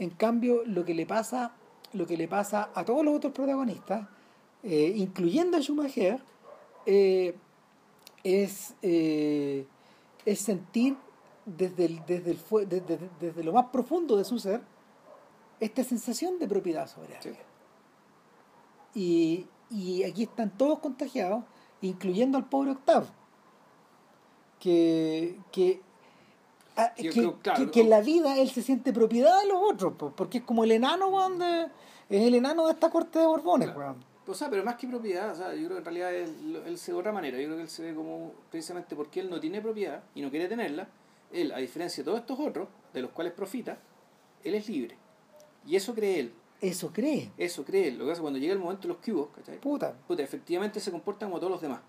[0.00, 1.52] En cambio, lo que le pasa,
[1.92, 4.08] lo que le pasa a todos los otros protagonistas,
[4.64, 6.20] eh, incluyendo a Schumacher,
[6.86, 7.36] eh,
[8.24, 9.64] es, eh,
[10.24, 10.96] es sentir
[11.44, 14.60] desde, el, desde, el, desde, desde- lo más profundo de su ser
[15.60, 17.30] esta sensación de propiedad sobre Sí.
[18.94, 21.44] Y, y aquí están todos contagiados,
[21.80, 23.06] incluyendo al pobre Octavo,
[24.60, 25.80] que, que,
[26.76, 29.58] ah, que, creo, claro, que- que en la vida él se siente propiedad de los
[29.72, 31.68] otros, po, porque es como el enano, de-
[32.08, 33.96] es el enano de esta corte de Borbones, Claro.
[34.26, 36.78] O sea, pero más que propiedad, o sea, yo creo que en realidad él, él
[36.78, 37.38] se ve de otra manera.
[37.38, 40.30] Yo creo que él se ve como, precisamente porque él no tiene propiedad y no
[40.30, 40.88] quiere tenerla,
[41.32, 43.78] él, a diferencia de todos estos otros, de los cuales profita,
[44.44, 44.96] él es libre.
[45.66, 47.98] Y eso cree él, Eso cree, eso cree él.
[47.98, 49.58] Lo que pasa cuando llega el momento de los cubos, ¿cachai?
[49.58, 51.80] puta, Puta, efectivamente se comportan como todos los demás.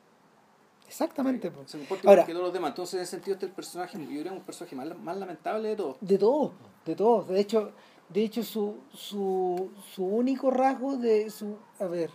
[0.88, 1.52] exactamente.
[1.52, 1.62] po.
[1.68, 2.70] Se comporta Ahora- que todos los demás.
[2.72, 4.98] Entonces, en ese sentido, este es el personaje, yo creo que es un personaje más,
[5.00, 5.98] más lamentable de todos.
[6.02, 6.52] De todos,
[6.86, 7.28] de todos.
[7.28, 7.72] De hecho,
[8.10, 12.12] de hecho su, su, su único rasgo de su, a ver,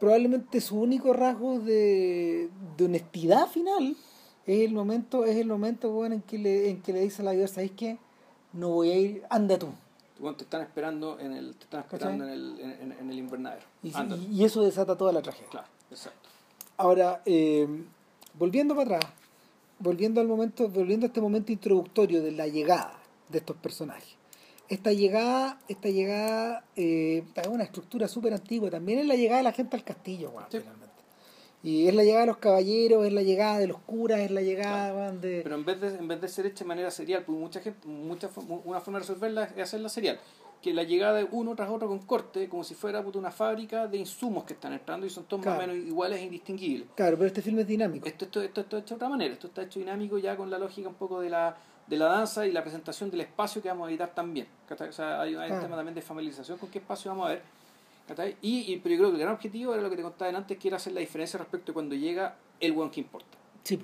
[0.00, 3.96] probablemente su único rasgo de, de honestidad final
[4.46, 7.26] es el momento, es el momento bueno, en que le, en que le dice a
[7.26, 7.98] la diosa, ¿sabes qué?
[8.52, 9.68] No voy a ir, anda tú.
[10.18, 13.64] Bueno, te están esperando en el, te están esperando en el, en, en el invernadero.
[13.82, 15.48] Y eso desata toda la tragedia.
[15.50, 16.28] Claro, exacto.
[16.76, 17.68] Ahora, eh,
[18.34, 19.12] volviendo para atrás,
[19.78, 22.98] volviendo al momento, volviendo a este momento introductorio de la llegada
[23.28, 24.19] de estos personajes.
[24.70, 28.70] Esta llegada, esta llegada eh, es una estructura súper antigua.
[28.70, 30.58] También es la llegada de la gente al castillo, Sí.
[30.58, 30.90] finalmente.
[31.62, 34.40] Y es la llegada de los caballeros, es la llegada de los curas, es la
[34.42, 35.40] llegada de.
[35.42, 37.86] Pero en vez de, en vez de ser hecha de manera serial, pues mucha gente,
[37.86, 38.30] mucha,
[38.64, 40.20] una forma de resolverla es hacerla serial.
[40.62, 43.98] Que la llegada de uno tras otro con corte, como si fuera una fábrica de
[43.98, 46.86] insumos que están entrando y son todos más o menos iguales e indistinguibles.
[46.94, 48.06] Claro, pero este filme es dinámico.
[48.06, 50.48] Esto, esto, esto, esto está hecho de otra manera, esto está hecho dinámico ya con
[50.50, 51.56] la lógica un poco de la,
[51.90, 54.46] de la danza y la presentación del espacio que vamos a editar también.
[54.70, 57.42] O sea, hay, un tema también de familiarización con qué espacio vamos a ver.
[58.40, 60.56] Y, y, pero yo creo que el gran objetivo era lo que te contaba antes,
[60.56, 63.36] que era hacer la diferencia respecto a cuando llega el one que importa.
[63.64, 63.78] Sí.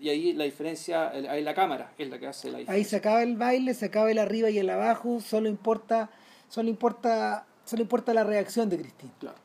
[0.00, 2.74] Y ahí la diferencia, el- ahí la cámara es la que hace la diferencia.
[2.74, 6.10] Ahí se acaba el baile, se acaba el arriba y el abajo, solo importa,
[6.48, 9.12] solo importa, solo importa la reacción de Cristina.
[9.18, 9.38] Claro.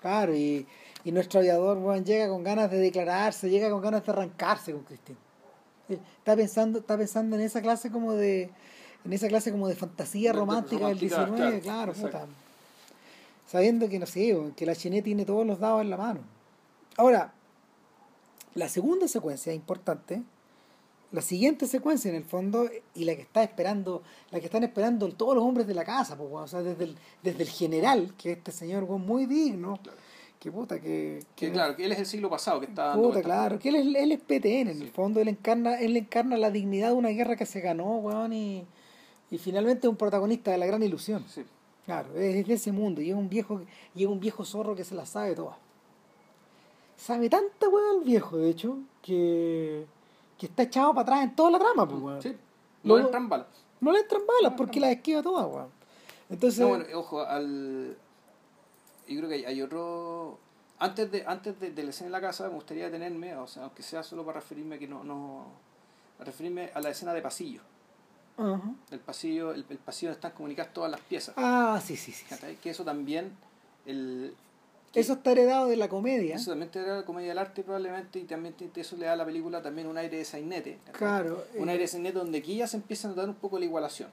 [0.00, 0.66] Claro, y,
[1.02, 4.84] y nuestro aviador weón, llega con ganas de declararse, llega con ganas de arrancarse con
[4.84, 5.18] Cristina.
[5.88, 8.50] Eh, Está pensando, está pensando en esa clase como de,
[9.04, 12.26] en esa clase como de fantasía De- romántica del romántica, 19, claro, puta.
[13.46, 16.20] Sabiendo que no sé, que la Chené tiene todos los dados en la mano.
[16.96, 17.32] Ahora,
[18.54, 20.22] la segunda secuencia importante,
[21.12, 25.08] la siguiente secuencia en el fondo, y la que está esperando, la que están esperando
[25.12, 28.32] todos los hombres de la casa, pues, o sea, desde el, desde el general, que
[28.32, 29.98] es este señor muy digno, Claro.
[30.44, 33.58] Que puta, que, Que claro, que él es el siglo pasado que está Puta, claro,
[33.58, 34.82] que él, es- él es PTN, en Sí.
[34.84, 38.34] el fondo él encarna, él encarna la dignidad de una guerra que se ganó, weón,
[38.34, 38.62] y,
[39.30, 41.24] y finalmente es un protagonista de la gran ilusión.
[41.28, 41.44] Sí.
[41.86, 43.62] Claro, es de ese mundo, y es un viejo,
[43.94, 45.56] y es un viejo zorro que se la sabe todas.
[46.96, 49.86] sabe tanta weá el viejo, de hecho, que,
[50.38, 52.22] que está echado para atrás en toda la trama, pues, weón.
[52.22, 52.36] Sí,
[52.82, 53.46] no le entran balas.
[53.80, 54.86] No le entran balas porque no.
[54.86, 55.68] las esquiva todas, weón.
[56.30, 57.96] Entonces, No, bueno, ojo, al...
[59.08, 60.38] yo creo que hay, hay otro...
[60.78, 63.64] Antes de antes de, de la escena en la casa me gustaría detenerme, o sea,
[63.64, 65.04] aunque sea solo para referirme a que no...
[65.04, 65.46] no
[66.18, 67.60] a referirme a la escena de pasillo.
[68.90, 71.34] El pasillo, el, el pasillo donde están comunicadas todas las piezas.
[71.38, 72.24] Ah, sí, sí, sí.
[72.62, 73.32] Que eso también...
[73.86, 74.34] El,
[74.94, 76.34] Eso está heredado de la comedia.
[76.36, 79.12] eso también te da la comedia del arte probablemente y también te- eso le da
[79.12, 80.78] a la película también un aire de sainete.
[80.92, 81.44] Claro.
[81.56, 83.64] Un eh, aire de sainete donde aquí ya se empieza a notar un poco la
[83.66, 84.08] igualación.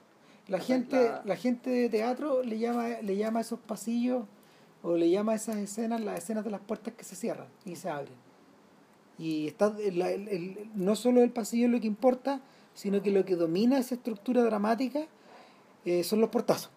[0.48, 4.24] La gente, La- la gente de teatro le llama, le llama a esos pasillos
[4.82, 7.76] o le llama a esas escenas las escenas de las puertas que se cierran y
[7.76, 8.14] se abren.
[9.18, 12.40] Y está el- el- el- no solo el pasillo es lo que importa,
[12.74, 15.06] sino que lo que domina esa estructura dramática
[15.84, 16.70] eh, son los portazos.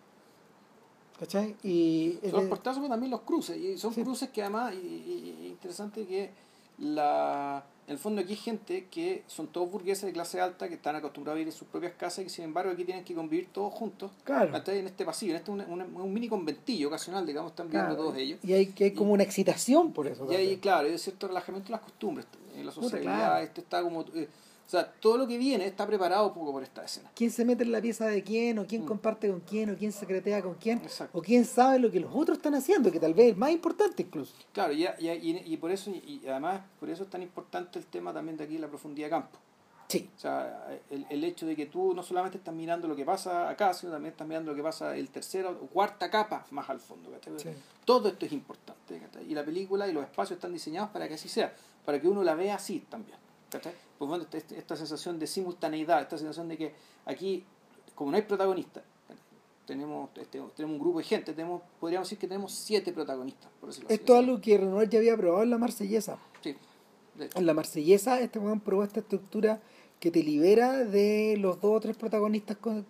[1.19, 1.55] ¿Cachai?
[1.63, 3.55] Y Son los eh, portazos, pero también los cruces.
[3.57, 4.03] Y son Sí.
[4.03, 6.31] cruces que además, y interesante que
[6.79, 10.73] la, en el fondo aquí hay gente que son todos burgueses de clase alta que
[10.75, 13.13] están acostumbrados a vivir en sus propias casas y que sin embargo aquí tienen que
[13.13, 14.11] convivir todos juntos.
[14.23, 14.55] Claro.
[14.67, 18.03] En este pasillo, en este un, un- un mini conventillo ocasional, digamos, están viviendo claro,
[18.09, 18.39] todos ellos.
[18.43, 20.23] Y hay, que hay como una excitación por eso.
[20.31, 20.59] Y ahí, también.
[20.61, 22.25] claro, hay cierto relajamiento de las costumbres.
[22.55, 23.43] En la Puta, sociedad, claro.
[23.43, 24.01] este está como.
[24.15, 24.27] eh,
[24.65, 27.11] o sea, todo lo que viene está preparado poco por esta escena.
[27.15, 28.85] quién se mete en la pieza de quién, o quién Mm.
[28.87, 31.17] comparte con quién, o quién secretea con quién, Exacto.
[31.17, 34.01] o quién sabe lo que los otros están haciendo, que tal vez es más importante
[34.03, 34.33] incluso.
[34.53, 37.85] Claro, y, y, y, y por eso, y además, por eso es tan importante el
[37.85, 39.37] tema también de aquí, la profundidad de campo.
[39.87, 40.09] Sí.
[40.17, 43.47] O sea, el, el hecho de que tú no solamente estás mirando lo que pasa
[43.47, 46.79] acá, sino también estás mirando lo que pasa el tercera o cuarta capa más al
[46.79, 47.11] fondo.
[47.37, 47.49] Sí.
[47.85, 48.99] Todo esto es importante.
[49.29, 51.53] Y la película y los espacios están diseñados para que así sea,
[51.85, 53.19] para que uno la vea así también.
[53.51, 53.73] ¿cachai?
[53.97, 56.73] Pues bueno, esta, esta sensación de simultaneidad, esta sensación de que
[57.05, 57.43] aquí,
[57.95, 58.83] como no hay protagonista,
[59.65, 63.69] tenemos, este, tenemos un grupo de gente, tenemos, podríamos decir que tenemos siete protagonistas, por
[63.69, 63.95] decirlo así.
[63.95, 66.17] Esto es algo que Renoir ya había probado en la marsellesa.
[66.41, 66.55] Sí.
[67.33, 69.61] En la marsellesa este weón probó esta estructura
[69.99, 72.85] que te libera de los dos o tres protagonistas con-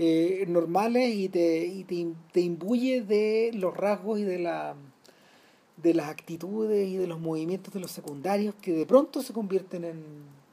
[0.00, 4.76] eh, normales y te, y te, te imbuye de los rasgos y de la
[5.82, 9.84] de las actitudes y de los movimientos de los secundarios que de pronto se convierten
[9.84, 10.02] en,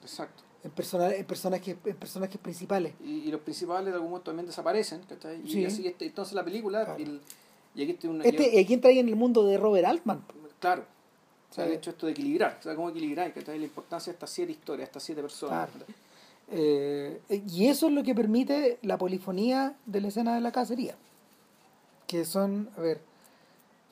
[0.02, 0.44] Exacto.
[0.64, 2.94] en, persona- en personajes en personajes principales.
[3.04, 5.42] y, y los principales de algún momento también desaparecen, ¿cachai?
[5.46, 5.66] Y Sí.
[5.66, 7.00] así este, entonces la película, Claro.
[7.00, 7.22] y, el-
[7.76, 10.22] y aquí este Este, aquí entra ahí en el mundo de Robert Altman.
[10.60, 10.84] claro,
[11.52, 11.72] o sea, Sí.
[11.72, 13.58] de hecho esto de equilibrar, o sea, cómo equilibrar, ¿cachai?
[13.60, 15.70] La importancia de estas siete historias, estas siete personas.
[15.70, 15.86] Claro.
[15.86, 15.96] ¿cachai?
[16.52, 17.20] Eh,
[17.50, 20.96] y eso es lo que permite la polifonía de la escena de la cacería.
[22.06, 23.02] Que son, a ver,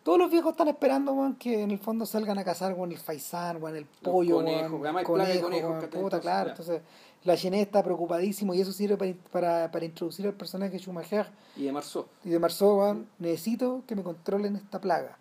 [0.04, 2.98] todos los viejos están esperando weón, que en el fondo salgan a cazar con el
[2.98, 6.02] faisán, con el pollo, conejos, weón, además conejo, weón, ¿cachai?
[6.02, 6.46] puta, Entonces, claro.
[6.46, 6.52] ya.
[6.52, 6.82] Entonces,
[7.24, 11.28] la Genet está preocupadísimo y eso sirve para, para, para introducir al personaje de Schumacher
[11.56, 12.06] Y de Marceau.
[12.26, 15.18] y de Marceau, weón, necesito que me controlen esta plaga.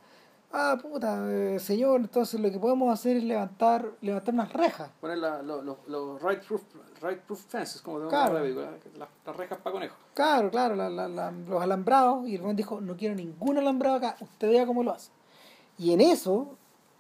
[0.55, 4.91] Ah, puta, eh, señor, entonces lo que podemos hacer es levantar, levantar unas rejas.
[5.01, 6.63] Poner la- lo- lo- los right proof,
[7.01, 8.35] right proof fences, como se Claro.
[8.35, 9.97] la película, las, las rejas para conejos.
[10.13, 12.29] Claro, claro, la- la- la- los alambrados.
[12.29, 15.11] Y el buen dijo, no quiero ningún alambrado acá, usted vea cómo lo hace.
[15.79, 16.59] Y en eso,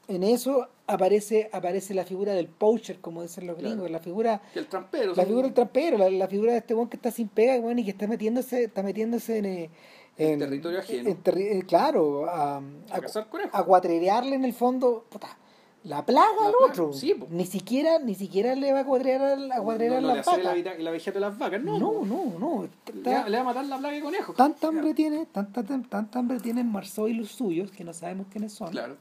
[0.08, 3.92] en eso aparece, aparece la figura del poacher, como dicen los gringos, Claro.
[3.92, 5.14] la figura, el trampero.
[5.14, 7.78] la figura del trampero, la, la figura de este buen que está sin pega weón,
[7.78, 9.70] y que está metiéndose, está metiéndose en, eh,
[10.18, 11.08] En territorio ajeno.
[11.08, 12.58] en terri- eh, claro, a,
[12.90, 13.52] A cazar conejos.
[13.54, 15.36] a cuatrerearle en el fondo, puta,
[15.84, 16.92] la plaga La al otro.
[16.92, 20.14] sí, ni siquiera, ni siquiera le va a cuadrear a, a no, cuadrear no las
[20.14, 20.54] le hace la, vacas.
[20.54, 21.78] vida- la vejeta de las vacas, no.
[21.78, 22.68] No, no, no.
[22.92, 24.36] Le, le va a matar la plaga de conejos.
[24.36, 28.26] Tanta hambre tiene, tanta, tan- tanta hambre tienen Marceau y los suyos, que no sabemos
[28.30, 28.96] quiénes son, Claro.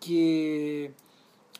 [0.00, 0.92] que,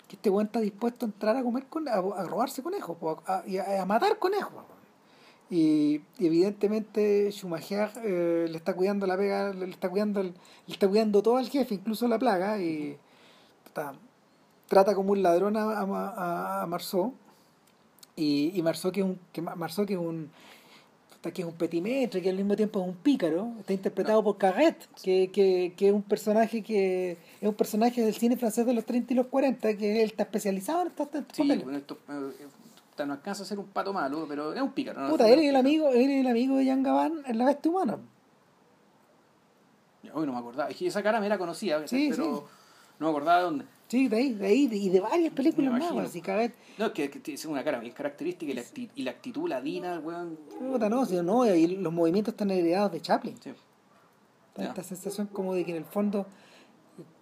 [0.08, 2.96] que este weón está dispuesto a entrar a comer con, a, a robarse conejos,
[3.26, 4.62] a, a, a matar conejos.
[5.48, 10.34] Y, y evidentemente Schumacher eh, le está cuidando la pega, le está cuidando el-
[10.66, 12.96] le está cuidando todo al jefe, incluso la plaga, y
[13.64, 13.94] puta,
[14.68, 17.12] trata como un ladrón a, a, a- Marceau.
[18.16, 20.30] Y, y Marceau que es un, que Marceau que es un
[21.34, 24.76] que es un petimetre, que al mismo tiempo es un pícaro, está interpretado por Carret,
[25.02, 28.84] que, que, que es un personaje que es un personaje del cine francés de los
[28.84, 31.64] 30 y los 40, que él está especializado en estos, estos Sí, papeles.
[31.64, 31.98] bueno, esto,
[33.04, 35.00] no alcanza a ser un pato malo, pero es un pícaro.
[35.02, 35.10] ¿no?
[35.10, 37.70] Puta, él es el amigo, él es el amigo de Jean Gabin en la bestia
[37.70, 37.98] humana.
[40.14, 40.70] Uy, no me acordaba.
[40.70, 42.42] Es que esa cara me era conocida, Sí, pero sí.
[43.00, 43.64] no me acordaba de dónde.
[43.88, 47.08] Sí, de ahí, de ahí, y de varias películas más, así Carret, No, es que,
[47.10, 50.36] que tiene una cara bien característica y la, acti- y la actitud ladina, weón.
[50.58, 53.36] puta, no, sí, no, y los movimientos están heredados de Chaplin.
[53.42, 53.50] Sí.
[53.50, 54.68] Esta- Ya.
[54.70, 56.26] Esta sensación como de que en el fondo,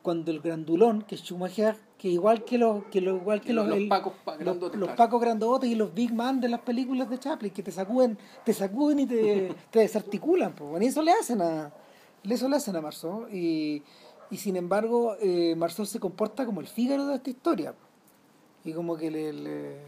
[0.05, 3.65] cuando el grandulón, que es Schumacher, que igual que los, que lo, igual que los,
[3.67, 6.61] los, los el- pacos los, grandotes, los pacos grandotes y los big man de las
[6.61, 10.89] películas de Chaplin, que te sacuden, te sacuden y te, te desarticulan, pues, bueno, y
[10.89, 11.73] eso le hacen a,
[12.23, 13.83] eso le hacen a Marceau, y,
[14.31, 17.75] Y sin embargo, eh, Marceau se comporta como el Fígaro de esta historia.
[18.65, 19.81] Y como que le, le-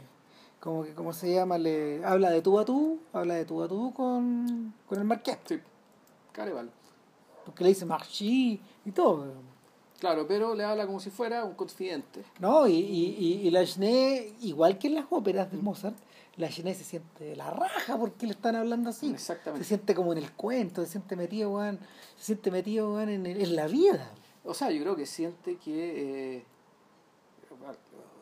[0.61, 1.59] como que, ¿cómo se llama?
[1.59, 5.39] Le habla de tú a tú, habla de tú a tú con, con el marqués.
[5.45, 5.59] Sí,
[6.33, 6.71] Careval.
[7.45, 9.33] Porque le dice marchí y todo.
[9.99, 12.23] Claro, pero le habla como si fuera un confidente.
[12.39, 12.67] ¿No?
[12.69, 15.97] Y, y, y, y la Genet, igual que en las óperas de Mozart,
[16.37, 19.11] la Genet se siente de la raja porque le están hablando así.
[19.11, 19.65] Exactamente.
[19.65, 21.79] Se siente como en el cuento, se siente metido, weón,
[22.19, 24.11] se siente metido, weón, en, en la vida.
[24.45, 26.45] O sea, yo creo que siente que eh,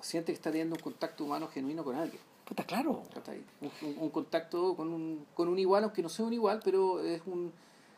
[0.01, 2.21] siente que está teniendo un contacto humano genuino con alguien.
[2.45, 3.03] Puta, claro.
[3.13, 3.43] ¿cachai?
[3.61, 7.01] Un, un- un contacto con un, con un igual, aunque no sea un igual, pero
[7.01, 7.53] es un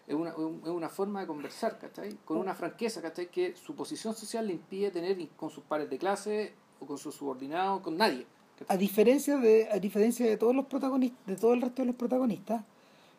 [0.06, 2.14] es una, un- es una forma de conversar, ¿cachai?
[2.24, 3.30] Con una franqueza, ¿cachai?
[3.30, 7.14] Que su posición social le impide tener con sus pares de clase o con sus
[7.14, 8.26] subordinados, con nadie.
[8.68, 11.96] A diferencia de, a diferencia de todos los protagonistas, de todo el resto de los
[11.96, 12.62] protagonistas,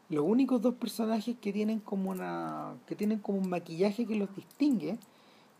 [0.09, 4.33] los únicos dos personajes que tienen como una, que tienen como un maquillaje que los
[4.35, 4.97] distingue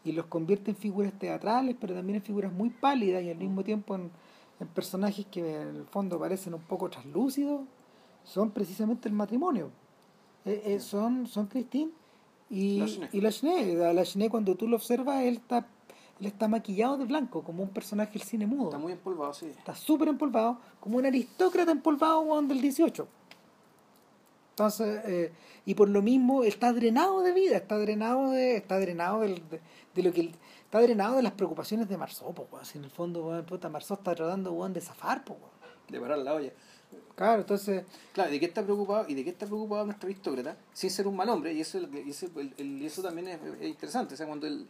[0.06, 3.64] y los convierte en figuras teatrales, pero también en figuras muy pálidas y al mismo
[3.64, 4.10] tiempo en,
[4.60, 7.62] en personajes que en el fondo parecen un poco translúcidos,
[8.24, 9.70] son precisamente el matrimonio.
[10.48, 11.92] Eh, eh, son, son Christine
[12.50, 13.10] y Lachine.
[13.12, 13.86] y Lachine.
[13.86, 15.68] A Lachine cuando tú lo observas, él está,
[16.20, 18.66] él está maquillado de blanco, como un personaje del cine mudo.
[18.66, 19.48] Está muy empolvado, sí.
[19.48, 23.08] Está súper empolvado, como un aristócrata empolvado del 18.
[24.52, 25.32] Entonces, eh,
[25.66, 29.62] y por lo mismo está drenado de vida, está drenado de, está drenado del- de,
[29.94, 30.32] de lo que
[30.64, 31.98] está drenado de las preocupaciones de
[32.52, 32.66] weón.
[32.66, 35.52] Si en el fondo, puta, Marceau está tratando weón, de zafar, po, weón.
[35.90, 36.52] De parar la olla.
[37.16, 37.84] Claro, entonces,
[38.14, 40.56] Claro, ¿de qué está preocupado y de qué está preocupado nuestro aristócrata?
[40.74, 42.86] Sin ser un mal hombre, y eso, es lo que- y eso, el- el- y
[42.86, 44.14] eso también es, es interesante.
[44.14, 44.68] O sea, cuando, el,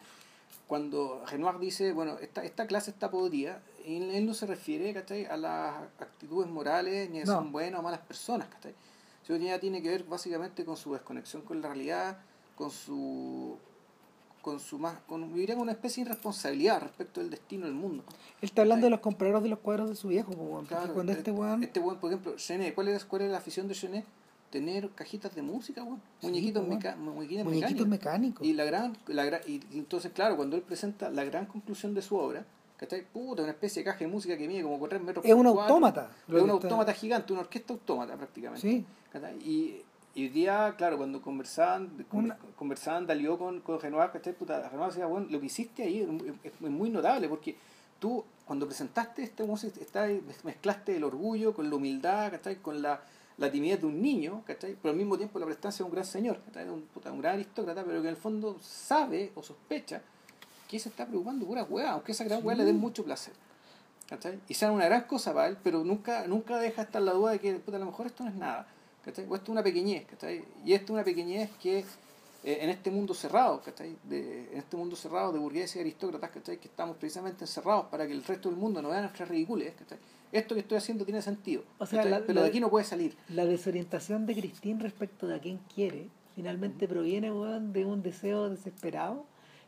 [0.68, 5.26] cuando Renoir dice, bueno, esta, esta clase está podrida, él, él no se refiere ¿cachai?
[5.26, 7.36] a las actitudes morales ni a si No.
[7.38, 8.48] son buenas o malas personas.
[8.50, 8.74] ¿cachai?
[9.24, 12.18] Eso ya tiene que ver básicamente con su desconexión con la realidad,
[12.56, 13.58] con su
[14.48, 18.06] con su más con con una especie de irresponsabilidad respecto del destino del mundo
[18.42, 21.12] él está hablando de los compradores de los cuadros de su viejo, po, Claro, cuando
[21.12, 24.06] este weón, Este weón, por ejemplo, Chené, ¿cuál es, ¿cuál es la afición de Chené?
[24.50, 26.02] Tener cajitas de música, weón.
[26.22, 28.42] Sí, Muñequitos, pues, meca- muñequitos muñequitos mecánicos.
[28.42, 28.48] mecánicos.
[28.48, 32.02] Y la gran, la gran, y entonces, claro, cuando él presenta la gran conclusión de
[32.02, 32.46] su obra,
[32.78, 33.04] ¿cachai?
[33.06, 36.12] Puta, una especie de caja de música que mide como 3 metros Es un autómata,
[36.28, 38.62] Es un autómata gigante, una orquesta autómata prácticamente.
[38.62, 38.86] Sí.
[39.12, 39.36] ¿cachai?
[39.40, 39.82] Y,
[40.18, 44.34] y hoy día, claro, cuando conversaban, con- Una- conversaban Dalió con, con Renoir, ¿cachai?
[44.34, 47.56] Puta, Renoir decía, bueno, lo que hiciste ahí es, es muy notable porque
[48.00, 50.08] tú, cuando presentaste esta música, está-
[50.44, 52.56] mezclaste el orgullo con la humildad, ¿cachai?
[52.58, 53.00] Con la,
[53.38, 54.76] la timidez de un niño, ¿cachai?
[54.82, 56.68] Pero al mismo tiempo la prestancia de un gran señor, ¿cachai?
[56.68, 60.02] Un, puta, un gran aristócrata, pero que en el fondo sabe o sospecha
[60.68, 63.34] que se está preocupando pura hueá, aunque esa gran hueá le dé mucho placer.
[64.10, 64.40] ¿cachai?
[64.48, 67.40] Y sea una gran cosa para él, pero nunca, nunca deja estar la duda de
[67.40, 68.66] que puta, a lo mejor esto no es nada.
[69.04, 69.26] ¿Cachai?
[69.30, 70.44] O esto es una pequeñez, ¿cachai?
[70.66, 71.80] Y esto es una pequeñez que
[72.44, 73.96] eh, en este mundo cerrado, ¿cachai?
[74.04, 76.58] De, en este mundo cerrado de burgueses y aristócratas, ¿cachai?
[76.58, 79.98] Que estamos precisamente encerrados para que el resto del mundo no vea nuestras ridiculez, ¿cachai?
[80.32, 82.86] Esto que estoy haciendo tiene sentido, O sea, la- pero la- de aquí no puede
[82.86, 83.16] salir.
[83.30, 88.50] La desorientación de Christine respecto de a quién quiere finalmente proviene weón, de un deseo
[88.50, 89.26] desesperado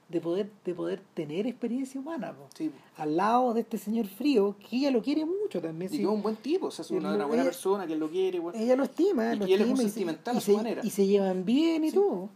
[0.09, 2.33] de poder, de poder tener experiencia humana.
[2.55, 2.71] Sí.
[2.97, 5.91] Al lado de este señor frío, que ella lo quiere mucho también.
[5.91, 5.97] Y sí.
[5.97, 8.39] que es un buen tipo, o sea, es una, buena ella- persona que lo quiere.
[8.39, 8.57] bueno.
[8.59, 10.81] Ella lo estima, Y- lo y él es se- sentimental y a su se, manera.
[10.83, 11.95] y se llevan bien y Sí.
[11.95, 12.29] todo.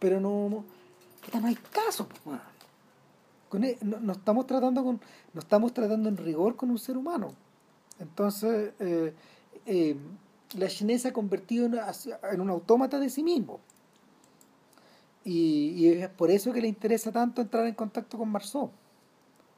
[0.00, 0.64] Pero no,
[1.24, 2.08] puta, no hay caso.
[3.48, 5.00] Con él- no, no estamos tratando con,
[5.32, 7.32] no estamos tratando en rigor con un ser humano.
[8.00, 9.14] Entonces, eh,
[9.66, 9.96] eh,
[10.56, 11.74] la Chine se ha convertido en,
[12.32, 13.60] en un autómata de sí mismo.
[15.30, 18.70] Y, y es por eso que le interesa tanto entrar en contacto con Marceau.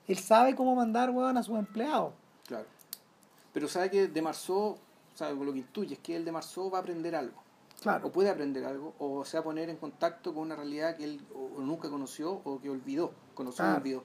[0.09, 2.13] Él sabe cómo mandar weón, a sus empleados.
[2.47, 2.67] claro.
[3.53, 4.77] Pero sabe que de Marceau,
[5.15, 7.37] sabe, lo que intuye es que el de Marceau va a aprender algo.
[7.79, 8.11] o Claro.
[8.11, 11.21] puede aprender algo, o se va a poner en contacto con una realidad que él
[11.35, 14.03] o, o nunca conoció o que olvidó, conoció olvidó.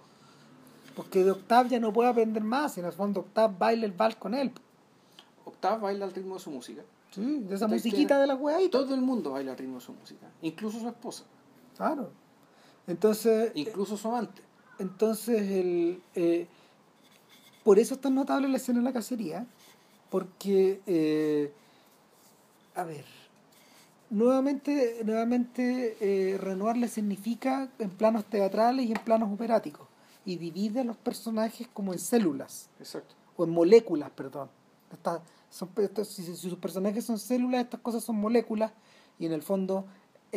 [0.96, 2.78] Porque de Octave ya no puede aprender más.
[2.78, 4.52] En el fondo Octave baila el vals con él.
[5.46, 6.84] Octave baila al ritmo de su música.
[7.12, 8.58] Sí, de esa Entonces, musiquita de la weá.
[8.70, 11.24] Todo el mundo baila al ritmo de su música, incluso su esposa,
[11.76, 12.12] Claro.
[12.88, 14.42] Entonces, incluso su amante.
[14.80, 16.48] entonces el, eh,
[17.64, 19.48] por eso es tan notable la escena de la cacería,
[20.10, 21.52] porque, eh,
[22.76, 23.06] a ver,
[24.10, 29.88] nuevamente, nuevamente eh, Renoir le significa en planos teatrales y en planos operáticos,
[30.26, 33.16] y divide a los personajes como en células, Exacto.
[33.38, 34.50] o en moléculas, perdón.
[34.92, 35.70] Estas- son,
[36.04, 38.72] si, si sus personajes son células, estas cosas son moléculas,
[39.18, 39.86] y en el fondo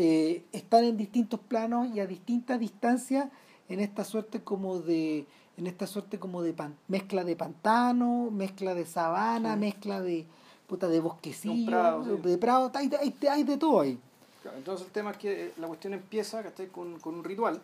[0.00, 3.28] eh, están en distintos planos y a distintas distancias
[3.68, 5.26] en esta suerte como de
[5.56, 9.60] en esta suerte como de pan- mezcla de pantano, mezcla de sabana, Sí.
[9.60, 10.24] mezcla de
[10.68, 12.22] puta de bosquecillo, prado, sí.
[12.22, 13.98] de prado, hay, hay, hay de todo ahí.
[14.42, 16.68] Claro, Entonces el tema es que eh, la cuestión empieza ¿cachai?
[16.68, 17.60] Con, con un ritual,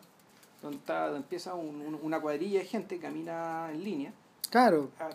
[0.61, 4.13] donde, está, empieza un- un- una cuadrilla de gente que camina en línea.
[4.51, 5.09] Claro, Ah,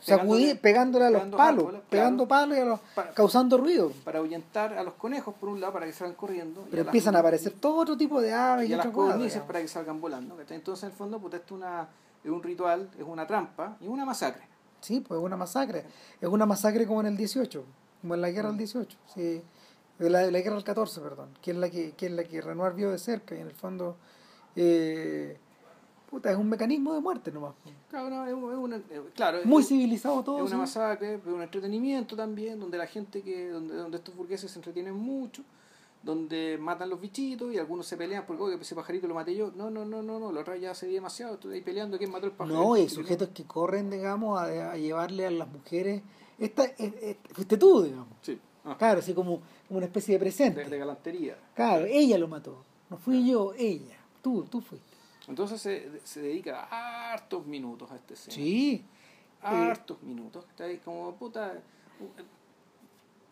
[0.61, 2.41] pegándole- a los palos, árboles, pegando claro.
[2.41, 3.91] palos y a los, Para- causando ruido.
[4.03, 7.15] para ahuyentar a los conejos por un lado para que salgan corriendo Pero a empiezan
[7.15, 10.01] a aparecer todo otro tipo de aves y, y a las codornices para que salgan
[10.01, 11.88] volando entonces en el fondo puta, esto es, una,
[12.23, 14.43] es un ritual es una trampa y una masacre
[14.81, 15.84] Sí, pues es una masacre.
[16.22, 17.65] Es una masacre como en el 18,
[18.01, 18.34] como en la Mm.
[18.34, 18.97] guerra del 18.
[19.14, 19.41] Sí.
[19.97, 21.27] La, la guerra del 14, perdón.
[21.41, 23.53] Que es la que, que es la que Renoir vio de cerca y en el
[23.53, 23.97] fondo.
[24.56, 25.38] eh,
[26.10, 27.53] puta, es un mecanismo de muerte nomás.
[27.90, 30.38] claro, no, es, un- es una, eh, claro, Muy es, civilizado todo.
[30.38, 30.57] es una sí.
[30.57, 34.95] masacre pero un entretenimiento también donde la gente que donde, donde estos burgueses se entretienen
[34.95, 35.44] mucho
[36.02, 39.52] donde matan los bichitos y algunos se pelean porque oye, ese pajarito lo maté yo
[39.56, 42.10] no no no no no la otra ya se dio demasiado estoy ahí peleando quién
[42.10, 46.02] mató el pajarito No, y sujetos que corren, digamos, a, a llevarle a las mujeres.
[46.38, 48.07] Esta, es- es- fuiste tú, digamos.
[48.22, 50.64] sí ah, Claro, así como, como una especie de presente.
[50.64, 52.64] de, de galantería Claro, ella lo mató.
[52.90, 53.98] No fui yo, ella.
[54.22, 54.88] Tú, tú fuiste.
[55.30, 56.68] Entonces se, se dedica
[57.14, 58.85] hartos minutos a este escena Sí.
[59.41, 60.45] hartos minutos.
[60.49, 61.53] Está ahí como puta.
[61.53, 62.23] eh,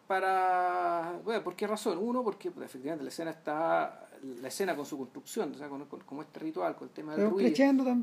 [0.08, 1.20] Para.
[1.26, 1.98] Bueno, ¿por qué razón?
[1.98, 4.04] Uno, porque pues, efectivamente la escena está.
[4.42, 7.12] La escena con su construcción, o sea, con, con- como este ritual, con el tema
[7.12, 7.50] del ruido.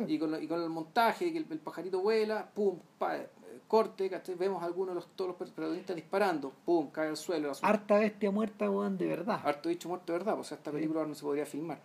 [0.08, 3.28] Y con, y con el montaje, que el, el pajarito vuela, pum, pa, eh,
[3.66, 4.36] corte, ¿cachai?
[4.36, 7.50] vemos a algunos de los, todos los protagonistas disparando, pum, cae al suelo.
[7.62, 9.40] Harta bestia muerta, weón, de verdad.
[9.42, 11.80] Harto dicho muerto de verdad, pues, o sea, esta película no se podría filmar.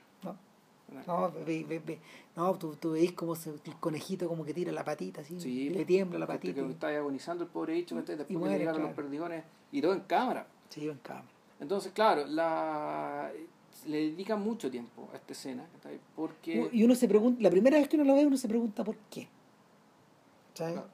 [1.07, 1.99] No, ve, ve, ve.
[2.35, 5.69] no tú, tú veis como se- el conejito como que tira la patita así, Sí,
[5.69, 6.61] le pues, tiembla la patita.
[6.61, 8.15] Que está agonizando el pobre bicho, ¿cachai?
[8.15, 9.03] Y después que muere, llegaron los claro.
[9.03, 10.47] perdigones y todo en cámara.
[10.69, 11.27] Sí, en cámara.
[11.59, 13.31] Entonces, claro, la
[13.87, 15.65] le dedican mucho tiempo a esta escena,
[16.15, 18.83] porque Y uno se pregunta, la primera vez que uno lo ve, uno se pregunta
[18.83, 19.27] por qué.
[20.53, 20.73] ¿Sabes?
[20.73, 20.87] Claro.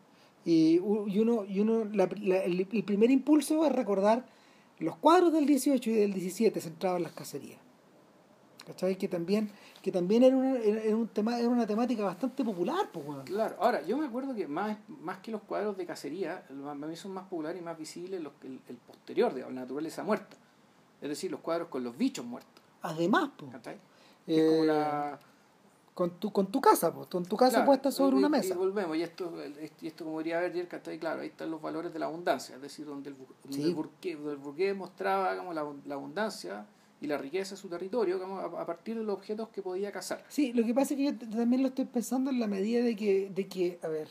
[0.46, 4.26] Y, y uno, y uno la- la- el, el primer impulso es recordar
[4.80, 7.60] los cuadros del 18 y del 17 centrados en las cacerías.
[8.66, 8.98] ¿Cachai?
[8.98, 9.52] Que también,
[9.84, 13.84] que también era, una, era, un tema, era una temática bastante popular, pues, claro, ahora
[13.86, 17.26] yo me acuerdo que más, más que los cuadros de cacería, a mí son más
[17.26, 20.36] populares y más visibles los, el, el posterior, de la naturaleza muerta.
[21.02, 23.78] Es decir, los cuadros con los bichos muertos, Además, pues, ¿cachai?
[24.26, 25.20] Que es como eh, la,
[25.94, 28.32] con, tu, con tu casa, pues, con tu casa Claro, puesta sobre y- una y
[28.32, 28.56] mesa.
[28.56, 29.32] volvemos, y esto,
[29.82, 30.98] y esto como diría Verdier, ¿cachai?
[30.98, 33.64] Claro, ahí están los valores de la abundancia, es decir, donde el, donde Sí.
[33.70, 36.66] el, burgués, donde el burgués mostraba digamos, la, la abundancia
[37.06, 40.24] y la riqueza de su territorio digamos, a, partir de los objetos que podía cazar.
[40.28, 42.96] Sí, lo que pasa es que yo también lo estoy pensando en la medida de
[42.96, 44.10] que, de que a ver,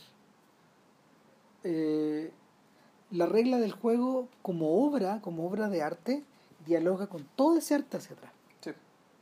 [1.64, 2.30] eh,
[3.10, 6.22] la regla del juego como obra, como obra de arte,
[6.66, 8.32] dialoga con todo ese arte hacia atrás.
[8.60, 8.70] Sí.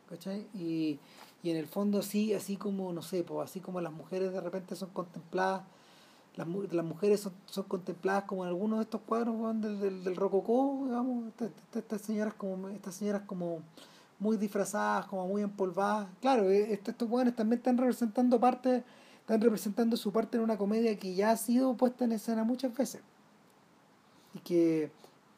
[0.09, 0.47] ¿Cachai?
[0.55, 0.99] Y,
[1.43, 4.41] y en el fondo así, así como, no sé, pues, así como las mujeres de
[4.41, 5.63] repente son contempladas,
[6.37, 9.81] las, mu- las mujeres son, son contempladas como en algunos de estos cuadros weón, del,
[9.81, 13.61] del, del rococó, digamos, estas, estas- señoras como estas señoras como
[14.19, 16.09] muy disfrazadas, como muy empolvadas.
[16.21, 18.85] Claro, eh, estos, estos weones también están representando parte,
[19.21, 22.75] están representando su parte en una comedia que ya ha sido puesta en escena muchas
[22.77, 23.03] veces.
[24.35, 24.91] Y que,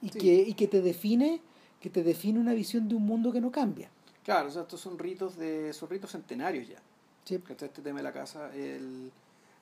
[0.02, 0.18] y Sí.
[0.18, 1.40] que, y que te define,
[1.80, 3.90] que te define una visión de un mundo que no cambia.
[4.22, 6.78] Claro, o sea, estos son ritos de son ritos centenarios ya.
[7.24, 7.42] Sí.
[7.48, 8.54] Este tema de la casa.
[8.54, 9.10] El,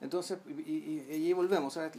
[0.03, 1.77] entonces, y, y- y ahí volvemos.
[1.79, 1.91] el-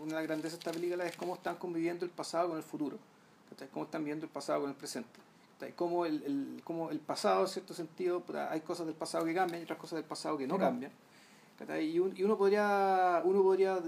[0.00, 2.62] una de las grandezas de esta película es cómo están conviviendo el pasado con el
[2.62, 2.98] futuro.
[3.50, 3.68] ¿cachai?
[3.68, 5.18] Cómo están viendo el pasado con el presente.
[5.54, 5.74] ¿cachai?
[5.74, 9.60] Cómo el, el, cómo el pasado, en cierto sentido, hay cosas del pasado que cambian
[9.60, 10.92] y otras cosas del pasado que no cambian.
[11.82, 13.80] Y, un- y uno podría, uno podría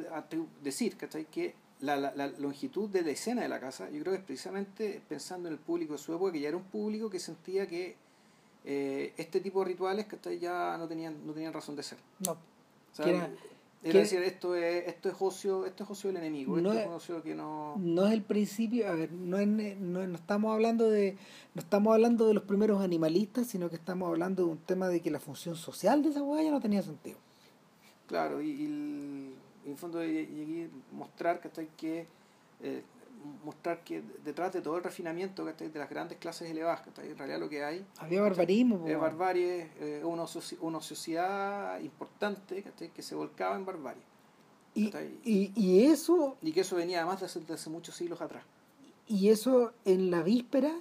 [0.63, 4.19] decir que la, la, la longitud de la escena de la casa, yo creo que
[4.19, 7.21] es precisamente pensando en el público de su época, que ya era un público que
[7.21, 7.95] sentía que
[8.65, 10.39] eh, este tipo de rituales ¿cachai?
[10.41, 11.99] ya no tenían, no tenían razón de ser.
[12.27, 12.37] No.
[12.93, 13.31] O sea, Que era-
[13.83, 16.81] era que- decir, esto es, esto es ocio, esto es ocio del enemigo, No esto
[16.83, 17.77] es- es ocio que no...
[17.79, 21.17] no es el principio, a ver, no, es, no, no estamos hablando de
[21.55, 25.01] no estamos hablando de los primeros animalistas, sino que estamos hablando de un tema de
[25.01, 27.17] que la función social de esa hueá ya no tenía sentido.
[28.07, 29.33] Claro, y, y el-
[29.67, 31.69] en el fondo y aquí mostrar ¿cachai?
[31.77, 32.07] que
[32.63, 32.83] eh,
[33.45, 37.49] mostrar que detrás de todo el refinamiento de las grandes clases elevadas, en realidad lo
[37.49, 40.25] que hay Había barbarismo, es barbarie, eh, una,
[40.61, 42.65] una sociedad importante
[42.95, 44.03] que se volcaba en barbarie.
[44.75, 44.87] y,
[45.25, 48.45] y, y eso Y que eso venía además desde, desde muchos siglos atrás.
[49.07, 50.73] y eso en la víspera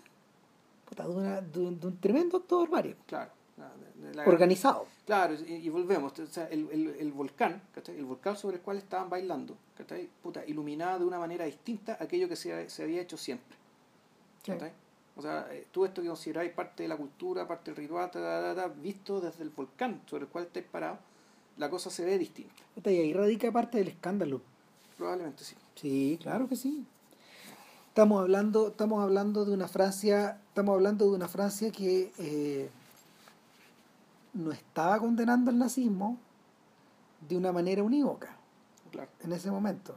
[0.96, 3.32] de, una- de un, de un tremendo acto barbarie, Claro.
[3.58, 3.72] la-
[4.08, 4.86] de la- organizado.
[5.10, 7.98] Claro, y, y volvemos, o sea, el, el, el volcán, ¿cachai?
[7.98, 10.08] el volcán sobre el cual estaban bailando, ¿cachai?
[10.22, 13.58] Puta, iluminado de una manera distinta a aquello que se, se había hecho siempre.
[15.16, 18.20] O sea, eh, tú esto que consideráis parte de la cultura, parte del ritual, ta,
[18.20, 21.00] ta, ta, visto desde el volcán sobre el cual estáis parados,
[21.58, 22.54] la cosa se ve distinta.
[22.86, 24.42] Y ahí radica parte del escándalo.
[24.96, 25.56] Probablemente sí.
[25.74, 26.86] Sí, claro que sí.
[27.88, 32.70] Estamos hablando, estamos hablando de una Francia, estamos hablando de una Francia que eh,
[34.40, 36.18] no estaba condenando el nazismo
[37.28, 38.36] de una manera unívoca
[38.92, 39.10] Claro.
[39.24, 39.96] en ese momento.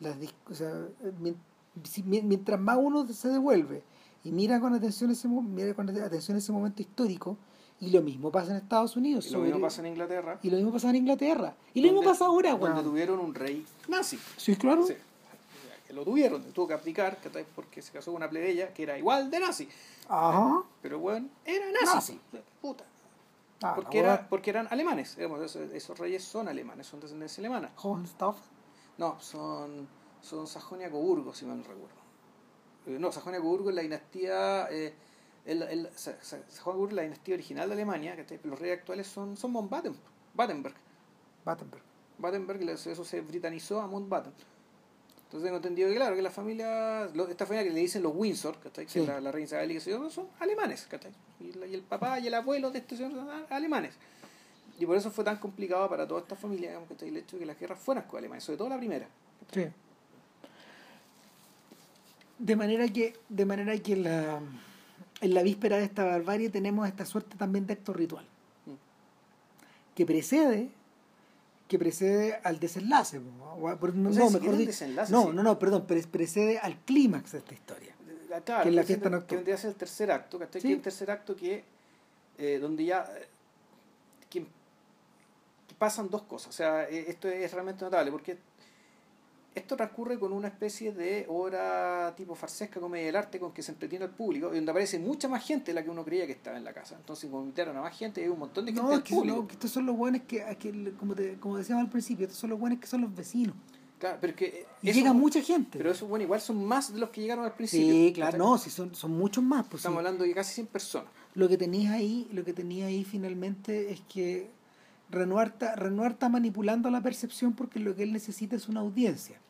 [0.00, 0.16] Las
[0.50, 0.72] o sea,
[2.04, 3.82] mientras más uno se devuelve
[4.24, 7.36] y mira con atención ese, mira con atención ese momento histórico,
[7.78, 9.26] y lo mismo pasa en Estados Unidos.
[9.26, 10.38] Y lo mismo sobre- pasa en Inglaterra.
[10.42, 11.54] y lo mismo pasa en Inglaterra.
[11.74, 12.82] Y lo mismo pasa ahora, weón.
[12.82, 14.18] tuvieron un rey nazi.
[14.36, 14.86] Sí, claro.
[14.86, 14.94] Sí.
[15.86, 17.18] Que lo tuvieron, tuvo que abdicar,
[17.54, 19.68] porque se casó con una plebeya que era igual de nazi.
[20.08, 20.62] Ajá.
[20.82, 21.94] Pero bueno, era nazi.
[21.94, 22.20] Nazi.
[22.60, 22.84] Puta.
[23.62, 25.16] Ah, Porque, era, porque eran alemanes.
[25.16, 27.70] digamos, esos, esos reyes son alemanes, son de descendencia alemana.
[27.82, 28.42] Hohenstaufen.
[28.98, 29.88] No, son,
[30.20, 31.96] son Sajonia-Coburgo, si mal no recuerdo.
[32.86, 34.68] Eh, no, Sajonia-Coburgo es la dinastía.
[34.70, 34.94] Eh,
[35.46, 38.14] el, el, Sa- Sa- Sajonia-Coburgo es la dinastía original de Alemania.
[38.28, 39.96] Pero los reyes actuales son, son Mountbatten,
[40.34, 40.76] Battenberg.
[41.44, 41.82] Battenberg.
[42.18, 44.32] Battenberg, le- eso se britanizó a Mountbatten.
[45.26, 48.12] Entonces tengo entendido que, claro, que la familia, lo- esta familia que le dicen los
[48.14, 48.86] Windsor, ¿cachai?
[48.86, 49.00] que Sí.
[49.00, 51.10] es la, la reina Isabel y que se yo, son alemanes, ¿cachai?
[51.40, 53.94] Y, la- y el papá y el abuelo de este señor son alemanes.
[54.78, 57.08] Y por eso fue tan complicado para toda esta familia, digamos, ¿cachai?
[57.08, 59.08] el hecho de que las guerras fueran con Alemania, sobre todo la primera.
[59.52, 59.64] Sí.
[62.38, 64.40] De manera que, de manera que la,
[65.22, 68.26] en la víspera de esta barbarie tenemos esta suerte también de acto ritual.
[68.66, 69.94] Mm.
[69.96, 70.68] Que precede,
[71.68, 73.18] que precede al desenlace.
[73.20, 73.68] No, O
[74.12, 75.30] sea, mejor dicho- desenlace, no, sí.
[75.34, 77.94] no, no, perdón, pre- precede al clímax de esta historia.
[78.34, 79.26] Ah, Claro, Que es la fiesta nocturna.
[79.28, 80.60] Que vendría a ser el tercer acto, ¿cachai?
[80.60, 80.68] Sí.
[80.68, 81.64] Que es el tercer acto que,
[82.38, 83.26] eh, donde ya eh,
[84.28, 86.48] que, que pasan dos cosas.
[86.50, 88.36] O sea, eh, esto es realmente notable porque
[89.56, 93.72] esto transcurre con una especie de obra tipo farsesca, comedia del arte, con que se
[93.72, 96.32] entretiene al público, y donde aparece mucha más gente de la que uno creía que
[96.32, 96.94] estaba en la casa.
[96.96, 99.36] Entonces, invitaron a más gente, hay un montón de gente No, del que, público.
[99.36, 102.38] no, que estos son los buenos que, que como, te- como decíamos al principio, estos
[102.38, 103.54] son los buenos que son los vecinos.
[103.98, 105.78] Claro, pero que eh, Y llega mucha gente.
[105.78, 107.90] Pero eso, bueno, igual son más de los que llegaron al principio.
[107.90, 109.62] sí, claro, no, si son, son muchos más.
[109.66, 109.86] Pues, sí.
[109.86, 111.08] Estamos hablando de casi 100 personas.
[111.34, 114.50] lo que tenías ahí, lo que tenía ahí finalmente es que
[115.08, 119.40] Renoir está, Renoir está manipulando la percepción porque lo que él necesita es una audiencia.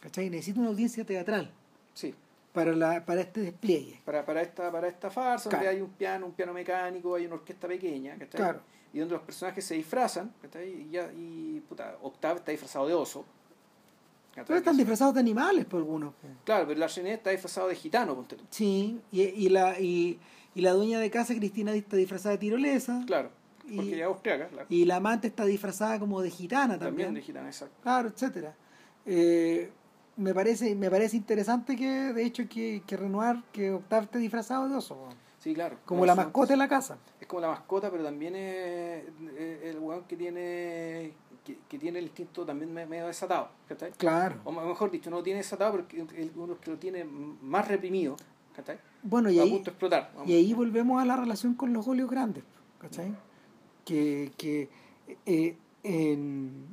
[0.00, 0.30] ¿Cachai?
[0.30, 1.50] Necesita una audiencia teatral
[1.94, 2.14] Sí.
[2.52, 4.00] para, la, para este despliegue.
[4.04, 7.34] para, para esta para esta farsa donde hay un piano un piano mecánico hay una
[7.36, 8.28] orquesta pequeña ¿cachai?
[8.40, 8.60] Claro.
[8.92, 10.68] y donde los personajes se disfrazan ¿cachai?
[10.68, 13.24] y ya y puta Octave está disfrazado de oso
[14.30, 14.44] ¿cachai?
[14.46, 16.14] Pero están disfrazados de animales por algunos.
[16.44, 18.44] claro pero la Genet está disfrazado de gitano ponte tú.
[18.50, 20.18] Sí, y, y la, y,
[20.54, 23.02] y la dueña de casa, Cristina, está disfrazada de tirolesa.
[23.06, 23.30] claro
[23.76, 27.14] porque es austriaca claro Y la amante está disfrazada como de gitana también también.
[27.14, 28.54] de gitana exacto Claro, etcétera.
[29.04, 29.70] Eh,
[30.18, 34.74] me parece, me parece interesante que, de hecho, que, que Renoir, que esté disfrazado de
[34.76, 35.08] oso.
[35.38, 36.98] sí claro Como la mascota de la casa.
[37.20, 39.04] es como la mascota pero también es,
[39.38, 41.12] es el weón que tiene
[41.44, 43.92] que, que tiene el instinto también me- medio desatado ¿cachai?
[43.92, 44.36] Claro.
[44.44, 47.66] o me- mejor dicho no lo tiene desatado pero el- uno que lo tiene más
[47.68, 48.16] reprimido
[48.54, 48.78] ¿cachai?
[49.02, 50.28] Bueno, y a ahí, punto de explotar vamos.
[50.28, 52.42] y ahí volvemos a la relación con los óleos grandes,
[52.80, 53.14] ¿cachai?
[53.84, 54.68] Que, que
[55.24, 56.66] eh, en,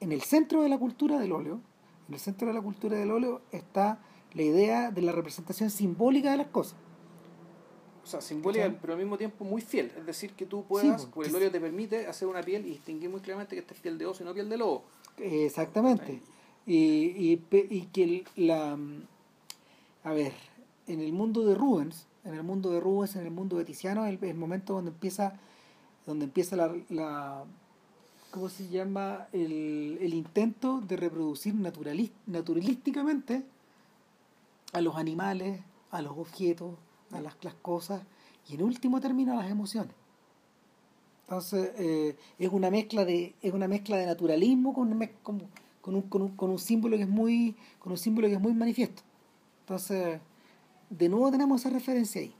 [0.00, 1.60] en el centro de la cultura del óleo,
[2.08, 3.98] en el centro de la cultura del óleo está
[4.34, 6.76] la idea de la representación simbólica de las cosas.
[8.02, 9.92] O sea, simbólica, pero al mismo tiempo muy fiel.
[9.96, 12.66] Es decir, que tú puedas, Sí, pues el que- óleo te permite hacer una piel
[12.66, 14.82] y distinguir muy claramente que esta es piel de oso y no piel de lobo.
[15.18, 16.20] Exactamente.
[16.66, 18.76] Y, y, que el- la...
[20.04, 20.32] A ver,
[20.88, 24.04] en el mundo de Rubens, en el mundo de Rubens, en el mundo de Tiziano,
[24.06, 25.38] el, el momento donde empieza,
[26.06, 27.44] donde empieza la, la
[28.32, 29.28] ¿cómo se llama?
[29.32, 33.44] El, el intento de reproducir naturalísticamente
[34.72, 35.60] a los animales,
[35.90, 36.74] a los objetos,
[37.12, 38.02] a las, las cosas
[38.48, 39.94] y en último término a las emociones.
[41.24, 45.42] Entonces eh, es una mezcla de es una mezcla de naturalismo con, con,
[45.80, 48.40] con un, con, un, con un símbolo que es muy con un símbolo que es
[48.40, 49.02] muy manifiesto.
[49.60, 50.20] Entonces
[50.90, 52.34] de nuevo tenemos esa referencia ahí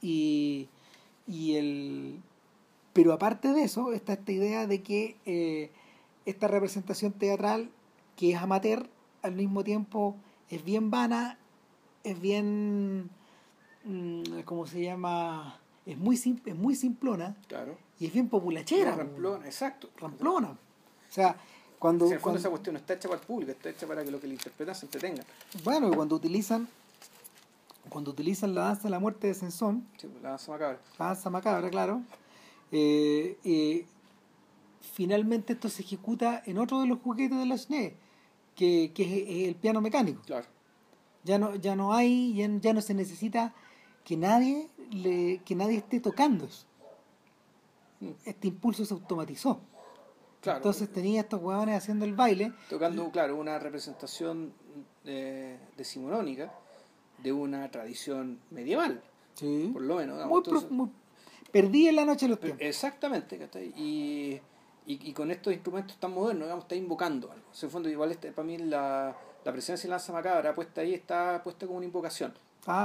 [0.00, 0.68] y,
[1.26, 2.20] y el
[2.94, 5.70] pero aparte de eso está esta idea de que eh,
[6.24, 7.68] esta representación teatral
[8.16, 8.88] que es amateur
[9.22, 10.16] al mismo tiempo
[10.48, 11.36] es bien vana
[12.04, 13.10] es bien
[13.84, 17.76] mm, cómo se llama es muy sim- es muy simplona Claro.
[17.98, 19.90] y es bien populachera ramplona, exacto.
[19.98, 20.56] ramplona o
[21.12, 21.36] sea
[21.78, 24.02] cuando, el fondo cuando- esa cuestión no está hecha para el público, está hecha para
[24.02, 25.24] que lo que le interpretan se entretengan.
[25.64, 26.66] bueno cuando utilizan
[27.90, 30.78] cuando utilizan la danza de la muerte de Sensón Sí, pues, la danza macabra.
[30.98, 32.00] la danza macabra, claro.
[32.76, 33.86] Eh, eh,
[34.80, 37.94] finalmente esto se ejecuta en otro de los juguetes de la SNE,
[38.56, 39.02] que, que
[39.42, 40.22] es el piano mecánico.
[40.26, 40.46] Claro.
[41.24, 43.54] Ya no, ya no hay, ya, ya no se necesita
[44.04, 46.66] que nadie le, que nadie esté tocando eso.
[48.00, 48.10] Mm.
[48.24, 49.60] Este impulso se automatizó.
[50.42, 50.58] Claro.
[50.58, 52.52] Entonces tenía estos huevones haciendo el baile.
[52.68, 54.52] Tocando, claro, una representación
[55.06, 56.52] eh, decimonónica
[57.22, 59.02] de una tradición medieval,
[59.34, 59.70] Sí.
[59.72, 60.16] por lo menos.
[60.16, 60.32] digamos.
[60.34, 60.90] Muy, pro- muy-
[61.54, 62.60] Perdí en la noche los tiempos.
[62.66, 63.72] exactamente, ¿cachai?
[63.76, 64.40] Y,
[64.86, 67.44] y, y con estos instrumentos tan modernos, digamos, está invocando algo.
[67.58, 70.92] En el fondo, igual este, para mí la, la presencia de Lanza Macabra puesta ahí
[70.94, 72.34] está puesta como una invocación.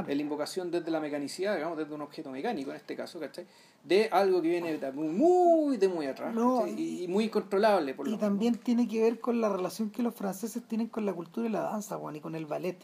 [0.10, 3.46] Es la invocación desde la mecanicidad, digamos, desde un objeto mecánico en este caso, ¿cachai?
[3.84, 6.36] De algo que viene de muy, muy de muy atrás
[6.78, 8.28] y, y muy incontrolable, por lo Y mismo.
[8.28, 11.50] también tiene que ver con la relación que los franceses tienen con la cultura y
[11.50, 12.78] la danza, Juan, y con el ballet.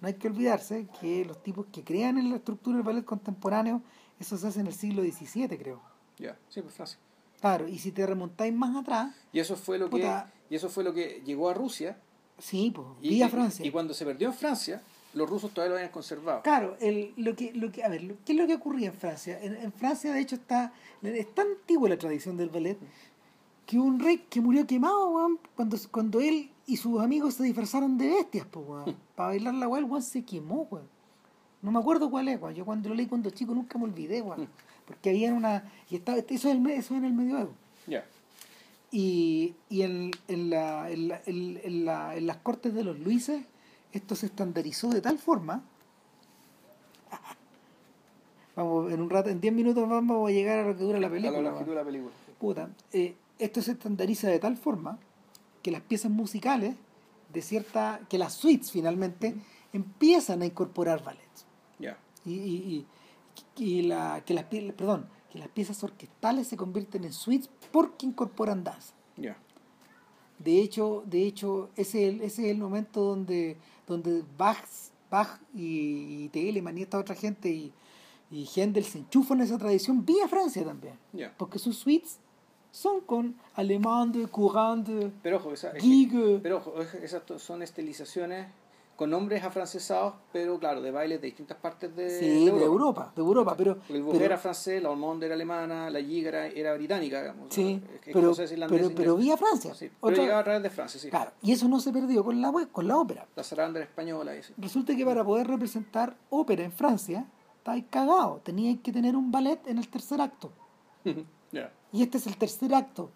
[0.00, 3.82] No hay que olvidarse que los tipos que crean en la estructura del ballet contemporáneo,
[4.20, 5.80] eso se hace en el siglo XVII, creo.
[6.18, 6.98] Ya, sí, pues Francia.
[7.40, 10.10] Claro, y si te remontáis más atrás, Y eso fue lo que
[10.50, 11.98] y eso fue lo que llegó a Rusia
[12.38, 13.64] sí, pues, y, Francia.
[13.66, 14.82] y cuando se perdió en Francia,
[15.14, 16.42] los rusos todavía lo habían conservado.
[16.42, 18.94] Claro, el, lo que, lo que, a ver, lo- ¿qué es lo que ocurría en
[18.94, 19.38] Francia?
[19.42, 20.72] En, en Francia, de hecho, está
[21.02, 22.78] es tan antigua la tradición del ballet
[23.66, 27.96] que un rey que murió quemado, weón, cuando, cuando él y sus amigos se disfrazaron
[27.98, 30.88] de bestias, pues, weón, para bailar la weá, el weón se quemó, weón.
[31.64, 32.38] No me acuerdo cuál es.
[32.54, 34.48] Yo cuando lo leí cuando chico nunca me olvidé, weón.
[34.86, 35.64] Porque había una...
[35.90, 37.52] Y estaba, eso, es el, eso es en el medioevo.
[37.86, 38.04] Ya.
[38.92, 43.42] Y, y en, en, la, en, la- en- la- en las cortes de los Luises,
[43.92, 45.62] esto se estandarizó de tal forma.
[48.56, 51.08] Vamos, en un rato, en 10 minutos vamos a llegar a lo que dura la
[51.08, 51.32] A película.
[51.32, 51.52] la weón.
[51.54, 52.12] longitud de la película.
[52.38, 54.98] Puta, eh, esto se estandariza de tal forma
[55.62, 56.76] que las piezas musicales
[57.32, 58.00] de cierta.
[58.08, 59.34] que las suites finalmente
[59.72, 61.43] empiezan a incorporar ballets.
[62.24, 62.86] Y, y,
[63.58, 68.06] y, y la, que las, perdón, que las piezas orquestales se convierten en suites porque
[68.06, 68.94] incorporan danza.
[69.16, 69.36] Ya.
[70.38, 73.56] De hecho, de hecho ese, es el- ese es el momento donde,
[73.86, 74.58] donde Bach,
[75.10, 77.72] Bach y, y Telemann y esta otra gente y,
[78.30, 80.94] y Händel se enchufan a esa tradición vía Francia también.
[81.12, 81.32] Ya.
[81.36, 82.18] Porque sus suites
[82.72, 86.40] son con Alemande, Courante, Pero ojo, esa, es que- Gigue.
[86.42, 88.48] pero ojo, es- esas son estilizaciones
[88.96, 93.22] con nombres afrancesados, pero claro, de bailes de distintas partes de, Sí, de Europa, de
[93.22, 97.20] Europa, pero, El pero, era francés, la Ormonde era alemana, la Giga era, era británica,
[97.20, 97.52] digamos.
[97.52, 98.32] sí, pero,
[98.94, 99.74] pero, vía Francia.
[99.74, 101.10] Sí, pero llegaba a través de Francia, sí.
[101.10, 103.26] claro, y eso no se perdió con la, con la ópera.
[103.34, 104.54] La zaranda era española, sí.
[104.56, 107.26] Resulta que para poder representar ópera en Francia,
[107.64, 108.40] estáis cagado.
[108.44, 110.52] Teníais que tener un ballet en el tercer acto.
[111.52, 111.70] Ya.
[111.92, 113.12] Y este es el tercer acto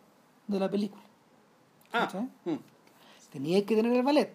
[0.46, 1.02] de la película.
[1.92, 2.08] Ah,
[2.44, 2.54] mm,
[3.32, 4.32] Teníais que tener el ballet.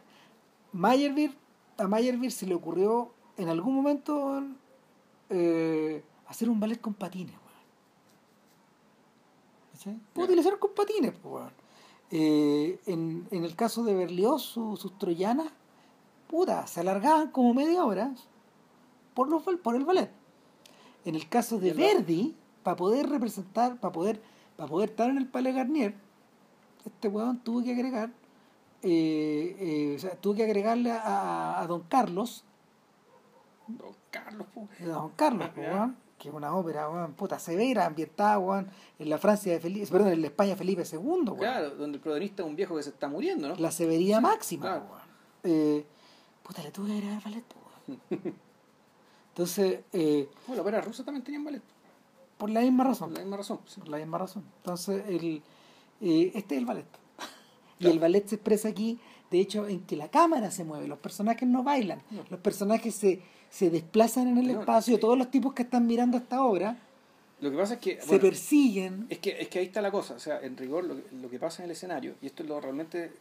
[0.73, 1.35] Meyerbeer,
[1.77, 4.43] a Meyerbeer se le ocurrió en algún momento
[5.29, 7.35] eh, hacer un ballet con patines.
[10.13, 11.13] Puedo utilizar con patines.
[11.21, 11.45] pues.
[12.11, 15.47] Eh, en, en el caso de Berlioz, su- sus troyanas,
[16.27, 18.13] puta, se alargaban como media hora
[19.13, 20.11] por, los, por el ballet.
[21.05, 24.21] En el caso de Verdi, para poder representar, para poder,
[24.55, 25.95] para poder estar en el Palais Garnier,
[26.85, 28.11] este weón tuvo que agregar,
[28.84, 32.43] eh, eh, o sea, tuvo que agregarle a, a- Don Carlos,
[33.68, 34.47] Don Carlos,
[34.85, 35.49] Don Carlos,
[36.19, 38.65] que es una ópera, puta, severa, ambientada,
[38.99, 41.34] en la Francia de Felipe, perdón, en la España Felipe II.
[41.38, 43.55] Claro, donde el protagonista es un viejo que se está muriendo, ¿no?
[43.55, 44.85] La severidad máxima, claro.
[45.43, 45.85] Eh,
[46.43, 47.43] puta, le tuve que agregar ballet.
[49.30, 51.61] Entonces, eh, Bueno, la ópera rusa también tenía ballet,
[52.38, 53.14] por la misma por razón.
[53.14, 53.60] la misma razón.
[53.65, 53.80] sí.
[53.80, 54.43] Por la misma razón.
[54.57, 55.41] Entonces, el,
[56.01, 56.85] eh, este es el ballet.
[57.79, 58.99] Y el ballet se expresa aquí,
[59.31, 62.23] de hecho, en que la cámara se mueve, los personajes no bailan, No.
[62.29, 63.19] los personajes se,
[63.49, 65.01] se desplazan en el No, espacio, sí.
[65.01, 66.77] todos los tipos que están mirando esta obra
[67.41, 67.99] Lo que pasa es que...
[67.99, 69.05] se bueno, persiguen.
[69.09, 71.29] Es que, es que ahí está la cosa, o sea, en rigor lo, que- lo
[71.29, 73.11] que pasa en el escenario, y esto es lo realmente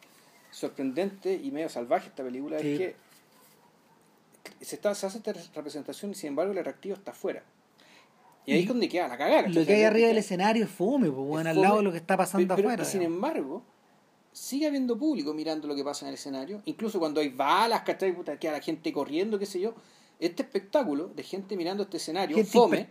[0.51, 2.73] sorprendente y medio salvaje esta película, Sí.
[2.75, 2.97] es que
[4.61, 7.43] se, está, se hace esta representación y sin embargo el atractivo está afuera.
[8.45, 9.49] Y ahí Y es donde queda la cagada.
[9.49, 11.93] Lo que hay arriba del Es escenario es fome, pues, bueno, al lado de lo
[11.93, 12.83] que está pasando pero- afuera.
[12.83, 13.63] y sin embargo,
[14.33, 18.15] sigue habiendo público mirando lo que pasa en el escenario, incluso cuando hay balas, ¿cachai?
[18.15, 19.75] Puta, queda la gente corriendo, qué sé yo.
[20.19, 22.87] Este espectáculo de gente mirando este escenario, Gente fome.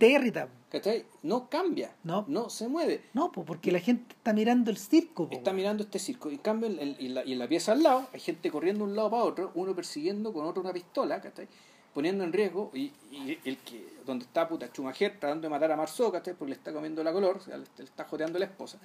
[0.69, 1.05] ¿cachai?
[1.23, 2.25] No cambia, No.
[2.27, 3.03] no se mueve.
[3.13, 5.29] No, pues porque la gente está mirando el circo.
[5.29, 6.29] po, está mirando este circo.
[6.29, 8.91] En cambio, en, en- la, y en la pieza al lado, hay gente corriendo de
[8.91, 11.47] un lado para otro, uno persiguiendo con otro una pistola, ¿cachai?
[11.93, 15.77] Poniendo en riesgo, y, y el que, donde está puta Schumacher tratando de matar a
[15.77, 16.33] Marceau, ¿cachai?
[16.33, 18.77] Porque le está comiendo la color, o sea, le, le está joteando a la esposa.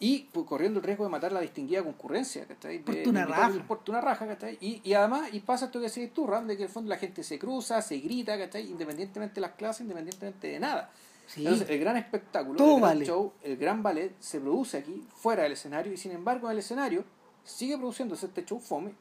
[0.00, 2.78] Y pues, corriendo el riesgo de matar la distinguida concurrencia, ¿cachai?
[2.78, 3.66] De- una de invitarle raja.
[3.68, 4.56] porte una raja, ¿cachai?
[4.60, 6.88] Y, y además, y pasa esto que decís tú, Ram, de que en el fondo
[6.88, 8.70] la gente se cruza, se grita, ¿cachai?
[8.70, 10.90] Independientemente de las clases, independientemente de nada.
[11.26, 11.40] Sí.
[11.44, 13.06] Entonces, el gran espectáculo, Todo el gran vale.
[13.06, 16.58] show, el gran ballet se produce aquí, fuera del escenario, y sin embargo en el
[16.60, 17.04] escenario
[17.44, 18.92] sigue produciéndose este show fome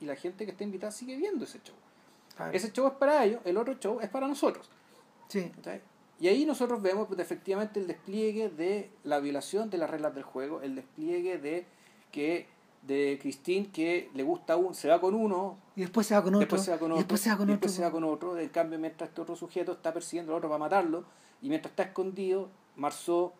[0.00, 1.76] y la gente que está invitada sigue viendo ese show.
[2.36, 2.52] Claro.
[2.52, 4.68] Ese show es para ellos, el otro show es para nosotros.
[5.28, 5.50] Sí.
[5.56, 5.80] ¿cachai?
[6.18, 10.24] Y ahí nosotros vemos pues, efectivamente el despliegue de la violación de las reglas del
[10.24, 11.66] juego, el despliegue de
[12.10, 12.46] que
[12.86, 16.34] de Christine que le gusta un, se va con uno, Y después se va con
[16.34, 16.40] otro.
[16.40, 17.68] después se va con y otro, después se va con otro.
[17.68, 18.38] se va con otro.
[18.38, 21.04] En cambio, mientras este otro sujeto está persiguiendo al otro para matarlo,
[21.42, 23.32] Y mientras está escondido, Marceau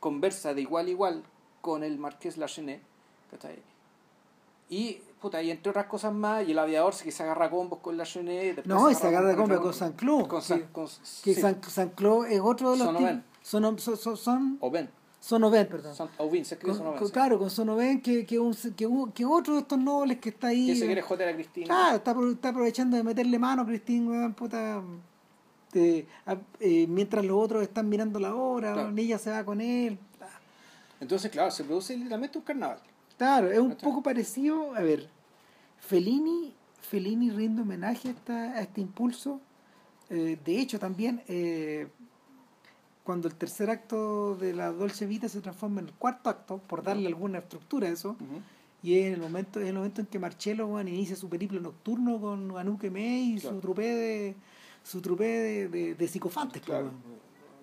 [0.00, 1.22] conversa de igual a igual
[1.60, 2.80] con el marqués Lachenet,
[3.30, 3.58] ¿cachai?
[4.70, 7.96] Y, puta, y entre otras cosas más, y el aviador que se agarra combos con
[7.96, 8.56] Lachenet.
[8.56, 10.26] después No, y se agarra con combos con Saint-Cloud.
[10.28, 13.24] Con que- San- con- Que sí, San, San Clo es otro de los Son Oven.
[13.42, 14.90] Son, son, son, son, Oven.
[15.20, 15.94] son Oven, perdón.
[15.94, 17.12] Son, Oven, se escribe Con- Son Oven, con- sí.
[17.12, 20.48] claro, con Sonoven, que, que, un, que, un- que otro de estos nobles que está
[20.48, 20.68] ahí.
[20.68, 21.66] Que se quiere joder a Cristina.
[21.66, 24.82] Claro, está, está aprovechando de meterle mano a Cristín, weón, puta.
[25.74, 26.06] eh,
[26.58, 28.92] eh, mientras los otros están mirando la obra, Claro.
[28.96, 29.98] ella se va con él.
[31.00, 32.78] Entonces, claro, se produce literalmente un carnaval.
[33.20, 33.84] Claro, es un ¿Cachai?
[33.90, 34.74] poco parecido.
[34.74, 35.06] A ver,
[35.78, 39.42] Fellini, Fellini rinde homenaje a, esta- a este impulso.
[40.08, 41.86] Eh, de hecho, también eh,
[43.04, 46.82] cuando el tercer acto de la Dolce Vita se transforma en el cuarto acto, por
[46.82, 48.16] darle alguna estructura a eso,
[48.82, 52.18] y es el momento, es el momento en que Marcello weón, inicia su periplo nocturno
[52.18, 53.56] con Anuque May y Claro.
[53.56, 54.34] su trupé de
[54.82, 56.62] su trupé de, de, de psicofantes.
[56.62, 56.90] pues, Claro,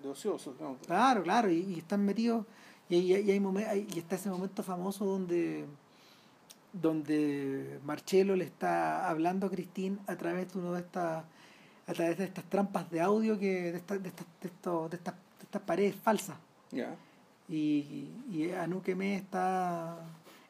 [0.04, 0.54] de ociosos.
[0.62, 0.78] ¿no?
[0.86, 2.46] Claro, claro, y, y están metidos,
[2.90, 5.66] y, hay- y hay momen- hay- y está ese momento famoso donde
[6.74, 11.24] donde Marcello le está hablando a Cristín a través de uno de estas
[11.88, 14.50] a través de estas trampas de audio que de, estas de, estas, de,
[14.90, 16.36] de estas, de estas paredes falsas
[16.72, 16.94] Ya.
[17.48, 19.98] y, y Anuque Me está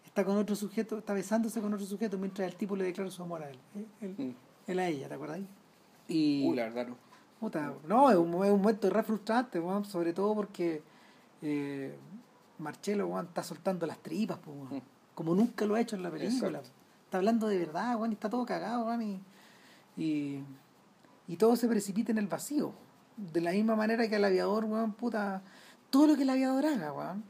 [0.06, 3.22] está con otro sujeto está besándose con otro sujeto mientras el tipo le declara su
[3.22, 3.58] amor a él
[4.02, 4.32] él, Mm.
[4.72, 5.40] él a ella ¿te acuerdas?
[6.08, 6.96] y Uy, la verdad, no.
[7.40, 10.82] Puta, no, es un, es un momento re frustrante, sobre todo porque
[11.44, 11.96] eh,
[12.60, 14.78] Marcelo weón, está soltando las tripas, Mm.
[15.16, 16.60] como nunca lo ha hecho en la película.
[16.60, 16.70] Exacto.
[17.06, 19.22] Está hablando de verdad, weón, y está todo cagado, weón, y,
[19.96, 20.44] y,
[21.28, 22.74] y todo se precipita en el vacío.
[23.16, 25.42] De la misma manera que el aviador, weón, puta,
[25.90, 27.24] todo lo que el aviador haga, weón.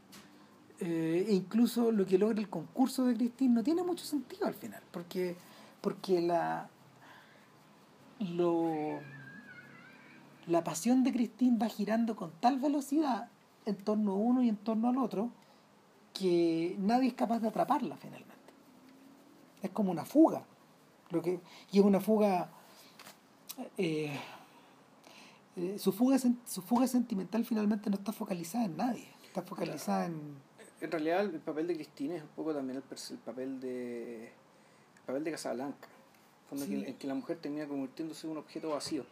[0.80, 4.54] eh, e incluso lo que logra el concurso de Cristín no tiene mucho sentido al
[4.54, 5.36] final, porque,
[5.80, 6.68] porque la
[8.20, 9.00] lo
[10.46, 13.28] la pasión de Cristín va girando con tal velocidad
[13.68, 15.30] en torno a uno y en torno al otro
[16.14, 18.34] que nadie es capaz de atraparla finalmente.
[19.62, 20.42] Es como una fuga.
[21.10, 21.40] Lo que,
[21.72, 22.50] y es una fuga.
[23.76, 24.18] eh,
[25.56, 29.08] eh, su, fuga su fuga sentimental finalmente no está focalizada en nadie.
[29.24, 30.36] Está focalizada en.
[30.80, 35.02] En realidad, el papel de Cristina es un poco también el, el papel de el
[35.06, 35.88] papel de Casablanca.
[35.88, 36.70] En, fondo, Sí.
[36.82, 39.04] que, en que la mujer termina convirtiéndose en un objeto vacío.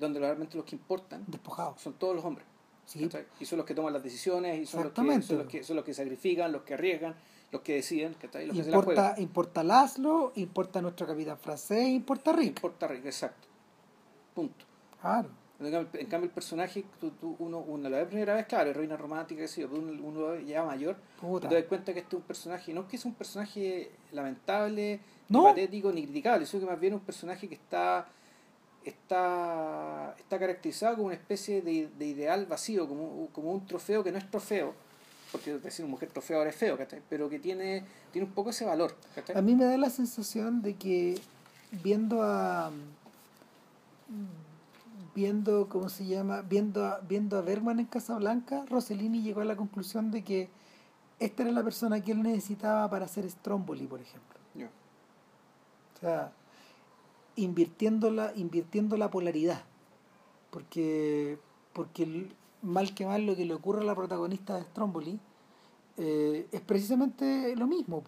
[0.00, 1.74] Donde realmente los que importan despojado.
[1.78, 2.46] son todos los hombres.
[2.84, 3.08] Sí.
[3.40, 5.76] Y son los que toman las decisiones, y son los, que, son, los que, son
[5.76, 7.14] los que sacrifican, los que arriesgan,
[7.50, 8.46] los que deciden, ¿cachai?
[8.46, 9.04] los que se la juegan.
[9.04, 12.48] importa, importa Laszlo, importa nuestro capitán francés, importa Rick.
[12.56, 13.48] Importa arriesgar, exacto.
[14.34, 14.64] Punto.
[15.00, 15.28] Claro.
[15.60, 18.70] En cambio, en cambio, el personaje, tú, tú- uno, uno la ve primera vez, claro,
[18.70, 21.48] heroína romántica, qué sé yo, pero uno, uno ya mayor, Puta.
[21.48, 24.98] te das cuenta que este es un personaje, no es que es un personaje lamentable,
[25.28, 25.42] No.
[25.42, 28.08] ni patético, ni criticable, sino que más bien es un personaje que está
[28.84, 34.12] está está caracterizado como una especie de, de ideal vacío, como, como un trofeo que
[34.12, 34.74] no es trofeo,
[35.30, 37.00] porque decir mujer trofeo ahora es feo, ¿cachai?
[37.08, 38.94] pero que tiene, tiene un poco ese valor.
[39.14, 39.36] ¿cachai?
[39.36, 41.18] A mí me da la sensación de que
[41.82, 42.70] viendo a
[45.14, 49.56] viendo cómo se llama viendo a, viendo a Bergman en Casablanca Rossellini llegó a la
[49.56, 50.48] conclusión de que
[51.18, 54.66] esta era la persona que él necesitaba para hacer Stromboli por ejemplo Ya.
[54.66, 56.32] o sea
[57.36, 59.62] invirtiendo la invirtiendo la polaridad.
[60.50, 61.38] Porque
[61.72, 62.28] porque
[62.62, 65.18] mal que mal lo que le ocurre a la protagonista de Stromboli
[65.96, 68.02] eh, es precisamente lo mismo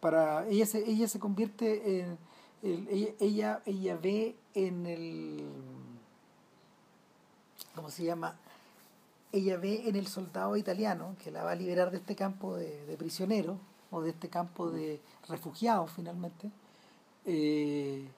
[0.00, 2.18] para ella se ella se convierte en
[2.62, 5.44] el- ella, ella ve en el
[7.74, 8.36] cómo se llama
[9.32, 12.84] ella ve en el soldado italiano que la va a liberar de este campo de,
[12.86, 13.58] de prisioneros
[13.90, 16.50] o de este campo de refugiados finalmente
[17.26, 18.08] eh,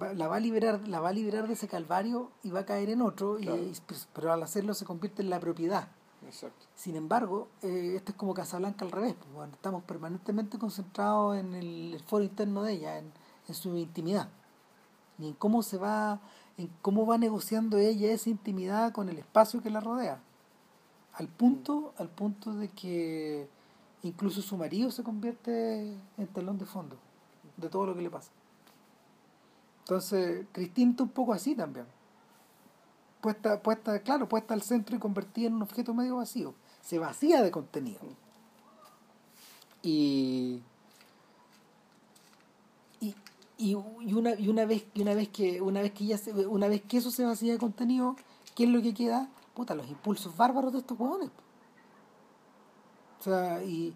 [0.00, 2.66] va- la va a liberar la va a liberar de ese calvario y va a
[2.66, 3.62] caer en otro y- Claro.
[3.62, 3.72] y-
[4.14, 5.88] pero al hacerlo se convierte en la propiedad
[6.26, 6.66] Exacto.
[6.74, 9.14] sin embargo, eh, esto es como Casablanca al revés.
[9.14, 13.12] pues, bueno, estamos permanentemente concentrados en el, el foro interno de ella, en,
[13.48, 14.28] en su intimidad.
[15.18, 16.20] Y en cómo se va,
[16.56, 20.20] en cómo va negociando ella esa intimidad con el espacio que la rodea.
[21.14, 23.48] Al punto, al punto de que
[24.02, 26.96] incluso su marido se convierte en telón de fondo
[27.56, 28.30] de todo lo que le pasa.
[29.82, 31.86] Entonces, Cristina está un poco así también
[33.22, 36.54] puesta, puesta, claro, puesta al centro y convertida en un objeto medio vacío.
[36.82, 38.00] Se vacía de contenido.
[39.82, 40.60] Y,
[43.00, 43.14] y,
[43.56, 46.68] y, una, y una vez, y una vez que, una vez que ya se, una
[46.68, 48.16] vez que eso se vacía de contenido,
[48.54, 49.28] ¿qué es lo que queda?
[49.54, 51.30] Puta, los impulsos bárbaros de estos hueones.
[53.20, 53.94] O sea, y,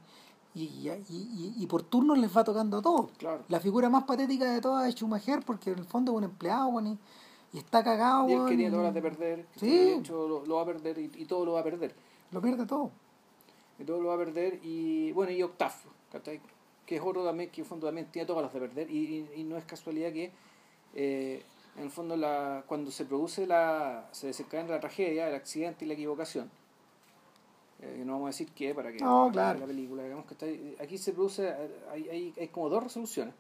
[0.57, 3.11] y, y, y, y por turnos les va tocando a todos.
[3.19, 3.45] Claro.
[3.49, 6.71] La figura más patética de todas es Schumacher, porque en el fondo es un empleado,
[6.71, 6.99] bueno,
[7.53, 9.47] y, está cagado, Y él quería todas las de perder.
[9.57, 9.71] Sí.
[9.71, 11.95] De hecho, lo, lo va a perder y, y todo lo va a perder.
[12.33, 12.91] Lo pierde todo.
[13.79, 14.61] Y todo lo va a perder.
[14.63, 15.45] Y bueno, y
[16.11, 16.41] ¿cachai?
[16.87, 18.91] que es otro también que en el fondo también tiene todas las de perder.
[18.91, 20.31] Y, y, y no es casualidad que
[20.95, 21.43] eh,
[21.77, 24.09] en el fondo la, cuando se produce la.
[24.13, 26.51] se desencadena la tragedia, el accidente y la equivocación.
[27.81, 29.61] Eh, no vamos a decir qué para que No, claro.
[29.61, 30.47] la película digamos que está,
[30.83, 31.53] aquí se produce
[31.93, 33.35] hay, hay, hay como dos resoluciones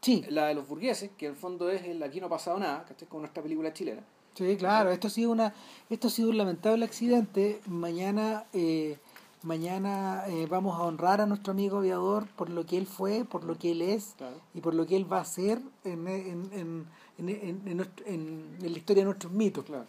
[0.00, 2.58] Sí, la de los burgueses que en el fondo es el aquí no ha pasado
[2.58, 4.02] nada que con nuestra película chilena
[4.34, 4.90] sí, claro.
[4.90, 5.54] Esto ha sido una,
[5.88, 7.60] esto ha sido un lamentable accidente.
[7.68, 8.98] Mañana, eh,
[9.44, 13.44] mañana eh, vamos a honrar a nuestro amigo aviador por lo que él fue, por
[13.44, 16.48] lo que él es claro y por lo que él va a hacer en, en,
[16.52, 16.86] en,
[17.18, 19.64] en, en- en en- en la historia de nuestros mitos.
[19.64, 19.86] claro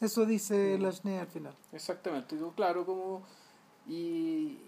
[0.00, 0.78] Eso dice.
[0.78, 1.54] Lachne al final.
[1.72, 3.22] Exactamente, digo, claro, como.
[3.88, 4.58] Y.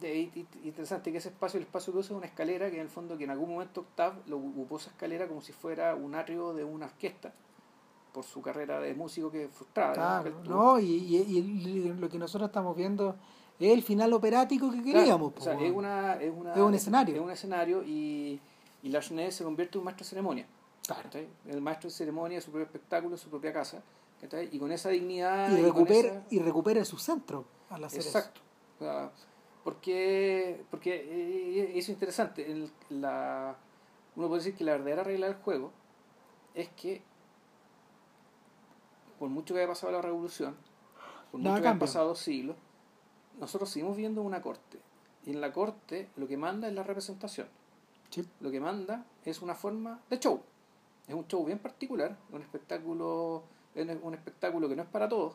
[0.00, 0.30] De, y-
[0.62, 2.90] y- interesante que ese espacio, el espacio que usa es una escalera que en el
[2.90, 6.52] fondo, que en algún momento Octave lo ocupó esa escalera como si fuera un atrio
[6.52, 7.32] de una orquesta,
[8.12, 9.94] por su carrera de músico que frustrada.
[9.94, 13.16] Claro, no, y, y, y lo que nosotros estamos viendo
[13.58, 15.32] es el final operático que Claro, queríamos.
[15.34, 17.14] o sea, es, una, es, una, Es un escenario.
[17.14, 18.38] Es un escenario y,
[18.82, 18.92] y
[19.30, 20.46] se convierte en un maestro de ceremonia.
[20.86, 21.08] Claro.
[21.46, 23.82] El maestro de ceremonia su propio espectáculo, su propia casa.
[24.20, 24.48] ¿Cachai?
[24.52, 25.50] Y con esa dignidad.
[25.56, 28.40] y, recupera, esa- y recupera su centro al hacer Exacto.
[28.76, 29.10] O sea,
[29.64, 32.50] porque, porque eh, eso es interesante.
[32.50, 33.56] El- la,
[34.14, 35.72] uno puede decir que la verdadera regla del juego
[36.54, 37.02] es que,
[39.18, 40.56] por mucho que haya pasado la revolución,
[41.30, 42.56] por Nada mucho que hayan pasado dos siglos,
[43.38, 44.78] nosotros seguimos viendo una corte.
[45.24, 47.48] Y en la corte lo que manda es la representación.
[48.10, 48.24] Sí.
[48.40, 50.40] Lo que manda es una forma de show.
[51.08, 53.42] Es un show bien particular, un espectáculo,
[53.76, 55.34] es un espectáculo que no es para todos,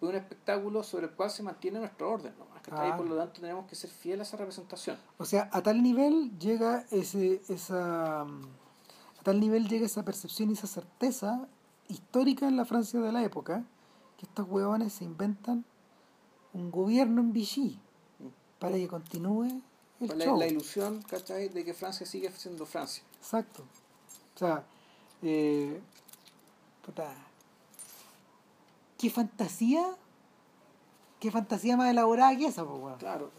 [0.00, 2.32] es un espectáculo sobre el cual se mantiene nuestro orden,
[2.62, 2.90] ¿cachai?
[2.92, 2.96] Ah.
[2.96, 4.96] por lo tanto tenemos que ser fieles a esa representación.
[5.18, 8.42] O sea, a tal nivel llega ese, esa mm,
[9.20, 11.48] a tal nivel llega esa percepción y esa certeza
[11.88, 13.64] histórica en la Francia de la época
[14.18, 15.64] que estos huevones se inventan
[16.52, 17.78] un gobierno en Vichy
[18.58, 19.62] para que continúe
[20.00, 20.38] el la, show.
[20.38, 21.48] la ilusión ¿cachai?
[21.48, 23.02] de que Francia sigue siendo Francia.
[23.18, 23.62] Exacto.
[24.34, 24.64] O sea,
[25.22, 25.80] eh,
[26.84, 27.14] puta,
[28.98, 29.84] qué fantasía,
[31.20, 32.96] qué fantasía más elaborada que esa, pues.
[32.98, 33.30] Claro,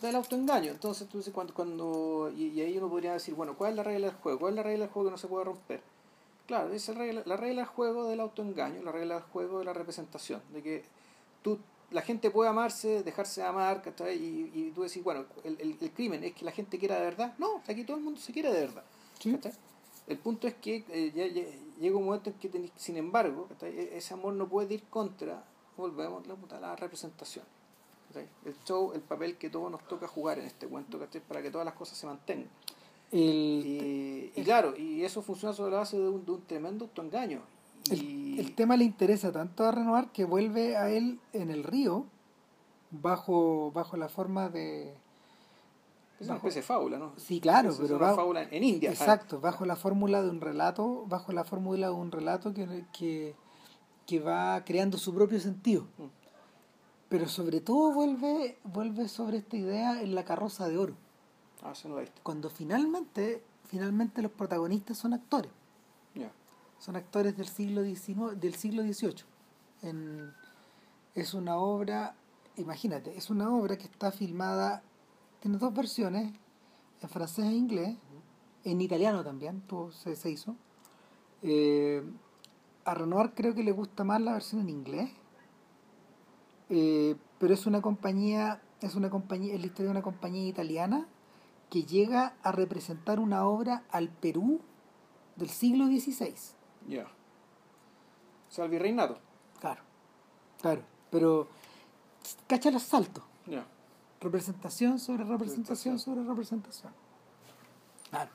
[0.00, 0.70] del autoengaño.
[0.70, 3.82] Entonces, tú dices, cuando, cuando y, y ahí uno podría decir, bueno, ¿cuál es la
[3.82, 4.38] regla del juego?
[4.38, 5.82] ¿Cuál es la regla del juego que no se puede romper?
[6.46, 9.60] Claro, esa es la regla, la regla del juego del autoengaño, la regla del juego
[9.60, 10.84] de la representación, de que
[11.42, 11.58] tú,
[11.90, 13.82] la gente puede amarse, dejarse amar.
[14.12, 17.02] Y, y tú decís, bueno, el, el, el crimen es que la gente quiera de
[17.02, 17.32] verdad.
[17.38, 18.84] No, aquí todo el mundo se quiere de verdad.
[19.18, 19.38] Sí.
[20.06, 21.48] El punto es que eh, ya, ya-
[21.80, 23.48] llega un momento en que, tenés- sin embargo.
[23.62, 25.44] E- ese amor no puede ir contra,
[25.76, 27.44] volvemos la, puta, la representación.
[28.44, 31.64] El show, el papel que todos nos toca jugar en este cuento, para que todas
[31.64, 32.48] las cosas se mantengan.
[33.10, 33.20] El,
[33.66, 37.40] Y, y claro, y eso funciona sobre la base de un, de un tremendo autoengaño.
[37.90, 41.64] Y, el, el tema le interesa tanto a Renoir que vuelve a él en el
[41.64, 42.06] río
[42.90, 44.94] bajo, bajo la forma de...
[46.20, 47.12] es una especie de fábula, ¿no?
[47.16, 48.90] Sí, claro, Es pero una va- fábula en India.
[48.90, 53.34] Exacto, bajo la fórmula de un relato, bajo la fórmula de un relato que, que,
[54.06, 55.82] que va creando su propio sentido.
[55.98, 56.04] Mm.
[57.08, 60.94] Pero sobre todo vuelve, vuelve sobre esta idea en la carroza de oro,
[61.62, 62.20] Ah, eso no lo visto.
[62.22, 65.50] cuando finalmente, finalmente los protagonistas son actores,
[66.14, 66.30] Ya.
[66.78, 69.24] son actores del siglo XIX, del siglo XVIII.
[69.82, 70.32] En-
[71.14, 72.14] es una obra,
[72.56, 74.82] imagínate, es una obra que está filmada,
[75.44, 76.32] tiene dos versiones,
[77.02, 77.98] en francés e inglés,
[78.64, 80.56] en italiano también, tuvo- se, se hizo.
[81.42, 82.02] Eh,
[82.86, 85.10] a Renoir creo que le gusta más la versión en inglés,
[86.70, 91.06] eh, pero es una compañía, es una compañía, es la historia de una compañía italiana
[91.68, 94.60] que llega a representar una obra al Perú
[95.36, 96.34] del siglo XVI.
[96.88, 97.04] Ya.
[97.04, 99.18] O sea, el virreinato.
[99.60, 99.82] Claro,
[100.62, 100.80] claro,
[101.10, 101.48] pero
[102.46, 103.22] cacha los saltos.
[103.46, 103.66] Ya.
[104.24, 106.92] Representación sobre representación sobre representación.
[108.08, 108.30] Claro.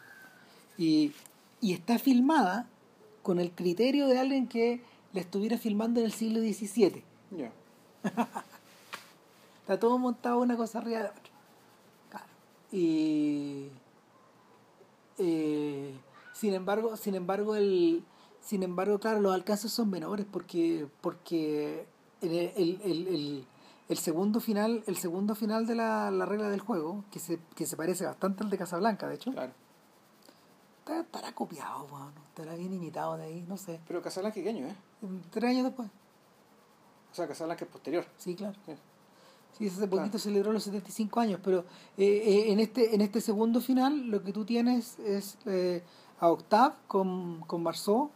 [0.78, 1.14] Y,
[1.62, 2.68] y está filmada
[3.24, 4.82] con el criterio de alguien que
[5.14, 7.04] la estuviera filmando en el siglo XVII.
[7.32, 7.52] Ya.
[9.62, 11.24] Está todo montado una cosa arriba de otra.
[12.12, 12.26] Claro.
[12.72, 13.70] Y
[15.18, 15.94] eh,
[16.34, 18.04] sin embargo, sin embargo, el
[18.42, 21.86] sin embargo, claro, los alcances son menores porque porque
[22.22, 23.46] el, el, el, el-
[23.90, 27.66] el segundo final, el segundo final de la, la regla del juego, que se, que
[27.66, 29.52] se parece bastante al de Casablanca, de hecho, Claro.
[30.88, 33.80] estará copiado, bueno, estará bien imitado de ahí, no sé.
[33.88, 34.76] Pero Casablanca, ¿qué año, eh?
[35.32, 35.90] Tres años después.
[37.12, 38.06] O sea, Casablanca es posterior.
[38.18, 38.56] Sí, claro.
[38.66, 38.74] Sí.
[39.58, 40.20] Sí, hace poquito Claro.
[40.20, 41.60] celebró los 75 años, pero
[41.98, 45.84] eh, eh, en este en este segundo final lo que tú tienes es eh,
[46.20, 48.12] a Octave con, con Marceau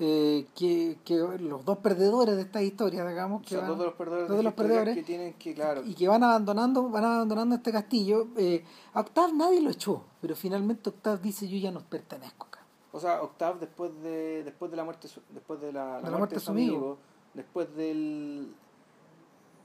[0.00, 3.78] eh, que, que los dos perdedores de esta historia, digamos, O que sea, van- dos
[3.78, 6.88] de los perdedores, dos de los perdedores que tienen que, claro, y que van abandonando,
[6.88, 8.26] van abandonando este castillo.
[8.36, 12.60] Eh, a Octave nadie lo echó, pero finalmente Octave dice yo ya no pertenezco acá.
[12.92, 16.36] O sea, Octave después de después de la muerte después de la, la la muerte
[16.36, 16.98] de su amigo,
[17.34, 18.52] después del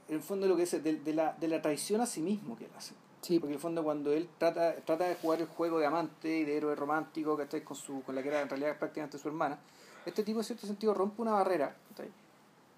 [0.08, 2.56] en el fondo lo que es de, de la de la traición a sí mismo
[2.56, 2.94] que él hace.
[3.20, 6.38] Sí, Porque en el fondo cuando él trata trata de jugar el juego de amante
[6.38, 9.28] y de héroe romántico que con su con la que era en realidad prácticamente su
[9.28, 9.58] hermana,
[10.06, 11.76] este tipo en cierto sentido rompe una barrera.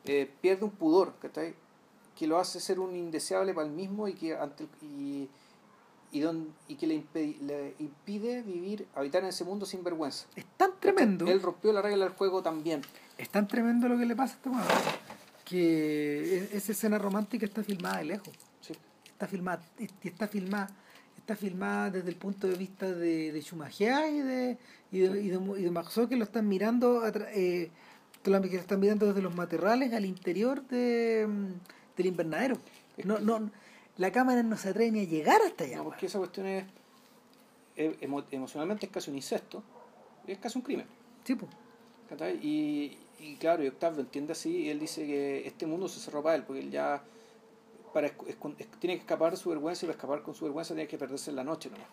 [0.05, 1.55] Eh, pierde un pudor, ¿cachai?
[2.17, 5.29] que lo hace ser un indeseable para él mismo y que ante el- y
[6.15, 10.27] y, don- y que le, impedi- le impide vivir, habitar en ese mundo sin vergüenza.
[10.37, 11.27] es tan tremendo.
[11.27, 12.83] Él rompió la regla del juego también.
[13.17, 14.63] Es tan tremendo lo que le pasa a este weón
[15.45, 18.35] que esa escena romántica está filmada de lejos.
[18.61, 18.75] Sí.
[19.07, 19.63] Está filmada,
[20.03, 20.69] está filmada,
[21.17, 24.59] está filmada desde el punto de vista de, de Schumacher y de,
[24.93, 27.71] y de, y de, y de que lo están mirando eh,
[28.23, 32.59] que lo están mirando desde los matorrales al interior de, mm, del invernadero.
[33.05, 33.51] No, no,
[33.97, 35.79] la cámara no se atreve ni a llegar hasta allá.
[35.79, 36.65] No, porque esa cuestión es,
[37.77, 39.63] emo- emocionalmente es casi un incesto,
[40.27, 40.87] y es casi un crimen.
[41.25, 41.37] Sí.
[42.09, 42.39] ¿cachai?
[42.47, 46.23] Y, y claro, y Octavio entiende así, y él dice que este mundo se cerró
[46.23, 47.03] para él, porque él ya
[47.93, 48.11] para
[48.81, 51.31] tiene que escapar de su vergüenza, y para escapar con su vergüenza tiene que perderse
[51.31, 51.87] en la noche nomás.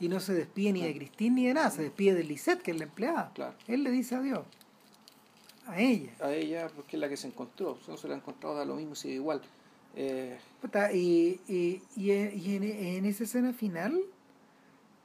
[0.00, 2.70] Y no se despide ni de Cristín ni de nada, se despide de Lisette, que
[2.70, 3.30] es la empleada.
[3.34, 3.54] Claro.
[3.66, 4.44] Él le dice adiós.
[5.66, 6.10] A ella.
[6.20, 8.64] A ella, porque es la que se encontró, si no se la ha encontrado da
[8.64, 9.40] lo mismo, sigue igual.
[9.94, 10.38] Eh,
[10.94, 14.00] y, y, y, y en, en esa escena final,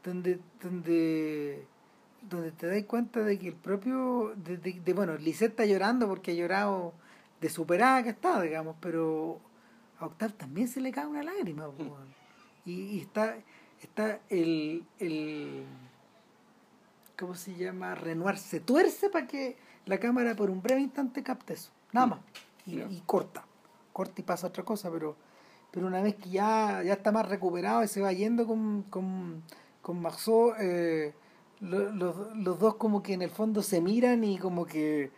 [0.04, 1.66] donde, donde,
[2.30, 6.08] donde te das cuenta de que el propio, de, de- de- bueno, Lisette está llorando
[6.08, 6.94] porque ha llorado
[7.42, 9.40] de superada que está, digamos, pero
[10.00, 11.68] a Octave también se le cae una lágrima,
[12.66, 13.36] y, y está,
[13.82, 15.64] está el, el,
[17.18, 17.96] ¿cómo se llama?
[17.96, 22.20] Renoir se tuerce para que la cámara por un breve instante capte eso, nada más,
[22.66, 23.46] y, corta,
[23.94, 25.16] corta y pasa otra cosa, pero,
[25.72, 29.42] pero una vez que ya, ya está más recuperado y se va yendo con, con,
[29.82, 31.14] con Marceau, eh,
[31.62, 35.10] lo- los, los dos como que en el fondo se miran y como que,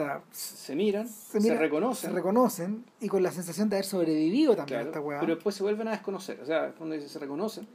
[0.00, 4.54] sea, se miran, se, miran, reconocen, se reconocen y con la sensación de haber sobrevivido
[4.54, 5.20] también claro, a esta weá.
[5.20, 6.38] pero después se vuelven a desconocer.
[6.40, 7.66] O sea, cuando dice se reconocen,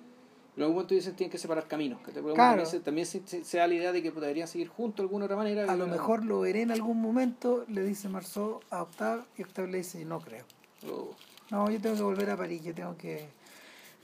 [0.56, 2.00] en algún momento dicen tienen que separar caminos.
[2.02, 2.36] Claro.
[2.36, 5.04] también, se, también se, se- se da la idea de que podrían seguir juntos de
[5.04, 5.64] alguna otra manera.
[5.72, 9.70] a lo mejor lo veré en algún momento, le dice Marceau a Octave y Octave
[9.70, 10.46] le dice, no creo.
[10.88, 11.16] o-
[11.50, 13.28] No, yo tengo que volver a París, yo tengo que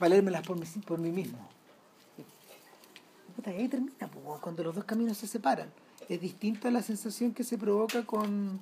[0.00, 1.38] valérmelas por mí, por mí mismo.
[3.36, 5.70] Puta, ahí termina, weón, cuando los dos caminos se separan.
[6.08, 8.58] Es distinta la sensación que se provoca con,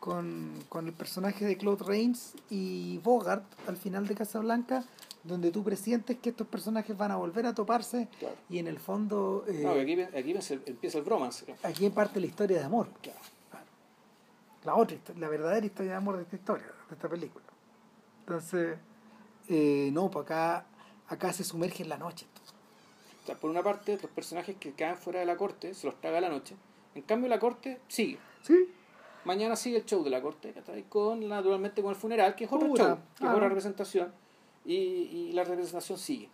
[0.00, 4.84] con, con el personaje de Claude Rains y Bogart al final de Casablanca,
[5.24, 8.34] donde tú presientes que estos personajes van a volver a toparse Claro.
[8.48, 10.34] y en el fondo eh, No, aquí, aquí
[10.66, 11.44] empieza el- bromance.
[11.62, 12.88] aquí parte la historia de amor.
[13.02, 13.18] Claro.
[14.64, 17.44] la otra la verdadera historia de amor de esta historia, de esta película.
[18.20, 18.78] Entonces,
[19.48, 20.64] eh, no, pues acá,
[21.08, 22.26] acá se sumerge en la noche.
[23.22, 26.00] O sea, por una parte, los personajes que quedan fuera de la corte se los
[26.00, 26.56] traga la noche.
[26.96, 28.18] En cambio, la corte sigue.
[28.42, 28.54] Sí,
[29.24, 30.54] Mañana sigue el show de la corte,
[30.88, 34.12] con naturalmente con el funeral, que es otro show, que es otra representación,
[34.64, 36.28] y, y la representación sigue.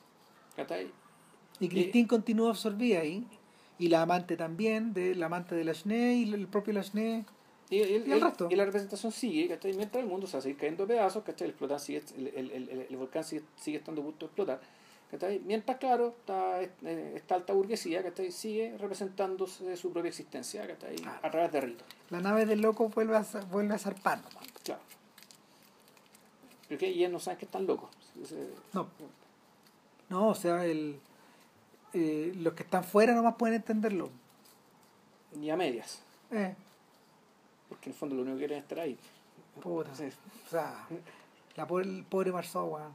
[1.59, 3.27] y Christine continúa absorbida ahí,
[3.79, 7.25] y la amante también, de, la amante de Lachné y el propio Lachné.
[7.71, 8.49] Y, el- ¿Y el resto?
[8.51, 9.73] y la representación sigue, ¿cachai?
[9.73, 11.49] Mientras el mundo se va a seguir cayendo pedazos, ¿cachai?
[11.49, 14.61] El, sigue, el, el, el, el- el volcán sigue, sigue estando a punto de explotar,
[15.13, 15.39] ¿cachai?
[15.45, 18.33] Mientras, claro, está, eh, esta alta burguesía, ¿cachai?
[18.33, 20.97] Sigue representándose su propia existencia, ¿cachai?
[20.97, 21.19] Claro.
[21.23, 24.49] A través de ritos, La nave del loco vuelve a, vuelve a zarpar nomás.
[24.65, 24.81] claro.
[26.69, 27.91] Porque ellos no saben que están locos.
[28.73, 28.89] No.
[30.09, 30.99] No, o sea, el,
[31.93, 34.11] eh, los que están fuera nomás pueden entenderlo.
[35.35, 36.55] Ni a medias, Eh,
[37.69, 38.99] porque en el fondo lo único que quieren es estar ahí.
[39.63, 39.91] puta.
[39.93, 40.87] O sea,
[41.57, 42.93] la pobre, el pobre Marceau, weón.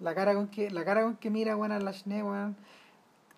[0.00, 2.56] La cara con que, la cara con que mira, weón, a Lachné, weón.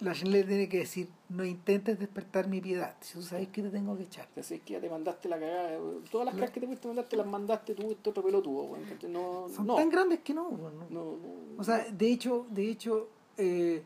[0.01, 2.95] Lachné le tiene que decir, no intentes despertar mi piedad.
[3.01, 4.29] Si tú sabes que te tengo que echar.
[4.39, 5.79] Así que ya te mandaste la cagada.
[6.11, 8.65] Todas las caras que te fuiste a mandar te las mandaste tú, este otro pelotudo.
[8.65, 9.11] weón, ¿cachai?
[9.11, 10.71] No, Son no, tan grandes que no, no.
[10.71, 11.17] no, no.
[11.59, 13.09] O sea, de hecho, de hecho,
[13.39, 13.83] eh,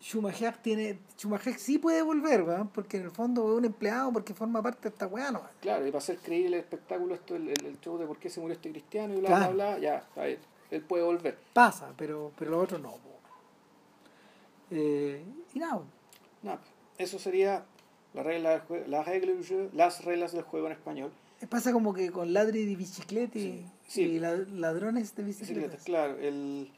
[0.00, 4.32] Schumacher tiene, Schumacher sí puede volver, weón, porque en el fondo es un empleado, porque
[4.32, 5.42] forma parte de esta weá, no.
[5.60, 8.30] Claro, y para hacer creíble el espectáculo, esto, el, el, el show de por qué
[8.30, 9.54] se murió este cristiano y bla, Claro.
[9.54, 10.38] bla, bla, ya, está bien.
[10.70, 11.38] Él puede volver.
[11.52, 12.94] Pasa, pero, pero lo otro no.
[14.70, 15.22] Eh,
[15.54, 15.80] y nada,
[16.42, 16.58] No,
[16.98, 17.64] eso sería
[18.14, 21.10] la regla del juego, las, reglas del juego- las reglas del juego en español.
[21.48, 24.02] pasa como que con ladri de bicicleta y, Sí, sí.
[24.02, 26.18] y la- ladrones de Bicicletas, claro.
[26.18, 26.70] El,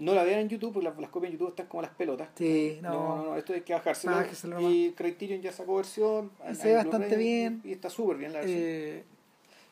[0.00, 2.28] No la vean en YouTube porque las, las copias en YouTube están como las pelotas.
[2.36, 3.16] Sí, No, no.
[3.16, 4.60] no, no, esto hay que bajárselo.
[4.70, 6.30] Y Criterion ya sacó versión.
[6.54, 7.60] Se ve bastante bien.
[7.64, 8.60] Y, y está súper bien la versión.
[8.62, 9.04] Eh,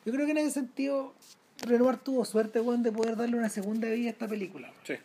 [0.05, 1.13] yo creo que en ese sentido,
[1.65, 4.71] Renoir tuvo suerte weón, de poder darle una segunda vida a esta película.
[4.83, 4.95] sí.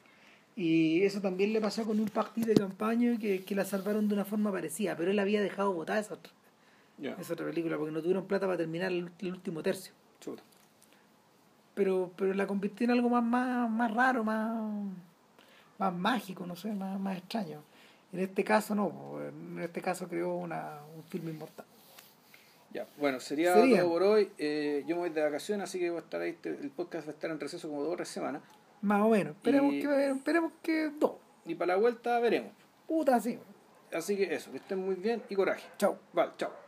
[0.54, 4.14] Y eso también le pasó con un partido de campaña que, que la salvaron de
[4.14, 6.30] una forma parecida, pero él había dejado botada esa otra,
[7.18, 9.94] esa otra película porque no tuvieron plata para terminar el, el último tercio.
[10.20, 10.42] Chuta.
[11.74, 14.62] Pero, pero la convirtió en algo más, más, más raro, más,
[15.78, 17.62] más mágico, no sé, más, más extraño.
[18.12, 21.64] En este caso no, en este caso creó una, un filme inmortal.
[22.72, 23.80] Ya, bueno, sería, Sería.
[23.80, 24.30] todo por hoy.
[24.38, 27.06] Eh, yo me voy de vacaciones, así que voy a estar ahí, este- el podcast
[27.06, 28.42] va a estar en receso como dos o tres semanas.
[28.80, 29.36] Más o menos.
[29.36, 31.12] Esperemos, Y- que, esperemos que dos.
[31.44, 32.52] Y para la vuelta veremos.
[32.88, 33.38] Puta, sí.
[33.92, 35.68] Así que eso, que estén muy bien y coraje.
[35.76, 35.98] Chao.
[36.12, 36.61] Vale, chao.